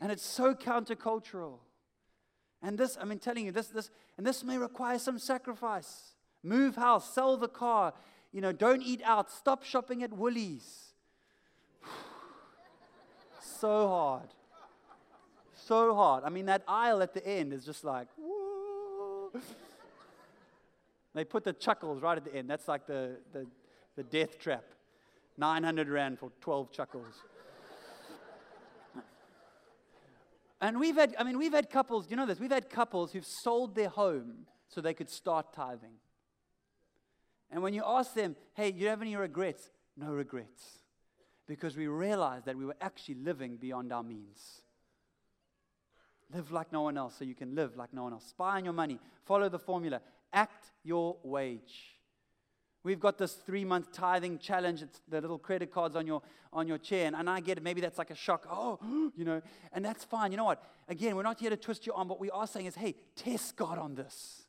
And 0.00 0.12
it's 0.12 0.24
so 0.24 0.54
countercultural. 0.54 1.58
And 2.62 2.76
this, 2.76 2.98
I 3.00 3.04
mean, 3.04 3.18
telling 3.18 3.46
you, 3.46 3.52
this, 3.52 3.68
this, 3.68 3.90
and 4.16 4.26
this 4.26 4.44
may 4.44 4.58
require 4.58 4.98
some 4.98 5.18
sacrifice. 5.18 6.12
Move 6.42 6.76
house, 6.76 7.14
sell 7.14 7.36
the 7.36 7.48
car, 7.48 7.94
you 8.32 8.40
know, 8.40 8.52
don't 8.52 8.82
eat 8.82 9.00
out, 9.04 9.30
stop 9.30 9.64
shopping 9.64 10.02
at 10.02 10.12
Woolies. 10.12 10.92
so 13.40 13.88
hard. 13.88 14.28
So 15.54 15.94
hard. 15.94 16.24
I 16.24 16.28
mean, 16.28 16.46
that 16.46 16.62
aisle 16.68 17.02
at 17.02 17.14
the 17.14 17.26
end 17.26 17.52
is 17.52 17.64
just 17.64 17.84
like, 17.84 18.08
whoa. 18.16 19.30
They 21.14 21.24
put 21.24 21.44
the 21.44 21.52
chuckles 21.52 22.02
right 22.02 22.16
at 22.16 22.24
the 22.24 22.34
end. 22.34 22.48
That's 22.48 22.68
like 22.68 22.86
the, 22.86 23.16
the, 23.32 23.46
the 23.96 24.02
death 24.02 24.38
trap. 24.38 24.64
900 25.36 25.88
Rand 25.88 26.18
for 26.18 26.30
12 26.40 26.72
chuckles. 26.72 27.14
and 30.60 30.78
we've 30.78 30.96
had, 30.96 31.14
I 31.18 31.24
mean, 31.24 31.38
we've 31.38 31.52
had 31.52 31.70
couples, 31.70 32.06
you 32.10 32.16
know 32.16 32.26
this, 32.26 32.40
we've 32.40 32.50
had 32.50 32.68
couples 32.68 33.12
who've 33.12 33.24
sold 33.24 33.74
their 33.74 33.88
home 33.88 34.46
so 34.68 34.80
they 34.80 34.94
could 34.94 35.08
start 35.08 35.52
tithing. 35.52 35.94
And 37.50 37.62
when 37.62 37.72
you 37.72 37.82
ask 37.86 38.14
them, 38.14 38.36
hey, 38.54 38.72
you 38.72 38.88
have 38.88 39.00
any 39.00 39.16
regrets? 39.16 39.70
No 39.96 40.12
regrets. 40.12 40.80
Because 41.46 41.76
we 41.76 41.86
realized 41.86 42.44
that 42.44 42.56
we 42.56 42.66
were 42.66 42.76
actually 42.80 43.14
living 43.14 43.56
beyond 43.56 43.92
our 43.92 44.02
means. 44.02 44.62
Live 46.34 46.52
like 46.52 46.72
no 46.72 46.82
one 46.82 46.98
else 46.98 47.14
so 47.18 47.24
you 47.24 47.34
can 47.34 47.54
live 47.54 47.76
like 47.76 47.94
no 47.94 48.02
one 48.02 48.12
else. 48.12 48.26
Spy 48.26 48.56
on 48.56 48.64
your 48.64 48.74
money. 48.74 48.98
Follow 49.24 49.48
the 49.48 49.58
formula 49.58 50.02
act 50.32 50.70
your 50.84 51.16
wage. 51.22 51.98
We've 52.84 53.00
got 53.00 53.18
this 53.18 53.34
three 53.34 53.64
month 53.64 53.92
tithing 53.92 54.38
challenge. 54.38 54.82
It's 54.82 55.00
the 55.08 55.20
little 55.20 55.38
credit 55.38 55.72
cards 55.72 55.96
on 55.96 56.06
your, 56.06 56.22
on 56.52 56.66
your 56.66 56.78
chair. 56.78 57.06
And, 57.06 57.16
and 57.16 57.28
I 57.28 57.40
get 57.40 57.58
it. 57.58 57.64
Maybe 57.64 57.80
that's 57.80 57.98
like 57.98 58.10
a 58.10 58.14
shock. 58.14 58.46
Oh, 58.50 58.78
you 59.16 59.24
know, 59.24 59.42
and 59.72 59.84
that's 59.84 60.04
fine. 60.04 60.30
You 60.30 60.36
know 60.36 60.44
what? 60.44 60.62
Again, 60.88 61.16
we're 61.16 61.22
not 61.22 61.40
here 61.40 61.50
to 61.50 61.56
twist 61.56 61.86
your 61.86 61.96
arm. 61.96 62.08
What 62.08 62.20
we 62.20 62.30
are 62.30 62.46
saying 62.46 62.66
is, 62.66 62.74
hey, 62.74 62.94
test 63.16 63.56
God 63.56 63.78
on 63.78 63.94
this. 63.94 64.46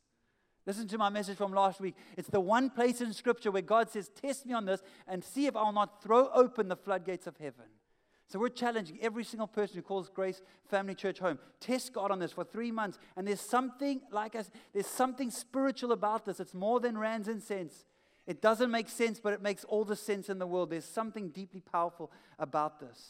Listen 0.66 0.88
to 0.90 0.98
my 0.98 1.10
message 1.10 1.38
from 1.38 1.52
last 1.52 1.82
week. 1.82 1.96
It's 2.16 2.30
the 2.30 2.40
one 2.40 2.70
place 2.70 3.02
in 3.02 3.12
Scripture 3.14 3.50
where 3.50 3.62
God 3.62 3.90
says, 3.90 4.10
Test 4.10 4.46
me 4.46 4.54
on 4.54 4.66
this 4.66 4.82
and 5.08 5.24
see 5.24 5.48
if 5.48 5.56
I'll 5.56 5.72
not 5.72 6.04
throw 6.04 6.30
open 6.30 6.68
the 6.68 6.76
floodgates 6.76 7.26
of 7.26 7.36
heaven. 7.38 7.66
So 8.30 8.38
we're 8.38 8.50
challenging 8.50 9.00
every 9.02 9.24
single 9.24 9.48
person 9.48 9.76
who 9.76 9.82
calls 9.82 10.08
Grace 10.08 10.44
Family 10.70 10.94
Church 10.94 11.18
home. 11.18 11.40
Test 11.60 11.94
God 11.94 12.12
on 12.12 12.20
this 12.20 12.32
for 12.32 12.44
three 12.44 12.72
months. 12.72 13.00
And 13.16 13.28
there's 13.28 13.42
something, 13.42 14.02
like 14.12 14.36
us, 14.36 14.52
there's 14.72 14.86
something 14.86 15.32
spiritual 15.32 15.92
about 15.92 16.26
this. 16.26 16.40
It's 16.40 16.54
more 16.54 16.80
than 16.80 16.96
rands 16.96 17.28
and 17.28 17.42
cents. 17.42 17.86
It 18.28 18.40
doesn't 18.40 18.70
make 18.70 18.88
sense, 18.88 19.20
but 19.20 19.34
it 19.34 19.42
makes 19.42 19.64
all 19.64 19.84
the 19.84 19.96
sense 19.96 20.30
in 20.30 20.38
the 20.38 20.46
world. 20.46 20.70
There's 20.70 20.86
something 20.86 21.30
deeply 21.30 21.62
powerful 21.62 22.12
about 22.38 22.80
this. 22.80 23.02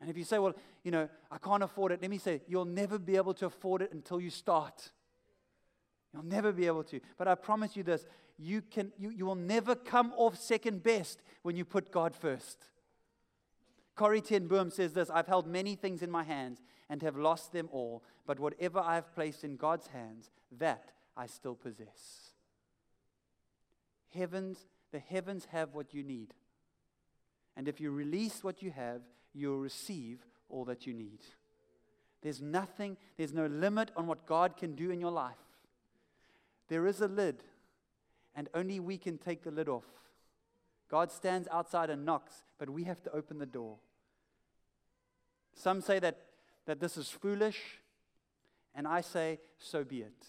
And 0.00 0.10
if 0.10 0.16
you 0.16 0.24
say, 0.24 0.40
well, 0.40 0.54
you 0.82 0.90
know, 0.90 1.08
I 1.30 1.38
can't 1.38 1.62
afford 1.62 1.92
it, 1.92 2.02
let 2.02 2.10
me 2.10 2.18
say, 2.18 2.42
you'll 2.48 2.64
never 2.64 2.98
be 2.98 3.14
able 3.14 3.34
to 3.34 3.46
afford 3.46 3.82
it 3.82 3.92
until 3.92 4.20
you 4.20 4.30
start. 4.30 4.90
You'll 6.12 6.24
never 6.24 6.50
be 6.50 6.66
able 6.66 6.82
to. 6.82 6.98
But 7.16 7.28
I 7.28 7.36
promise 7.36 7.76
you 7.76 7.84
this 7.84 8.04
you, 8.36 8.62
can, 8.62 8.90
you, 8.98 9.10
you 9.10 9.26
will 9.26 9.36
never 9.36 9.76
come 9.76 10.12
off 10.16 10.36
second 10.36 10.82
best 10.82 11.22
when 11.42 11.54
you 11.54 11.64
put 11.64 11.92
God 11.92 12.16
first. 12.16 12.58
Corrie 13.94 14.20
ten 14.20 14.46
Boom 14.46 14.70
says 14.70 14.92
this 14.92 15.10
I've 15.10 15.26
held 15.26 15.46
many 15.46 15.74
things 15.74 16.02
in 16.02 16.10
my 16.10 16.24
hands 16.24 16.60
and 16.88 17.02
have 17.02 17.16
lost 17.16 17.52
them 17.52 17.68
all, 17.72 18.02
but 18.26 18.40
whatever 18.40 18.78
I 18.78 18.94
have 18.94 19.14
placed 19.14 19.44
in 19.44 19.56
God's 19.56 19.88
hands, 19.88 20.30
that 20.58 20.92
I 21.16 21.26
still 21.26 21.54
possess. 21.54 22.32
Heavens, 24.14 24.66
the 24.92 24.98
heavens 24.98 25.46
have 25.52 25.74
what 25.74 25.94
you 25.94 26.02
need. 26.02 26.34
And 27.56 27.68
if 27.68 27.80
you 27.80 27.90
release 27.90 28.42
what 28.42 28.62
you 28.62 28.70
have, 28.70 29.02
you'll 29.34 29.58
receive 29.58 30.24
all 30.48 30.64
that 30.66 30.86
you 30.86 30.94
need. 30.94 31.20
There's 32.22 32.40
nothing, 32.40 32.96
there's 33.16 33.32
no 33.32 33.46
limit 33.46 33.90
on 33.96 34.06
what 34.06 34.26
God 34.26 34.56
can 34.56 34.74
do 34.74 34.90
in 34.90 35.00
your 35.00 35.10
life. 35.10 35.34
There 36.68 36.86
is 36.86 37.00
a 37.00 37.08
lid, 37.08 37.42
and 38.34 38.48
only 38.54 38.80
we 38.80 38.96
can 38.96 39.18
take 39.18 39.42
the 39.42 39.50
lid 39.50 39.68
off. 39.68 39.84
God 40.92 41.10
stands 41.10 41.48
outside 41.50 41.88
and 41.88 42.04
knocks, 42.04 42.44
but 42.58 42.68
we 42.68 42.84
have 42.84 43.02
to 43.04 43.12
open 43.12 43.38
the 43.38 43.46
door. 43.46 43.78
Some 45.54 45.80
say 45.80 45.98
that, 46.00 46.18
that 46.66 46.80
this 46.80 46.98
is 46.98 47.08
foolish, 47.08 47.80
and 48.74 48.86
I 48.86 49.00
say, 49.00 49.40
so 49.58 49.84
be 49.84 50.02
it. 50.02 50.26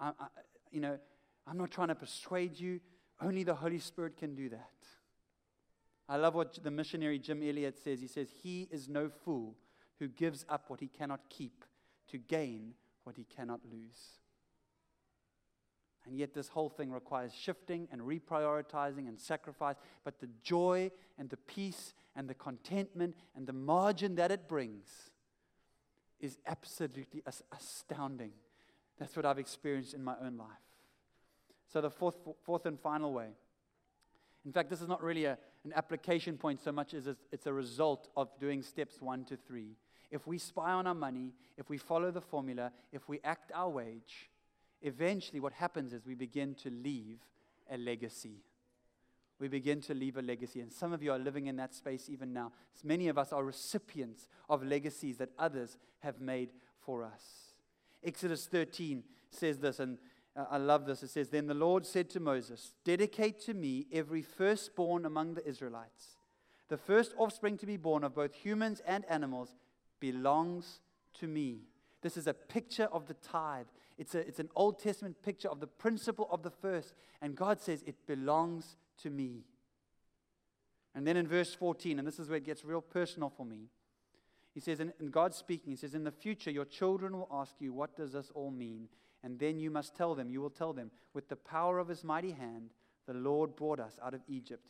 I, 0.00 0.08
I, 0.08 0.26
you 0.72 0.80
know, 0.80 0.98
I'm 1.46 1.56
not 1.56 1.70
trying 1.70 1.86
to 1.86 1.94
persuade 1.94 2.58
you. 2.58 2.80
Only 3.22 3.44
the 3.44 3.54
Holy 3.54 3.78
Spirit 3.78 4.16
can 4.16 4.34
do 4.34 4.48
that. 4.48 4.72
I 6.08 6.16
love 6.16 6.34
what 6.34 6.58
the 6.60 6.72
missionary 6.72 7.20
Jim 7.20 7.40
Elliot 7.40 7.78
says. 7.78 8.00
He 8.00 8.08
says, 8.08 8.30
He 8.42 8.66
is 8.72 8.88
no 8.88 9.08
fool 9.08 9.54
who 10.00 10.08
gives 10.08 10.44
up 10.48 10.64
what 10.66 10.80
he 10.80 10.88
cannot 10.88 11.20
keep 11.30 11.64
to 12.08 12.18
gain 12.18 12.74
what 13.04 13.16
he 13.16 13.24
cannot 13.24 13.60
lose. 13.70 14.18
And 16.06 16.18
yet, 16.18 16.34
this 16.34 16.48
whole 16.48 16.68
thing 16.68 16.90
requires 16.90 17.32
shifting 17.34 17.88
and 17.90 18.02
reprioritizing 18.02 19.08
and 19.08 19.18
sacrifice. 19.18 19.76
But 20.04 20.20
the 20.20 20.28
joy 20.42 20.90
and 21.18 21.30
the 21.30 21.38
peace 21.38 21.94
and 22.14 22.28
the 22.28 22.34
contentment 22.34 23.16
and 23.34 23.46
the 23.46 23.54
margin 23.54 24.16
that 24.16 24.30
it 24.30 24.46
brings 24.46 24.86
is 26.20 26.38
absolutely 26.46 27.22
astounding. 27.52 28.32
That's 28.98 29.16
what 29.16 29.24
I've 29.24 29.38
experienced 29.38 29.94
in 29.94 30.04
my 30.04 30.14
own 30.22 30.36
life. 30.36 30.48
So, 31.72 31.80
the 31.80 31.90
fourth, 31.90 32.16
fourth 32.44 32.66
and 32.66 32.78
final 32.78 33.12
way. 33.12 33.28
In 34.44 34.52
fact, 34.52 34.68
this 34.68 34.82
is 34.82 34.88
not 34.88 35.02
really 35.02 35.24
a, 35.24 35.38
an 35.64 35.72
application 35.74 36.36
point 36.36 36.62
so 36.62 36.70
much 36.70 36.92
as 36.92 37.08
it's 37.32 37.46
a 37.46 37.52
result 37.52 38.08
of 38.16 38.28
doing 38.38 38.62
steps 38.62 39.00
one 39.00 39.24
to 39.24 39.36
three. 39.36 39.76
If 40.10 40.26
we 40.26 40.38
spy 40.38 40.72
on 40.72 40.86
our 40.86 40.94
money, 40.94 41.32
if 41.56 41.70
we 41.70 41.78
follow 41.78 42.10
the 42.10 42.20
formula, 42.20 42.72
if 42.92 43.08
we 43.08 43.20
act 43.24 43.50
our 43.54 43.70
wage, 43.70 44.28
eventually 44.84 45.40
what 45.40 45.52
happens 45.54 45.92
is 45.92 46.06
we 46.06 46.14
begin 46.14 46.54
to 46.56 46.70
leave 46.70 47.18
a 47.70 47.76
legacy. 47.76 48.44
We 49.40 49.48
begin 49.48 49.80
to 49.82 49.94
leave 49.94 50.16
a 50.16 50.22
legacy. 50.22 50.60
And 50.60 50.72
some 50.72 50.92
of 50.92 51.02
you 51.02 51.10
are 51.10 51.18
living 51.18 51.48
in 51.48 51.56
that 51.56 51.74
space 51.74 52.08
even 52.08 52.32
now. 52.32 52.52
Many 52.84 53.08
of 53.08 53.18
us 53.18 53.32
are 53.32 53.42
recipients 53.42 54.28
of 54.48 54.62
legacies 54.62 55.16
that 55.16 55.30
others 55.38 55.76
have 56.00 56.20
made 56.20 56.50
for 56.78 57.02
us. 57.02 57.54
Exodus 58.04 58.46
13 58.46 59.02
says 59.30 59.58
this, 59.58 59.80
and 59.80 59.98
uh, 60.36 60.44
I 60.50 60.58
love 60.58 60.86
this. 60.86 61.02
It 61.02 61.10
says, 61.10 61.30
Then 61.30 61.46
the 61.46 61.54
Lord 61.54 61.86
said 61.86 62.10
to 62.10 62.20
Moses, 62.20 62.72
Dedicate 62.84 63.40
to 63.42 63.54
me 63.54 63.86
every 63.92 64.22
firstborn 64.22 65.04
among 65.04 65.34
the 65.34 65.46
Israelites. 65.46 66.16
The 66.68 66.76
first 66.76 67.14
offspring 67.18 67.56
to 67.58 67.66
be 67.66 67.76
born 67.76 68.04
of 68.04 68.14
both 68.14 68.34
humans 68.34 68.80
and 68.86 69.04
animals 69.08 69.54
belongs 70.00 70.80
to 71.20 71.26
me. 71.26 71.62
This 72.02 72.16
is 72.16 72.26
a 72.26 72.34
picture 72.34 72.88
of 72.92 73.06
the 73.06 73.14
tithe. 73.14 73.66
It's, 73.96 74.14
a, 74.14 74.18
it's 74.18 74.40
an 74.40 74.50
Old 74.56 74.80
Testament 74.80 75.22
picture 75.22 75.48
of 75.48 75.60
the 75.60 75.66
principle 75.66 76.28
of 76.30 76.42
the 76.42 76.50
first. 76.50 76.94
And 77.22 77.36
God 77.36 77.60
says, 77.60 77.82
It 77.86 78.06
belongs 78.06 78.76
to 79.02 79.10
me. 79.10 79.44
And 80.94 81.06
then 81.06 81.16
in 81.16 81.26
verse 81.26 81.54
14, 81.54 81.98
and 81.98 82.06
this 82.06 82.18
is 82.18 82.28
where 82.28 82.38
it 82.38 82.44
gets 82.44 82.64
real 82.64 82.80
personal 82.80 83.28
for 83.28 83.44
me, 83.44 83.68
he 84.52 84.60
says, 84.60 84.78
and, 84.78 84.92
and 85.00 85.10
God 85.10 85.34
speaking, 85.34 85.72
he 85.72 85.76
says, 85.76 85.94
In 85.94 86.04
the 86.04 86.12
future, 86.12 86.50
your 86.50 86.64
children 86.64 87.12
will 87.12 87.28
ask 87.30 87.54
you, 87.58 87.72
What 87.72 87.96
does 87.96 88.12
this 88.12 88.30
all 88.34 88.50
mean? 88.50 88.88
And 89.22 89.38
then 89.38 89.58
you 89.58 89.70
must 89.70 89.96
tell 89.96 90.14
them, 90.14 90.30
you 90.30 90.40
will 90.40 90.50
tell 90.50 90.72
them, 90.72 90.90
with 91.14 91.28
the 91.28 91.36
power 91.36 91.78
of 91.78 91.88
his 91.88 92.04
mighty 92.04 92.32
hand, 92.32 92.70
the 93.06 93.14
Lord 93.14 93.56
brought 93.56 93.80
us 93.80 93.98
out 94.02 94.14
of 94.14 94.20
Egypt, 94.28 94.62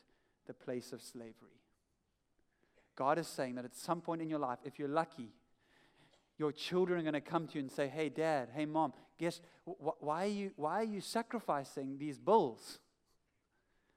the 0.46 0.54
place 0.54 0.92
of 0.92 1.02
slavery. 1.02 1.60
God 2.96 3.18
is 3.18 3.26
saying 3.26 3.56
that 3.56 3.64
at 3.64 3.74
some 3.74 4.00
point 4.00 4.22
in 4.22 4.30
your 4.30 4.38
life, 4.38 4.58
if 4.64 4.78
you're 4.78 4.88
lucky, 4.88 5.32
your 6.38 6.52
children 6.52 7.00
are 7.00 7.02
going 7.02 7.14
to 7.14 7.20
come 7.20 7.46
to 7.48 7.54
you 7.54 7.60
and 7.60 7.70
say, 7.70 7.88
Hey, 7.88 8.08
dad, 8.08 8.48
hey, 8.54 8.64
mom, 8.64 8.92
guess 9.18 9.40
wh- 9.66 10.02
why, 10.02 10.24
are 10.24 10.28
you, 10.28 10.50
why 10.56 10.80
are 10.80 10.84
you 10.84 11.00
sacrificing 11.00 11.98
these 11.98 12.18
bulls? 12.18 12.78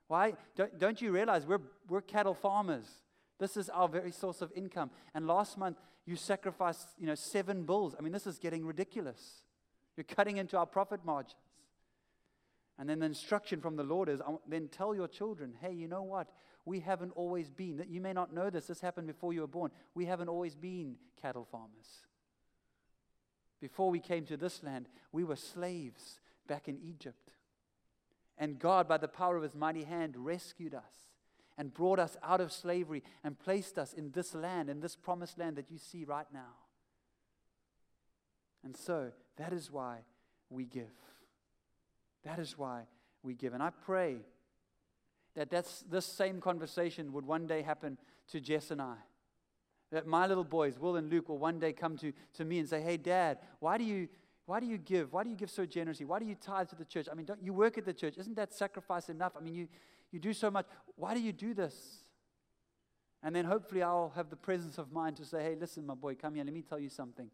Why? 0.06 0.34
Don't, 0.56 0.78
don't 0.78 1.02
you 1.02 1.12
realize 1.12 1.46
we're, 1.46 1.60
we're 1.88 2.00
cattle 2.00 2.34
farmers? 2.34 2.86
This 3.38 3.56
is 3.56 3.68
our 3.68 3.88
very 3.88 4.10
source 4.10 4.42
of 4.42 4.50
income. 4.56 4.90
And 5.14 5.26
last 5.26 5.56
month, 5.58 5.76
you 6.06 6.16
sacrificed, 6.16 6.88
you 6.98 7.06
know, 7.06 7.14
seven 7.14 7.64
bulls. 7.64 7.94
I 7.98 8.02
mean, 8.02 8.12
this 8.12 8.26
is 8.26 8.38
getting 8.38 8.64
ridiculous. 8.64 9.42
You're 9.96 10.04
cutting 10.04 10.38
into 10.38 10.56
our 10.56 10.66
profit 10.66 11.04
margins. 11.04 11.36
And 12.78 12.88
then 12.88 13.00
the 13.00 13.06
instruction 13.06 13.60
from 13.60 13.76
the 13.76 13.82
Lord 13.82 14.08
is 14.08 14.20
then 14.48 14.68
tell 14.68 14.94
your 14.94 15.08
children, 15.08 15.54
hey, 15.60 15.72
you 15.72 15.88
know 15.88 16.02
what? 16.02 16.28
We 16.64 16.80
haven't 16.80 17.12
always 17.16 17.50
been, 17.50 17.84
you 17.88 18.00
may 18.00 18.12
not 18.12 18.32
know 18.32 18.50
this, 18.50 18.66
this 18.66 18.80
happened 18.80 19.06
before 19.06 19.32
you 19.32 19.40
were 19.40 19.48
born. 19.48 19.70
We 19.94 20.06
haven't 20.06 20.28
always 20.28 20.54
been 20.54 20.96
cattle 21.20 21.46
farmers. 21.50 22.06
Before 23.60 23.90
we 23.90 24.00
came 24.00 24.24
to 24.26 24.36
this 24.36 24.62
land, 24.62 24.88
we 25.12 25.24
were 25.24 25.36
slaves 25.36 26.20
back 26.46 26.68
in 26.68 26.78
Egypt. 26.78 27.30
And 28.38 28.58
God, 28.58 28.86
by 28.86 28.98
the 28.98 29.08
power 29.08 29.36
of 29.36 29.42
his 29.42 29.54
mighty 29.54 29.84
hand, 29.84 30.14
rescued 30.16 30.74
us 30.74 31.08
and 31.56 31.74
brought 31.74 31.98
us 31.98 32.16
out 32.22 32.40
of 32.40 32.52
slavery 32.52 33.02
and 33.24 33.38
placed 33.38 33.78
us 33.78 33.92
in 33.92 34.12
this 34.12 34.34
land, 34.34 34.70
in 34.70 34.80
this 34.80 34.94
promised 34.94 35.38
land 35.38 35.56
that 35.56 35.70
you 35.70 35.78
see 35.78 36.04
right 36.04 36.26
now. 36.32 36.54
And 38.64 38.76
so, 38.76 39.10
that 39.36 39.52
is 39.52 39.70
why 39.70 39.98
we 40.50 40.64
give. 40.64 40.86
That 42.24 42.38
is 42.38 42.56
why 42.56 42.82
we 43.22 43.34
give. 43.34 43.54
And 43.54 43.62
I 43.62 43.70
pray 43.70 44.18
that 45.34 45.50
that's, 45.50 45.84
this 45.90 46.06
same 46.06 46.40
conversation 46.40 47.12
would 47.12 47.26
one 47.26 47.46
day 47.46 47.62
happen 47.62 47.98
to 48.28 48.40
Jess 48.40 48.70
and 48.70 48.80
I. 48.80 48.96
That 49.90 50.06
my 50.06 50.26
little 50.26 50.44
boys, 50.44 50.78
Will 50.78 50.96
and 50.96 51.10
Luke, 51.10 51.28
will 51.28 51.38
one 51.38 51.58
day 51.58 51.72
come 51.72 51.96
to, 51.98 52.12
to 52.34 52.44
me 52.44 52.58
and 52.58 52.68
say, 52.68 52.80
Hey, 52.80 52.96
Dad, 52.96 53.38
why 53.58 53.78
do, 53.78 53.84
you, 53.84 54.08
why 54.46 54.60
do 54.60 54.66
you 54.66 54.78
give? 54.78 55.12
Why 55.12 55.24
do 55.24 55.30
you 55.30 55.36
give 55.36 55.50
so 55.50 55.64
generously? 55.64 56.04
Why 56.04 56.18
do 56.18 56.26
you 56.26 56.34
tithe 56.34 56.68
to 56.70 56.76
the 56.76 56.84
church? 56.84 57.06
I 57.10 57.14
mean, 57.14 57.26
don't, 57.26 57.42
you 57.42 57.52
work 57.52 57.78
at 57.78 57.84
the 57.84 57.94
church. 57.94 58.18
Isn't 58.18 58.36
that 58.36 58.52
sacrifice 58.52 59.08
enough? 59.08 59.32
I 59.36 59.40
mean, 59.40 59.54
you, 59.54 59.68
you 60.10 60.18
do 60.18 60.32
so 60.32 60.50
much. 60.50 60.66
Why 60.96 61.14
do 61.14 61.20
you 61.20 61.32
do 61.32 61.54
this? 61.54 61.74
And 63.22 63.34
then 63.34 63.44
hopefully 63.44 63.82
I'll 63.82 64.12
have 64.14 64.30
the 64.30 64.36
presence 64.36 64.78
of 64.78 64.92
mind 64.92 65.16
to 65.16 65.24
say, 65.24 65.42
Hey, 65.42 65.56
listen, 65.58 65.86
my 65.86 65.94
boy, 65.94 66.14
come 66.14 66.34
here. 66.34 66.44
Let 66.44 66.54
me 66.54 66.62
tell 66.62 66.78
you 66.78 66.88
something. 66.88 67.30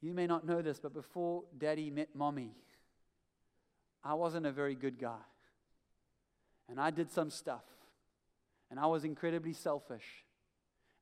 You 0.00 0.14
may 0.14 0.26
not 0.26 0.46
know 0.46 0.62
this, 0.62 0.80
but 0.80 0.94
before 0.94 1.44
daddy 1.58 1.90
met 1.90 2.08
mommy, 2.14 2.52
I 4.02 4.14
wasn't 4.14 4.46
a 4.46 4.52
very 4.52 4.74
good 4.74 4.98
guy. 4.98 5.20
And 6.68 6.80
I 6.80 6.90
did 6.90 7.10
some 7.10 7.30
stuff. 7.30 7.64
And 8.70 8.78
I 8.78 8.86
was 8.86 9.04
incredibly 9.04 9.52
selfish. 9.52 10.24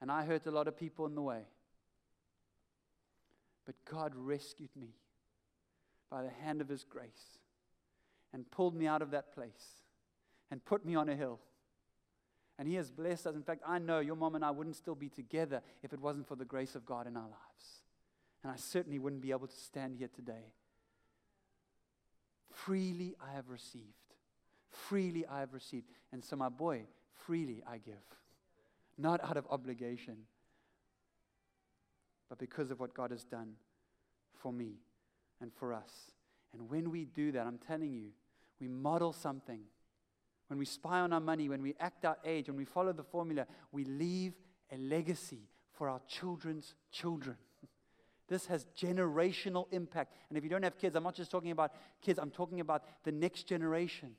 And 0.01 0.11
I 0.11 0.25
hurt 0.25 0.47
a 0.47 0.51
lot 0.51 0.69
of 0.69 0.77
people 0.77 1.07
in 1.07 1.15
the 1.15 1.23
way. 1.23 1.43
But 3.67 3.75
God 3.85 4.13
rescued 4.15 4.71
me 4.77 4.95
by 6.11 6.23
the 6.23 6.31
hand 6.31 6.61
of 6.61 6.69
His 6.69 6.85
grace 6.85 7.39
and 8.33 8.51
pulled 8.51 8.75
me 8.75 8.87
out 8.87 9.03
of 9.03 9.11
that 9.11 9.35
place 9.35 9.83
and 10.51 10.65
put 10.65 10.85
me 10.85 10.95
on 10.95 11.09
a 11.09 11.17
hill. 11.17 11.41
And 12.59 12.69
He 12.69 12.75
has 12.75 12.91
blessed 12.91 13.27
us. 13.27 13.35
In 13.35 13.43
fact, 13.43 13.63
I 13.67 13.79
know 13.79 14.01
your 14.01 14.17
mom 14.17 14.35
and 14.35 14.45
I 14.45 14.51
wouldn't 14.51 14.77
still 14.77 14.95
be 14.95 15.09
together 15.09 15.61
if 15.83 15.93
it 15.93 16.01
wasn't 16.01 16.27
for 16.27 16.37
the 16.37 16.45
grace 16.45 16.75
of 16.75 16.87
God 16.87 17.07
in 17.07 17.17
our 17.17 17.23
lives. 17.23 17.83
And 18.43 18.53
I 18.53 18.57
certainly 18.57 18.99
wouldn't 18.99 19.23
be 19.23 19.33
able 19.33 19.49
to 19.49 19.57
stand 19.57 19.97
here 19.97 20.09
today. 20.15 20.53
Freely 22.53 23.17
I 23.21 23.35
have 23.35 23.49
received. 23.51 23.85
Freely 24.71 25.27
I 25.27 25.41
have 25.41 25.53
received. 25.53 25.87
And 26.13 26.25
so, 26.25 26.37
my 26.37 26.49
boy, 26.49 26.83
freely 27.13 27.63
I 27.69 27.79
give 27.79 27.95
not 28.99 29.23
out 29.25 29.37
of 29.37 29.47
obligation, 29.51 30.17
but 32.29 32.39
because 32.39 32.71
of 32.71 32.81
what 32.81 32.95
God 32.95 33.11
has 33.11 33.25
done 33.25 33.55
for 34.35 34.53
me 34.53 34.75
and 35.41 35.53
for 35.55 35.73
us. 35.73 36.13
And 36.53 36.69
when 36.69 36.91
we 36.91 37.05
do 37.05 37.33
that, 37.33 37.47
I'm 37.47 37.59
telling 37.59 37.93
you, 37.93 38.09
we 38.61 38.69
model 38.69 39.13
something. 39.13 39.61
When 40.49 40.59
we 40.59 40.65
spy 40.65 41.01
on 41.01 41.13
our 41.13 41.21
money, 41.21 41.49
when 41.49 41.63
we 41.63 41.75
act 41.79 42.05
our 42.05 42.17
age, 42.25 42.49
when 42.49 42.57
we 42.57 42.65
follow 42.65 42.93
the 42.93 43.05
formula, 43.05 43.47
we 43.71 43.85
leave 43.85 44.33
a 44.73 44.77
legacy 44.77 45.49
for 45.73 45.89
our 45.89 46.01
children's 46.09 46.75
children. 46.91 47.37
This 48.29 48.45
has 48.45 48.67
generational 48.79 49.73
impact. 49.73 50.13
And 50.29 50.37
if 50.37 50.45
you 50.45 50.51
don't 50.51 50.63
have 50.63 50.77
kids, 50.77 50.95
I'm 50.95 51.03
not 51.03 51.15
just 51.15 51.31
talking 51.31 51.51
about 51.51 51.73
kids, 52.03 52.19
I'm 52.19 52.31
talking 52.31 52.61
about 52.61 52.83
the 53.03 53.11
next 53.11 53.45
generation. 53.45 54.17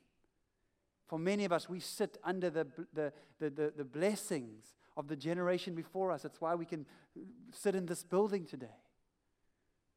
For 1.10 1.18
many 1.18 1.44
of 1.44 1.50
us, 1.50 1.68
we 1.68 1.80
sit 1.80 2.18
under 2.22 2.50
the, 2.50 2.68
the, 2.94 3.12
the, 3.40 3.72
the, 3.76 3.84
blessings 3.84 4.76
of 4.96 5.08
the 5.08 5.16
generation 5.16 5.74
before 5.74 6.12
us. 6.12 6.22
That's 6.22 6.40
why 6.40 6.54
we 6.54 6.64
can 6.64 6.86
uh, 7.16 7.22
sit 7.52 7.74
in 7.74 7.84
this 7.84 8.04
building 8.04 8.46
today. 8.46 8.76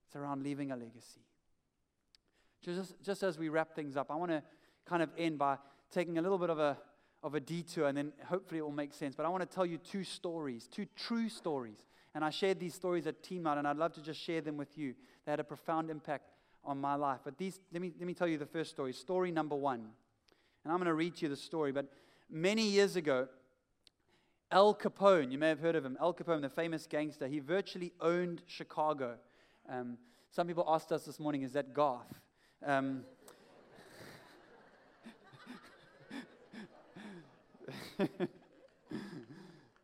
It's 0.07 0.15
around 0.15 0.41
leaving 0.41 0.71
a 0.71 0.75
legacy. 0.75 1.21
Just, 2.63 2.95
just 3.03 3.21
as 3.21 3.37
we 3.37 3.49
wrap 3.49 3.75
things 3.75 3.95
up, 3.95 4.09
I 4.09 4.15
want 4.15 4.31
to 4.31 4.41
kind 4.87 5.03
of 5.03 5.11
end 5.15 5.37
by 5.37 5.57
taking 5.91 6.17
a 6.17 6.21
little 6.23 6.39
bit 6.39 6.49
of 6.49 6.57
a, 6.57 6.79
of 7.21 7.35
a 7.35 7.39
detour, 7.39 7.85
and 7.85 7.95
then 7.95 8.11
hopefully 8.25 8.57
it 8.57 8.63
will 8.63 8.71
make 8.71 8.91
sense. 8.91 9.13
But 9.13 9.27
I 9.27 9.29
want 9.29 9.47
to 9.47 9.55
tell 9.55 9.67
you 9.67 9.77
two 9.77 10.03
stories, 10.03 10.67
two 10.67 10.87
true 10.95 11.29
stories. 11.29 11.85
And 12.15 12.25
I 12.25 12.31
shared 12.31 12.59
these 12.59 12.73
stories 12.73 13.05
at 13.05 13.21
Team 13.21 13.45
Out, 13.45 13.59
and 13.59 13.67
I'd 13.67 13.77
love 13.77 13.93
to 13.93 14.01
just 14.01 14.19
share 14.19 14.41
them 14.41 14.57
with 14.57 14.79
you. 14.79 14.95
They 15.27 15.31
had 15.31 15.39
a 15.39 15.43
profound 15.43 15.91
impact 15.91 16.31
on 16.65 16.81
my 16.81 16.95
life. 16.95 17.19
But 17.23 17.37
these, 17.37 17.59
let 17.71 17.83
me, 17.83 17.91
let 17.99 18.07
me 18.07 18.15
tell 18.15 18.27
you 18.27 18.39
the 18.39 18.47
first 18.47 18.71
story. 18.71 18.93
Story 18.93 19.29
number 19.29 19.55
one. 19.55 19.89
And 20.63 20.71
I'm 20.71 20.77
going 20.77 20.87
to 20.87 20.93
read 20.93 21.21
you 21.21 21.29
the 21.29 21.35
story. 21.35 21.71
But 21.71 21.87
many 22.29 22.63
years 22.63 22.95
ago, 22.95 23.27
Al 24.51 24.73
Capone, 24.75 25.31
you 25.31 25.37
may 25.37 25.49
have 25.49 25.59
heard 25.59 25.75
of 25.75 25.83
him, 25.83 25.97
Al 25.99 26.13
Capone, 26.13 26.41
the 26.41 26.49
famous 26.49 26.87
gangster, 26.87 27.27
he 27.27 27.39
virtually 27.39 27.91
owned 27.99 28.43
Chicago. 28.45 29.15
Um, 29.67 29.97
some 30.31 30.47
people 30.47 30.65
asked 30.67 30.91
us 30.91 31.05
this 31.05 31.19
morning, 31.19 31.41
is 31.41 31.53
that 31.53 31.73
Garth? 31.73 32.13
Um, 32.65 33.03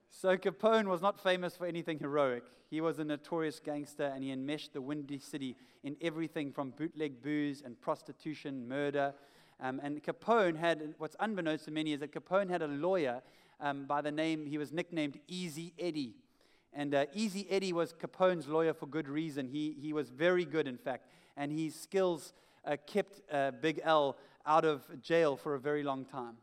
so 0.10 0.38
Capone 0.38 0.86
was 0.86 1.02
not 1.02 1.20
famous 1.22 1.58
for 1.58 1.66
anything 1.66 2.00
heroic. 2.00 2.44
He 2.70 2.82
was 2.82 3.00
a 3.00 3.04
notorious 3.04 3.60
gangster 3.60 4.12
and 4.14 4.24
he 4.24 4.32
enmeshed 4.32 4.74
the 4.74 4.82
Windy 4.82 5.18
City 5.20 5.56
in 5.84 5.96
everything 6.02 6.52
from 6.52 6.72
bootleg 6.72 7.24
booze 7.24 7.64
and 7.66 7.80
prostitution, 7.82 8.68
murder, 8.68 9.14
um, 9.62 9.80
and 9.84 10.02
Capone 10.04 10.58
had, 10.58 10.96
what's 10.98 11.16
unbeknownst 11.20 11.66
to 11.66 11.72
many 11.72 11.94
is 11.94 12.00
that 12.00 12.14
Capone 12.14 12.50
had 12.50 12.62
a 12.62 12.68
lawyer 12.68 13.22
um, 13.60 13.86
by 13.86 14.02
the 14.02 14.12
name, 14.12 14.46
he 14.46 14.58
was 14.58 14.72
nicknamed 14.72 15.20
Easy 15.28 15.74
Eddie. 15.78 16.16
And 16.72 16.96
uh, 16.96 17.06
Easy 17.14 17.46
Eddie 17.50 17.74
was 17.74 17.94
Capone's 17.94 18.48
lawyer 18.48 18.74
for 18.74 18.86
good 18.86 19.08
reason. 19.08 19.48
He, 19.48 19.76
he 19.80 19.92
was 19.92 20.10
very 20.10 20.46
good, 20.46 20.68
in 20.68 20.78
fact. 20.78 21.08
And 21.36 21.52
his 21.52 21.76
skills 21.76 22.34
uh, 22.66 22.78
kept 22.86 23.22
uh, 23.32 23.52
Big 23.52 23.82
Al 23.84 24.18
out 24.46 24.66
of 24.66 24.84
jail 25.02 25.36
for 25.36 25.56
a 25.56 25.60
very 25.60 25.84
long 25.84 26.06
time. 26.06 26.36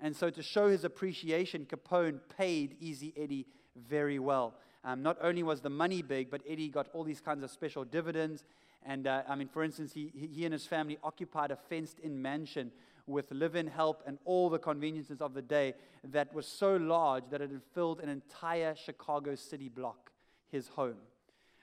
And 0.00 0.14
so, 0.14 0.30
to 0.30 0.42
show 0.42 0.68
his 0.68 0.84
appreciation, 0.84 1.66
Capone 1.66 2.20
paid 2.36 2.76
Easy 2.80 3.12
Eddie 3.16 3.46
very 3.88 4.18
well. 4.18 4.54
Um, 4.84 5.02
not 5.02 5.16
only 5.20 5.42
was 5.42 5.60
the 5.60 5.70
money 5.70 6.02
big, 6.02 6.30
but 6.30 6.42
Eddie 6.48 6.68
got 6.68 6.86
all 6.92 7.02
these 7.02 7.20
kinds 7.20 7.42
of 7.42 7.50
special 7.50 7.84
dividends 7.84 8.44
and 8.86 9.06
uh, 9.06 9.22
I 9.28 9.34
mean, 9.34 9.48
for 9.48 9.64
instance, 9.64 9.92
he, 9.92 10.12
he 10.14 10.44
and 10.44 10.52
his 10.52 10.66
family 10.66 10.98
occupied 11.02 11.50
a 11.50 11.56
fenced 11.56 11.98
in 12.00 12.22
mansion 12.22 12.70
with 13.06 13.30
live 13.30 13.56
in 13.56 13.66
help 13.66 14.02
and 14.06 14.18
all 14.24 14.48
the 14.48 14.58
conveniences 14.58 15.20
of 15.20 15.34
the 15.34 15.42
day 15.42 15.74
that 16.04 16.32
was 16.32 16.46
so 16.46 16.76
large 16.76 17.24
that 17.30 17.40
it 17.40 17.50
had 17.50 17.62
filled 17.74 18.00
an 18.00 18.08
entire 18.08 18.74
Chicago 18.74 19.34
city 19.34 19.68
block, 19.68 20.10
his 20.50 20.68
home. 20.68 20.96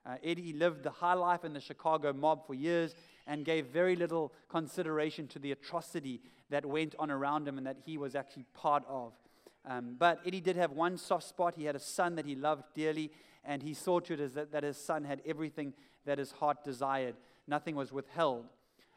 Uh, 0.06 0.16
Eddie 0.24 0.54
lived 0.54 0.84
the 0.84 0.90
high 0.90 1.14
life 1.14 1.46
in 1.46 1.54
the 1.54 1.62
Chicago 1.62 2.12
mob 2.12 2.46
for 2.46 2.54
years 2.54 2.94
and 3.26 3.46
gave 3.46 3.68
very 3.68 3.96
little 3.96 4.34
consideration 4.50 5.28
to 5.28 5.40
the 5.40 5.52
atrocity 5.52 6.22
that 6.50 6.66
went 6.66 6.94
on 7.00 7.10
around 7.10 7.48
him 7.48 7.58
and 7.58 7.66
that 7.66 7.78
he 7.86 7.98
was 7.98 8.16
actually 8.16 8.46
part 8.54 8.84
of. 8.88 9.14
Um, 9.66 9.96
but 9.98 10.20
Eddie 10.26 10.42
did 10.42 10.58
have 10.58 10.72
one 10.72 10.97
soft 10.97 11.28
spot. 11.28 11.56
He 11.56 11.64
had 11.64 11.76
a 11.76 11.80
son 11.80 12.16
that 12.16 12.26
he 12.26 12.36
loved 12.36 12.64
dearly, 12.76 13.12
and 13.45 13.64
he 13.64 13.74
saw 13.74 14.02
to 14.02 14.14
it 14.14 14.36
that, 14.36 14.52
that 14.52 14.64
his 14.64 14.78
son 14.78 15.06
had 15.06 15.22
everything 15.26 15.74
that 16.06 16.18
his 16.18 16.32
heart 16.32 16.64
desired. 16.64 17.16
Nothing 17.47 17.76
was 17.76 17.91
withheld. 17.91 18.45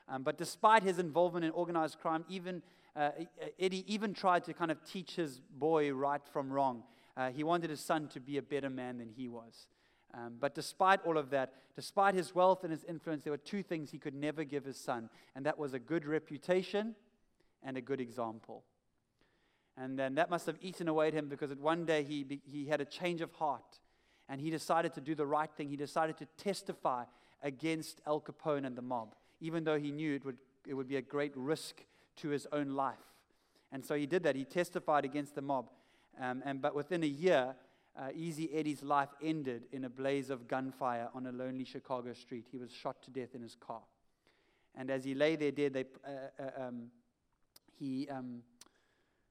Um, 0.08 0.22
but 0.22 0.38
despite 0.38 0.82
his 0.82 0.98
involvement 0.98 1.44
in 1.44 1.50
organized 1.50 1.98
crime, 1.98 2.24
even 2.28 2.62
uh, 2.94 3.10
Eddie 3.58 3.84
even 3.92 4.14
tried 4.14 4.44
to 4.44 4.54
kind 4.54 4.70
of 4.70 4.78
teach 4.84 5.16
his 5.16 5.40
boy 5.58 5.92
right 5.92 6.22
from 6.32 6.52
wrong. 6.52 6.82
Uh, 7.16 7.30
he 7.30 7.44
wanted 7.44 7.70
his 7.70 7.80
son 7.80 8.08
to 8.08 8.20
be 8.20 8.38
a 8.38 8.42
better 8.42 8.70
man 8.70 8.98
than 8.98 9.08
he 9.08 9.28
was. 9.28 9.68
Um, 10.14 10.36
but 10.40 10.54
despite 10.54 11.04
all 11.04 11.18
of 11.18 11.30
that, 11.30 11.52
despite 11.74 12.14
his 12.14 12.34
wealth 12.34 12.62
and 12.62 12.70
his 12.70 12.84
influence, 12.84 13.24
there 13.24 13.32
were 13.32 13.38
two 13.38 13.62
things 13.62 13.90
he 13.90 13.98
could 13.98 14.14
never 14.14 14.44
give 14.44 14.64
his 14.64 14.78
son, 14.78 15.10
and 15.34 15.44
that 15.44 15.58
was 15.58 15.74
a 15.74 15.78
good 15.78 16.06
reputation 16.06 16.94
and 17.62 17.76
a 17.76 17.80
good 17.80 18.00
example. 18.00 18.64
And 19.76 19.98
then 19.98 20.14
that 20.14 20.30
must 20.30 20.46
have 20.46 20.56
eaten 20.62 20.88
away 20.88 21.08
at 21.08 21.14
him 21.14 21.28
because 21.28 21.50
one 21.54 21.84
day 21.84 22.02
he, 22.02 22.40
he 22.44 22.66
had 22.66 22.80
a 22.80 22.84
change 22.84 23.20
of 23.20 23.32
heart 23.32 23.78
and 24.28 24.40
he 24.40 24.50
decided 24.50 24.92
to 24.94 25.00
do 25.00 25.14
the 25.14 25.26
right 25.26 25.50
thing. 25.56 25.68
He 25.68 25.76
decided 25.76 26.16
to 26.18 26.26
testify 26.36 27.04
against 27.42 28.00
Al 28.06 28.20
Capone 28.20 28.66
and 28.66 28.76
the 28.76 28.82
mob, 28.82 29.14
even 29.40 29.64
though 29.64 29.78
he 29.78 29.90
knew 29.92 30.14
it 30.14 30.24
would, 30.24 30.38
it 30.66 30.74
would 30.74 30.88
be 30.88 30.96
a 30.96 31.02
great 31.02 31.32
risk 31.34 31.84
to 32.16 32.28
his 32.28 32.46
own 32.52 32.70
life. 32.70 32.98
And 33.72 33.84
so 33.84 33.94
he 33.94 34.06
did 34.06 34.22
that. 34.22 34.36
He 34.36 34.44
testified 34.44 35.04
against 35.04 35.34
the 35.34 35.42
mob. 35.42 35.70
Um, 36.20 36.42
and, 36.44 36.62
but 36.62 36.74
within 36.74 37.02
a 37.02 37.06
year, 37.06 37.54
uh, 37.98 38.08
Easy 38.14 38.50
Eddie's 38.52 38.82
life 38.82 39.08
ended 39.22 39.64
in 39.72 39.84
a 39.84 39.88
blaze 39.88 40.30
of 40.30 40.48
gunfire 40.48 41.08
on 41.14 41.26
a 41.26 41.32
lonely 41.32 41.64
Chicago 41.64 42.12
street. 42.12 42.46
He 42.50 42.58
was 42.58 42.70
shot 42.72 43.02
to 43.02 43.10
death 43.10 43.34
in 43.34 43.42
his 43.42 43.54
car. 43.54 43.80
And 44.74 44.90
as 44.90 45.04
he 45.04 45.14
lay 45.14 45.36
there 45.36 45.50
dead, 45.50 45.72
they, 45.72 45.84
uh, 46.06 46.42
uh, 46.42 46.66
um, 46.66 46.90
he, 47.78 48.08
um, 48.08 48.42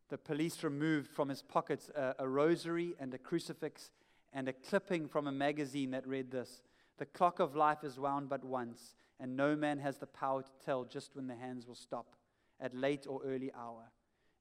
the 0.09 0.17
police 0.17 0.63
removed 0.63 1.09
from 1.09 1.29
his 1.29 1.41
pockets 1.41 1.89
a, 1.95 2.15
a 2.19 2.27
rosary 2.27 2.95
and 2.99 3.13
a 3.13 3.17
crucifix 3.17 3.91
and 4.36 4.49
a 4.49 4.53
clipping 4.53 5.07
from 5.07 5.25
a 5.25 5.31
magazine 5.31 5.91
that 5.91 6.05
read 6.05 6.29
this 6.29 6.61
The 6.99 7.05
clock 7.05 7.39
of 7.39 7.55
life 7.55 7.83
is 7.83 7.97
wound 7.97 8.29
but 8.29 8.43
once, 8.43 8.93
and 9.19 9.36
no 9.36 9.55
man 9.55 9.79
has 9.79 9.97
the 9.97 10.05
power 10.05 10.43
to 10.43 10.51
tell 10.63 10.83
just 10.83 11.15
when 11.15 11.27
the 11.27 11.36
hands 11.36 11.65
will 11.65 11.75
stop, 11.75 12.15
at 12.59 12.75
late 12.75 13.07
or 13.09 13.21
early 13.25 13.51
hour. 13.57 13.89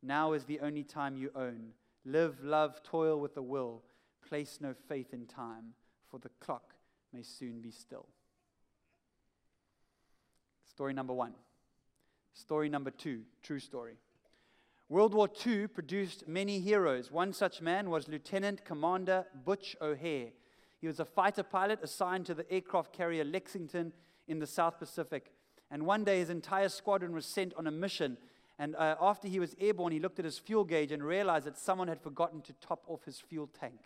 Now 0.03 0.33
is 0.33 0.45
the 0.45 0.61
only 0.61 0.83
time 0.83 1.17
you 1.17 1.31
own. 1.35 1.71
Live, 2.05 2.43
love, 2.43 2.83
toil 2.83 3.19
with 3.19 3.37
a 3.37 3.43
will. 3.43 3.83
Place 4.29 4.59
no 4.61 4.75
faith 4.89 5.15
in 5.15 5.27
time, 5.27 5.75
for 6.11 6.19
the 6.19 6.31
clock 6.41 6.75
may 7.13 7.23
soon 7.23 7.61
be 7.61 7.71
still. 7.71 8.09
Story 10.69 10.93
number 10.93 11.13
one. 11.13 11.35
Story 12.33 12.69
number 12.69 12.91
two, 12.91 13.23
true 13.43 13.61
story. 13.61 13.97
World 14.89 15.15
War 15.15 15.29
II 15.47 15.69
produced 15.69 16.29
many 16.29 16.61
heroes. 16.61 17.11
One 17.11 17.33
such 17.33 17.63
man 17.63 17.89
was 17.89 18.07
Lieutenant 18.07 18.65
Commander 18.65 19.25
Butch 19.45 19.75
O'Hare. 19.81 20.29
He 20.79 20.87
was 20.87 21.01
a 21.01 21.07
fighter 21.07 21.43
pilot 21.43 21.79
assigned 21.83 22.27
to 22.27 22.35
the 22.35 22.51
aircraft 22.53 22.93
carrier 22.93 23.25
Lexington 23.25 23.93
in 24.29 24.39
the 24.39 24.47
South 24.47 24.79
Pacific. 24.79 25.33
And 25.71 25.87
one 25.87 26.05
day 26.05 26.19
his 26.19 26.29
entire 26.29 26.69
squadron 26.69 27.15
was 27.15 27.25
sent 27.25 27.55
on 27.55 27.67
a 27.67 27.71
mission. 27.71 28.19
And 28.59 28.77
uh, 28.77 28.97
after 29.01 29.27
he 29.27 29.41
was 29.41 29.57
airborne, 29.59 29.93
he 29.93 30.01
looked 30.01 30.19
at 30.19 30.27
his 30.27 30.39
fuel 30.39 30.65
gauge 30.65 30.93
and 30.93 31.03
realized 31.03 31.47
that 31.47 31.57
someone 31.57 31.89
had 31.89 32.03
forgotten 32.03 32.43
to 32.43 32.53
top 32.55 32.85
off 32.87 33.05
his 33.05 33.19
fuel 33.19 33.49
tank. 33.59 33.81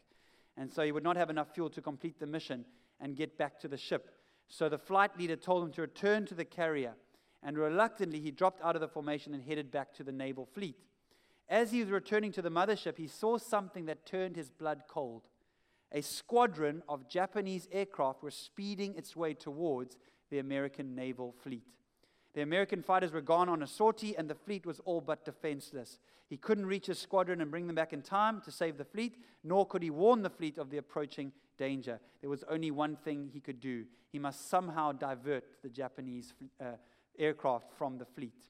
And 0.56 0.72
so 0.72 0.82
he 0.82 0.90
would 0.90 1.04
not 1.04 1.16
have 1.16 1.30
enough 1.30 1.54
fuel 1.54 1.70
to 1.70 1.80
complete 1.80 2.18
the 2.18 2.26
mission 2.26 2.64
and 3.00 3.16
get 3.16 3.38
back 3.38 3.60
to 3.60 3.68
the 3.68 3.76
ship. 3.76 4.10
So 4.48 4.68
the 4.68 4.78
flight 4.78 5.16
leader 5.16 5.36
told 5.36 5.62
him 5.62 5.72
to 5.72 5.82
return 5.82 6.26
to 6.26 6.34
the 6.34 6.44
carrier. 6.44 6.94
And 7.42 7.56
reluctantly, 7.56 8.20
he 8.20 8.30
dropped 8.30 8.62
out 8.62 8.74
of 8.74 8.80
the 8.80 8.88
formation 8.88 9.34
and 9.34 9.42
headed 9.42 9.70
back 9.70 9.92
to 9.94 10.04
the 10.04 10.12
naval 10.12 10.46
fleet. 10.46 10.76
As 11.48 11.70
he 11.70 11.80
was 11.80 11.90
returning 11.90 12.32
to 12.32 12.42
the 12.42 12.50
mothership, 12.50 12.98
he 12.98 13.06
saw 13.06 13.38
something 13.38 13.86
that 13.86 14.04
turned 14.04 14.36
his 14.36 14.50
blood 14.50 14.82
cold. 14.88 15.22
A 15.92 16.02
squadron 16.02 16.82
of 16.88 17.08
Japanese 17.08 17.68
aircraft 17.72 18.22
were 18.22 18.30
speeding 18.30 18.94
its 18.96 19.16
way 19.16 19.32
towards 19.32 19.96
the 20.30 20.38
American 20.38 20.94
naval 20.94 21.34
fleet. 21.42 21.64
The 22.34 22.42
American 22.42 22.82
fighters 22.82 23.12
were 23.12 23.22
gone 23.22 23.48
on 23.48 23.62
a 23.62 23.66
sortie, 23.66 24.16
and 24.16 24.28
the 24.28 24.34
fleet 24.34 24.66
was 24.66 24.80
all 24.80 25.00
but 25.00 25.24
defenseless. 25.24 25.98
He 26.28 26.36
couldn't 26.36 26.66
reach 26.66 26.86
his 26.86 26.98
squadron 26.98 27.40
and 27.40 27.50
bring 27.50 27.66
them 27.66 27.76
back 27.76 27.94
in 27.94 28.02
time 28.02 28.42
to 28.42 28.52
save 28.52 28.76
the 28.76 28.84
fleet, 28.84 29.16
nor 29.42 29.66
could 29.66 29.82
he 29.82 29.90
warn 29.90 30.22
the 30.22 30.28
fleet 30.28 30.58
of 30.58 30.68
the 30.68 30.76
approaching 30.76 31.32
danger. 31.56 31.98
There 32.20 32.28
was 32.28 32.44
only 32.50 32.70
one 32.70 32.96
thing 32.96 33.30
he 33.32 33.40
could 33.40 33.60
do 33.60 33.86
he 34.10 34.18
must 34.18 34.48
somehow 34.48 34.92
divert 34.92 35.44
the 35.62 35.68
Japanese 35.68 36.32
uh, 36.60 36.72
aircraft 37.18 37.72
from 37.76 37.98
the 37.98 38.04
fleet. 38.04 38.48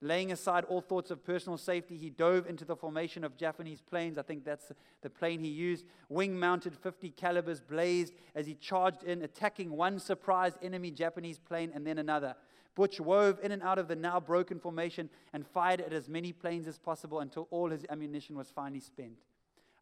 Laying 0.00 0.30
aside 0.30 0.64
all 0.66 0.80
thoughts 0.80 1.10
of 1.10 1.24
personal 1.24 1.58
safety, 1.58 1.96
he 1.96 2.08
dove 2.08 2.46
into 2.46 2.64
the 2.64 2.76
formation 2.76 3.24
of 3.24 3.36
Japanese 3.36 3.80
planes. 3.80 4.16
I 4.16 4.22
think 4.22 4.44
that's 4.44 4.70
the 5.02 5.10
plane 5.10 5.40
he 5.40 5.48
used. 5.48 5.84
Wing 6.08 6.38
mounted 6.38 6.76
50 6.76 7.10
calibers 7.10 7.60
blazed 7.60 8.14
as 8.36 8.46
he 8.46 8.54
charged 8.54 9.02
in, 9.02 9.22
attacking 9.22 9.72
one 9.72 9.98
surprised 9.98 10.56
enemy 10.62 10.92
Japanese 10.92 11.40
plane 11.40 11.72
and 11.74 11.84
then 11.84 11.98
another. 11.98 12.36
Butch 12.76 13.00
wove 13.00 13.40
in 13.42 13.50
and 13.50 13.60
out 13.60 13.80
of 13.80 13.88
the 13.88 13.96
now 13.96 14.20
broken 14.20 14.60
formation 14.60 15.10
and 15.32 15.44
fired 15.44 15.80
at 15.80 15.92
as 15.92 16.08
many 16.08 16.32
planes 16.32 16.68
as 16.68 16.78
possible 16.78 17.18
until 17.18 17.48
all 17.50 17.70
his 17.70 17.84
ammunition 17.90 18.36
was 18.36 18.52
finally 18.52 18.78
spent. 18.78 19.18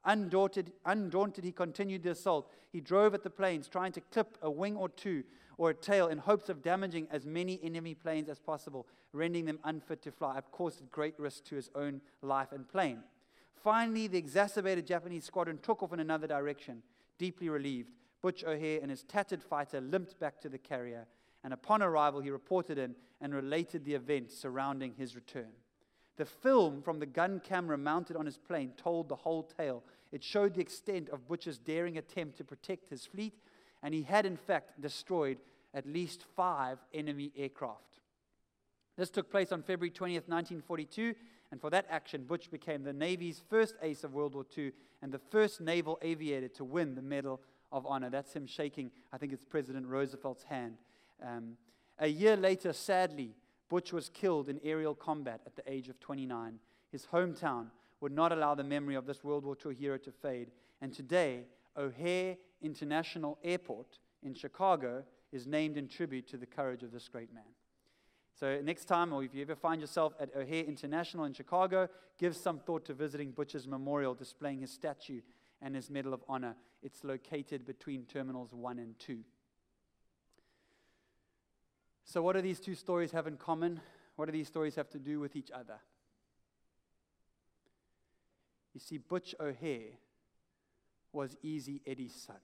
Undaunted, 0.06 0.72
undaunted, 0.84 1.44
he 1.44 1.52
continued 1.52 2.04
the 2.04 2.12
assault. 2.12 2.50
He 2.72 2.80
drove 2.80 3.12
at 3.12 3.24
the 3.24 3.30
planes, 3.30 3.68
trying 3.68 3.92
to 3.92 4.00
clip 4.00 4.38
a 4.40 4.50
wing 4.50 4.76
or 4.76 4.88
two 4.88 5.24
or 5.58 5.70
a 5.70 5.74
tail 5.74 6.08
in 6.08 6.18
hopes 6.18 6.48
of 6.48 6.62
damaging 6.62 7.08
as 7.10 7.26
many 7.26 7.58
enemy 7.62 7.94
planes 7.94 8.28
as 8.28 8.38
possible, 8.38 8.86
rendering 9.12 9.46
them 9.46 9.58
unfit 9.64 10.02
to 10.02 10.12
fly, 10.12 10.38
of 10.38 10.50
course, 10.52 10.78
at 10.78 10.90
great 10.90 11.18
risk 11.18 11.44
to 11.44 11.56
his 11.56 11.70
own 11.74 12.00
life 12.22 12.52
and 12.52 12.68
plane. 12.68 13.00
Finally, 13.54 14.06
the 14.06 14.18
exacerbated 14.18 14.86
Japanese 14.86 15.24
squadron 15.24 15.58
took 15.58 15.82
off 15.82 15.92
in 15.92 16.00
another 16.00 16.26
direction. 16.26 16.82
Deeply 17.18 17.48
relieved, 17.48 17.90
Butch 18.22 18.44
O'Hare 18.44 18.80
and 18.80 18.90
his 18.90 19.02
tattered 19.02 19.42
fighter 19.42 19.80
limped 19.80 20.20
back 20.20 20.40
to 20.40 20.48
the 20.48 20.58
carrier, 20.58 21.06
and 21.42 21.52
upon 21.52 21.82
arrival, 21.82 22.20
he 22.20 22.30
reported 22.30 22.78
in 22.78 22.94
and 23.20 23.34
related 23.34 23.84
the 23.84 23.94
events 23.94 24.36
surrounding 24.36 24.92
his 24.96 25.16
return. 25.16 25.50
The 26.16 26.26
film 26.26 26.82
from 26.82 26.98
the 26.98 27.06
gun 27.06 27.40
camera 27.40 27.76
mounted 27.76 28.16
on 28.16 28.26
his 28.26 28.38
plane 28.38 28.72
told 28.76 29.08
the 29.08 29.16
whole 29.16 29.42
tale. 29.42 29.82
It 30.12 30.22
showed 30.22 30.54
the 30.54 30.60
extent 30.60 31.08
of 31.10 31.28
Butch's 31.28 31.58
daring 31.58 31.98
attempt 31.98 32.38
to 32.38 32.44
protect 32.44 32.88
his 32.88 33.06
fleet, 33.06 33.34
and 33.82 33.92
he 33.92 34.02
had 34.02 34.26
in 34.26 34.36
fact 34.36 34.80
destroyed 34.80 35.38
at 35.74 35.86
least 35.86 36.24
five 36.34 36.78
enemy 36.94 37.32
aircraft. 37.36 38.00
This 38.96 39.10
took 39.10 39.30
place 39.30 39.52
on 39.52 39.62
February 39.62 39.90
20th, 39.90 40.28
1942, 40.28 41.14
and 41.50 41.60
for 41.60 41.70
that 41.70 41.86
action, 41.90 42.24
Butch 42.24 42.50
became 42.50 42.82
the 42.82 42.92
Navy's 42.92 43.42
first 43.48 43.74
ace 43.82 44.04
of 44.04 44.14
World 44.14 44.34
War 44.34 44.46
II 44.56 44.72
and 45.02 45.12
the 45.12 45.18
first 45.18 45.60
naval 45.60 45.98
aviator 46.02 46.48
to 46.48 46.64
win 46.64 46.94
the 46.94 47.02
Medal 47.02 47.40
of 47.70 47.86
Honor. 47.86 48.10
That's 48.10 48.32
him 48.32 48.46
shaking, 48.46 48.90
I 49.12 49.18
think 49.18 49.32
it's 49.32 49.44
President 49.44 49.86
Roosevelt's 49.86 50.44
hand. 50.44 50.78
Um, 51.22 51.56
a 51.98 52.08
year 52.08 52.36
later, 52.36 52.72
sadly, 52.72 53.34
Butch 53.68 53.92
was 53.92 54.08
killed 54.08 54.48
in 54.48 54.60
aerial 54.64 54.94
combat 54.94 55.40
at 55.46 55.56
the 55.56 55.70
age 55.70 55.88
of 55.88 56.00
29. 56.00 56.58
His 56.90 57.06
hometown 57.06 57.66
would 58.00 58.12
not 58.12 58.32
allow 58.32 58.54
the 58.54 58.64
memory 58.64 58.94
of 58.94 59.06
this 59.06 59.24
World 59.24 59.44
War 59.44 59.56
II 59.64 59.74
hero 59.74 59.98
to 59.98 60.12
fade. 60.12 60.50
And 60.80 60.92
today, 60.92 61.44
O'Hare 61.76 62.36
International 62.62 63.38
Airport 63.42 63.98
in 64.22 64.34
Chicago 64.34 65.04
is 65.32 65.46
named 65.46 65.76
in 65.76 65.88
tribute 65.88 66.28
to 66.28 66.36
the 66.36 66.46
courage 66.46 66.82
of 66.82 66.92
this 66.92 67.08
great 67.08 67.32
man. 67.32 67.44
So, 68.38 68.60
next 68.62 68.84
time, 68.84 69.14
or 69.14 69.24
if 69.24 69.34
you 69.34 69.42
ever 69.42 69.54
find 69.54 69.80
yourself 69.80 70.12
at 70.20 70.34
O'Hare 70.36 70.64
International 70.64 71.24
in 71.24 71.32
Chicago, 71.32 71.88
give 72.18 72.36
some 72.36 72.58
thought 72.58 72.84
to 72.84 72.94
visiting 72.94 73.30
Butcher's 73.30 73.66
memorial 73.66 74.14
displaying 74.14 74.60
his 74.60 74.70
statue 74.70 75.22
and 75.62 75.74
his 75.74 75.88
Medal 75.88 76.12
of 76.12 76.22
Honor. 76.28 76.54
It's 76.82 77.02
located 77.02 77.64
between 77.64 78.04
terminals 78.04 78.52
1 78.52 78.78
and 78.78 78.98
2. 78.98 79.20
So, 82.04 82.22
what 82.22 82.34
do 82.34 82.42
these 82.42 82.60
two 82.60 82.74
stories 82.74 83.10
have 83.12 83.26
in 83.26 83.38
common? 83.38 83.80
What 84.16 84.26
do 84.26 84.32
these 84.32 84.48
stories 84.48 84.74
have 84.74 84.90
to 84.90 84.98
do 84.98 85.18
with 85.18 85.34
each 85.34 85.50
other? 85.50 85.80
You 88.76 88.80
see, 88.80 88.98
Butch 88.98 89.34
O'Hare 89.40 89.94
was 91.10 91.34
Easy 91.42 91.80
Eddie's 91.86 92.14
son. 92.14 92.36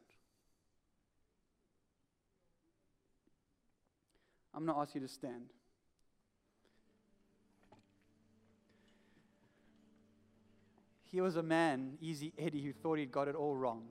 I'm 4.55 4.64
going 4.64 4.74
to 4.74 4.80
ask 4.80 4.95
you 4.95 5.03
to 5.03 5.09
stand. 5.09 5.51
He 11.05 11.20
was 11.20 11.37
a 11.37 11.43
man, 11.43 11.99
Easy 12.01 12.33
Eddie, 12.39 12.62
who 12.62 12.72
thought 12.72 12.97
he'd 12.97 13.12
got 13.12 13.28
it 13.28 13.35
all 13.35 13.55
wrong. 13.55 13.83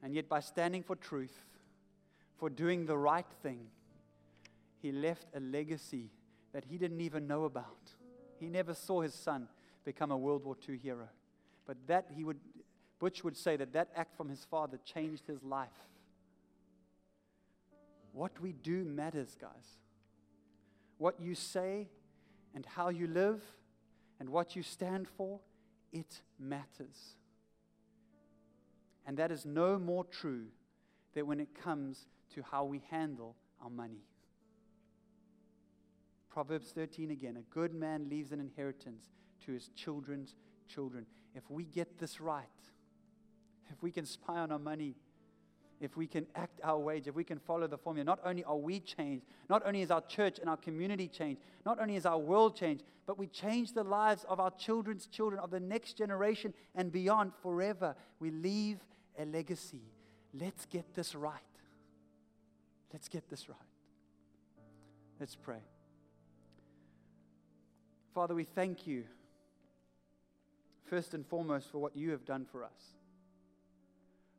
And 0.00 0.14
yet, 0.14 0.28
by 0.28 0.38
standing 0.38 0.84
for 0.84 0.94
truth, 0.94 1.36
for 2.38 2.50
doing 2.50 2.86
the 2.86 2.96
right 2.96 3.26
thing, 3.42 3.66
he 4.80 4.92
left 4.92 5.26
a 5.34 5.40
legacy 5.40 6.10
that 6.52 6.66
he 6.66 6.78
didn't 6.78 7.00
even 7.00 7.26
know 7.26 7.46
about. 7.46 7.90
He 8.38 8.48
never 8.48 8.74
saw 8.74 9.00
his 9.00 9.12
son 9.12 9.48
become 9.86 10.10
a 10.10 10.16
World 10.18 10.44
War 10.44 10.56
II 10.68 10.76
hero. 10.76 11.08
But 11.64 11.78
that 11.86 12.08
he 12.14 12.24
would, 12.24 12.40
Butch 12.98 13.24
would 13.24 13.36
say 13.36 13.56
that 13.56 13.72
that 13.72 13.88
act 13.96 14.14
from 14.16 14.28
his 14.28 14.44
father 14.44 14.78
changed 14.84 15.26
his 15.26 15.42
life. 15.42 15.68
What 18.12 18.38
we 18.42 18.52
do 18.52 18.84
matters, 18.84 19.36
guys. 19.40 19.78
What 20.98 21.20
you 21.20 21.34
say 21.34 21.88
and 22.54 22.66
how 22.66 22.88
you 22.88 23.06
live 23.06 23.42
and 24.18 24.28
what 24.28 24.56
you 24.56 24.62
stand 24.62 25.06
for, 25.08 25.40
it 25.92 26.20
matters. 26.38 27.16
And 29.06 29.16
that 29.18 29.30
is 29.30 29.46
no 29.46 29.78
more 29.78 30.04
true 30.04 30.46
than 31.14 31.26
when 31.26 31.38
it 31.38 31.54
comes 31.54 32.06
to 32.34 32.42
how 32.42 32.64
we 32.64 32.82
handle 32.90 33.36
our 33.62 33.70
money. 33.70 34.02
Proverbs 36.28 36.72
13 36.72 37.12
again 37.12 37.36
a 37.36 37.54
good 37.54 37.72
man 37.72 38.08
leaves 38.10 38.32
an 38.32 38.40
inheritance 38.40 39.04
to 39.44 39.52
his 39.52 39.68
children's 39.74 40.34
children. 40.68 41.06
If 41.34 41.50
we 41.50 41.64
get 41.64 41.98
this 41.98 42.20
right, 42.20 42.44
if 43.70 43.82
we 43.82 43.90
can 43.90 44.06
spy 44.06 44.38
on 44.38 44.52
our 44.52 44.58
money, 44.58 44.94
if 45.80 45.96
we 45.96 46.06
can 46.06 46.26
act 46.34 46.60
our 46.64 46.78
wage, 46.78 47.06
if 47.06 47.14
we 47.14 47.24
can 47.24 47.38
follow 47.38 47.66
the 47.66 47.76
formula, 47.76 48.04
not 48.04 48.20
only 48.24 48.42
are 48.44 48.56
we 48.56 48.80
changed, 48.80 49.26
not 49.50 49.62
only 49.66 49.82
is 49.82 49.90
our 49.90 50.00
church 50.00 50.38
and 50.38 50.48
our 50.48 50.56
community 50.56 51.08
changed, 51.08 51.40
not 51.66 51.78
only 51.78 51.96
is 51.96 52.06
our 52.06 52.18
world 52.18 52.56
changed, 52.56 52.82
but 53.06 53.18
we 53.18 53.26
change 53.26 53.72
the 53.72 53.84
lives 53.84 54.24
of 54.28 54.40
our 54.40 54.50
children's 54.52 55.06
children, 55.06 55.40
of 55.40 55.50
the 55.50 55.60
next 55.60 55.94
generation 55.94 56.54
and 56.74 56.90
beyond 56.90 57.32
forever. 57.42 57.94
We 58.20 58.30
leave 58.30 58.78
a 59.18 59.26
legacy. 59.26 59.82
Let's 60.32 60.64
get 60.66 60.94
this 60.94 61.14
right. 61.14 61.40
Let's 62.92 63.08
get 63.08 63.28
this 63.28 63.48
right. 63.48 63.58
Let's 65.20 65.36
pray. 65.36 65.62
Father, 68.14 68.34
we 68.34 68.44
thank 68.44 68.86
you 68.86 69.04
first 70.88 71.14
and 71.14 71.26
foremost 71.26 71.70
for 71.70 71.78
what 71.78 71.96
you 71.96 72.10
have 72.10 72.24
done 72.24 72.44
for 72.44 72.64
us 72.64 72.96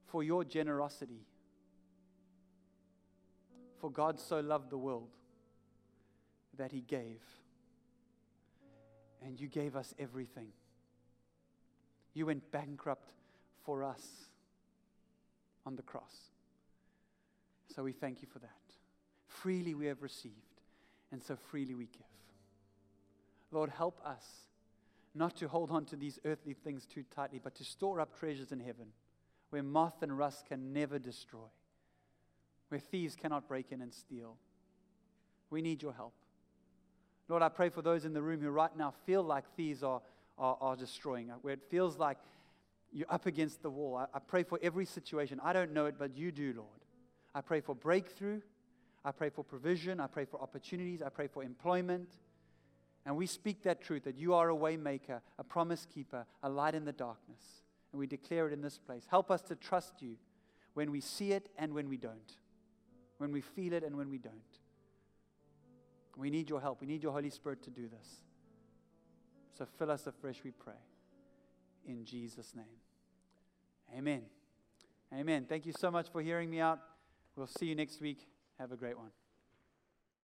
for 0.07 0.23
your 0.23 0.43
generosity. 0.43 1.25
For 3.79 3.91
God 3.91 4.19
so 4.19 4.39
loved 4.39 4.69
the 4.69 4.77
world 4.77 5.09
that 6.57 6.71
he 6.71 6.81
gave. 6.81 7.21
And 9.23 9.39
you 9.39 9.47
gave 9.47 9.75
us 9.75 9.93
everything. 9.99 10.47
You 12.13 12.25
went 12.25 12.51
bankrupt 12.51 13.11
for 13.63 13.83
us 13.83 14.01
on 15.65 15.75
the 15.75 15.83
cross. 15.83 16.31
So 17.75 17.83
we 17.83 17.91
thank 17.91 18.21
you 18.21 18.27
for 18.31 18.39
that. 18.39 18.49
Freely 19.27 19.75
we 19.75 19.85
have 19.87 20.01
received, 20.01 20.33
and 21.11 21.21
so 21.21 21.35
freely 21.35 21.75
we 21.75 21.85
give. 21.85 22.01
Lord, 23.51 23.69
help 23.69 23.99
us 24.05 24.25
not 25.17 25.35
to 25.37 25.47
hold 25.47 25.71
on 25.71 25.85
to 25.85 25.95
these 25.95 26.19
earthly 26.25 26.53
things 26.53 26.85
too 26.85 27.03
tightly, 27.15 27.39
but 27.43 27.55
to 27.55 27.63
store 27.63 27.99
up 27.99 28.17
treasures 28.17 28.51
in 28.51 28.59
heaven 28.59 28.87
where 29.49 29.63
moth 29.63 30.01
and 30.01 30.17
rust 30.17 30.45
can 30.45 30.73
never 30.73 30.99
destroy, 30.99 31.47
where 32.69 32.79
thieves 32.79 33.15
cannot 33.15 33.47
break 33.47 33.71
in 33.71 33.81
and 33.81 33.93
steal. 33.93 34.37
We 35.49 35.61
need 35.61 35.81
your 35.81 35.93
help. 35.93 36.13
Lord, 37.29 37.41
I 37.41 37.49
pray 37.49 37.69
for 37.69 37.81
those 37.81 38.05
in 38.05 38.13
the 38.13 38.21
room 38.21 38.41
who 38.41 38.49
right 38.49 38.75
now 38.75 38.93
feel 39.05 39.23
like 39.23 39.43
thieves 39.55 39.83
are, 39.83 40.01
are, 40.37 40.57
are 40.59 40.75
destroying, 40.75 41.31
where 41.41 41.53
it 41.53 41.63
feels 41.69 41.97
like 41.97 42.17
you're 42.91 43.11
up 43.11 43.25
against 43.25 43.61
the 43.61 43.69
wall. 43.69 43.95
I, 43.95 44.05
I 44.13 44.19
pray 44.19 44.43
for 44.43 44.59
every 44.61 44.85
situation. 44.85 45.39
I 45.43 45.53
don't 45.53 45.73
know 45.73 45.85
it, 45.85 45.95
but 45.97 46.15
you 46.15 46.31
do, 46.31 46.53
Lord. 46.55 46.69
I 47.35 47.41
pray 47.41 47.61
for 47.61 47.75
breakthrough. 47.75 48.41
I 49.03 49.11
pray 49.11 49.29
for 49.29 49.43
provision. 49.43 49.99
I 49.99 50.07
pray 50.07 50.25
for 50.25 50.41
opportunities. 50.41 51.01
I 51.01 51.09
pray 51.09 51.27
for 51.27 51.43
employment. 51.43 52.09
And 53.07 53.15
we 53.15 53.25
speak 53.25 53.63
that 53.63 53.81
truth 53.81 54.03
that 54.03 54.17
you 54.17 54.33
are 54.33 54.49
a 54.49 54.55
waymaker, 54.55 55.21
a 55.39 55.43
promise 55.43 55.87
keeper, 55.91 56.25
a 56.43 56.49
light 56.49 56.75
in 56.75 56.83
the 56.83 56.91
darkness 56.91 57.41
and 57.91 57.99
we 57.99 58.05
declare 58.05 58.47
it 58.47 58.53
in 58.53 58.61
this 58.61 58.77
place. 58.77 59.05
Help 59.09 59.31
us 59.31 59.41
to 59.43 59.55
trust 59.55 60.01
you 60.01 60.17
when 60.73 60.91
we 60.91 60.99
see 60.99 61.31
it 61.31 61.49
and 61.57 61.73
when 61.73 61.87
we 61.87 61.95
don't, 61.95 62.37
when 63.17 63.31
we 63.31 63.39
feel 63.39 63.73
it 63.73 63.83
and 63.83 63.95
when 63.95 64.09
we 64.11 64.17
don't. 64.17 64.33
We 66.17 66.29
need 66.29 66.49
your 66.49 66.59
help. 66.59 66.81
We 66.81 66.87
need 66.87 67.01
your 67.01 67.13
Holy 67.13 67.29
Spirit 67.29 67.63
to 67.63 67.69
do 67.69 67.87
this. 67.87 68.07
So 69.57 69.65
fill 69.77 69.89
us 69.89 70.05
afresh, 70.05 70.41
we 70.43 70.51
pray. 70.51 70.73
In 71.87 72.03
Jesus' 72.03 72.53
name. 72.55 72.65
Amen. 73.97 74.23
Amen. 75.13 75.45
Thank 75.47 75.65
you 75.65 75.73
so 75.79 75.89
much 75.89 76.09
for 76.11 76.21
hearing 76.21 76.49
me 76.49 76.59
out. 76.59 76.79
We'll 77.37 77.47
see 77.47 77.67
you 77.67 77.75
next 77.75 78.01
week. 78.01 78.27
Have 78.59 78.73
a 78.73 78.75
great 78.75 78.97
one. 78.97 79.11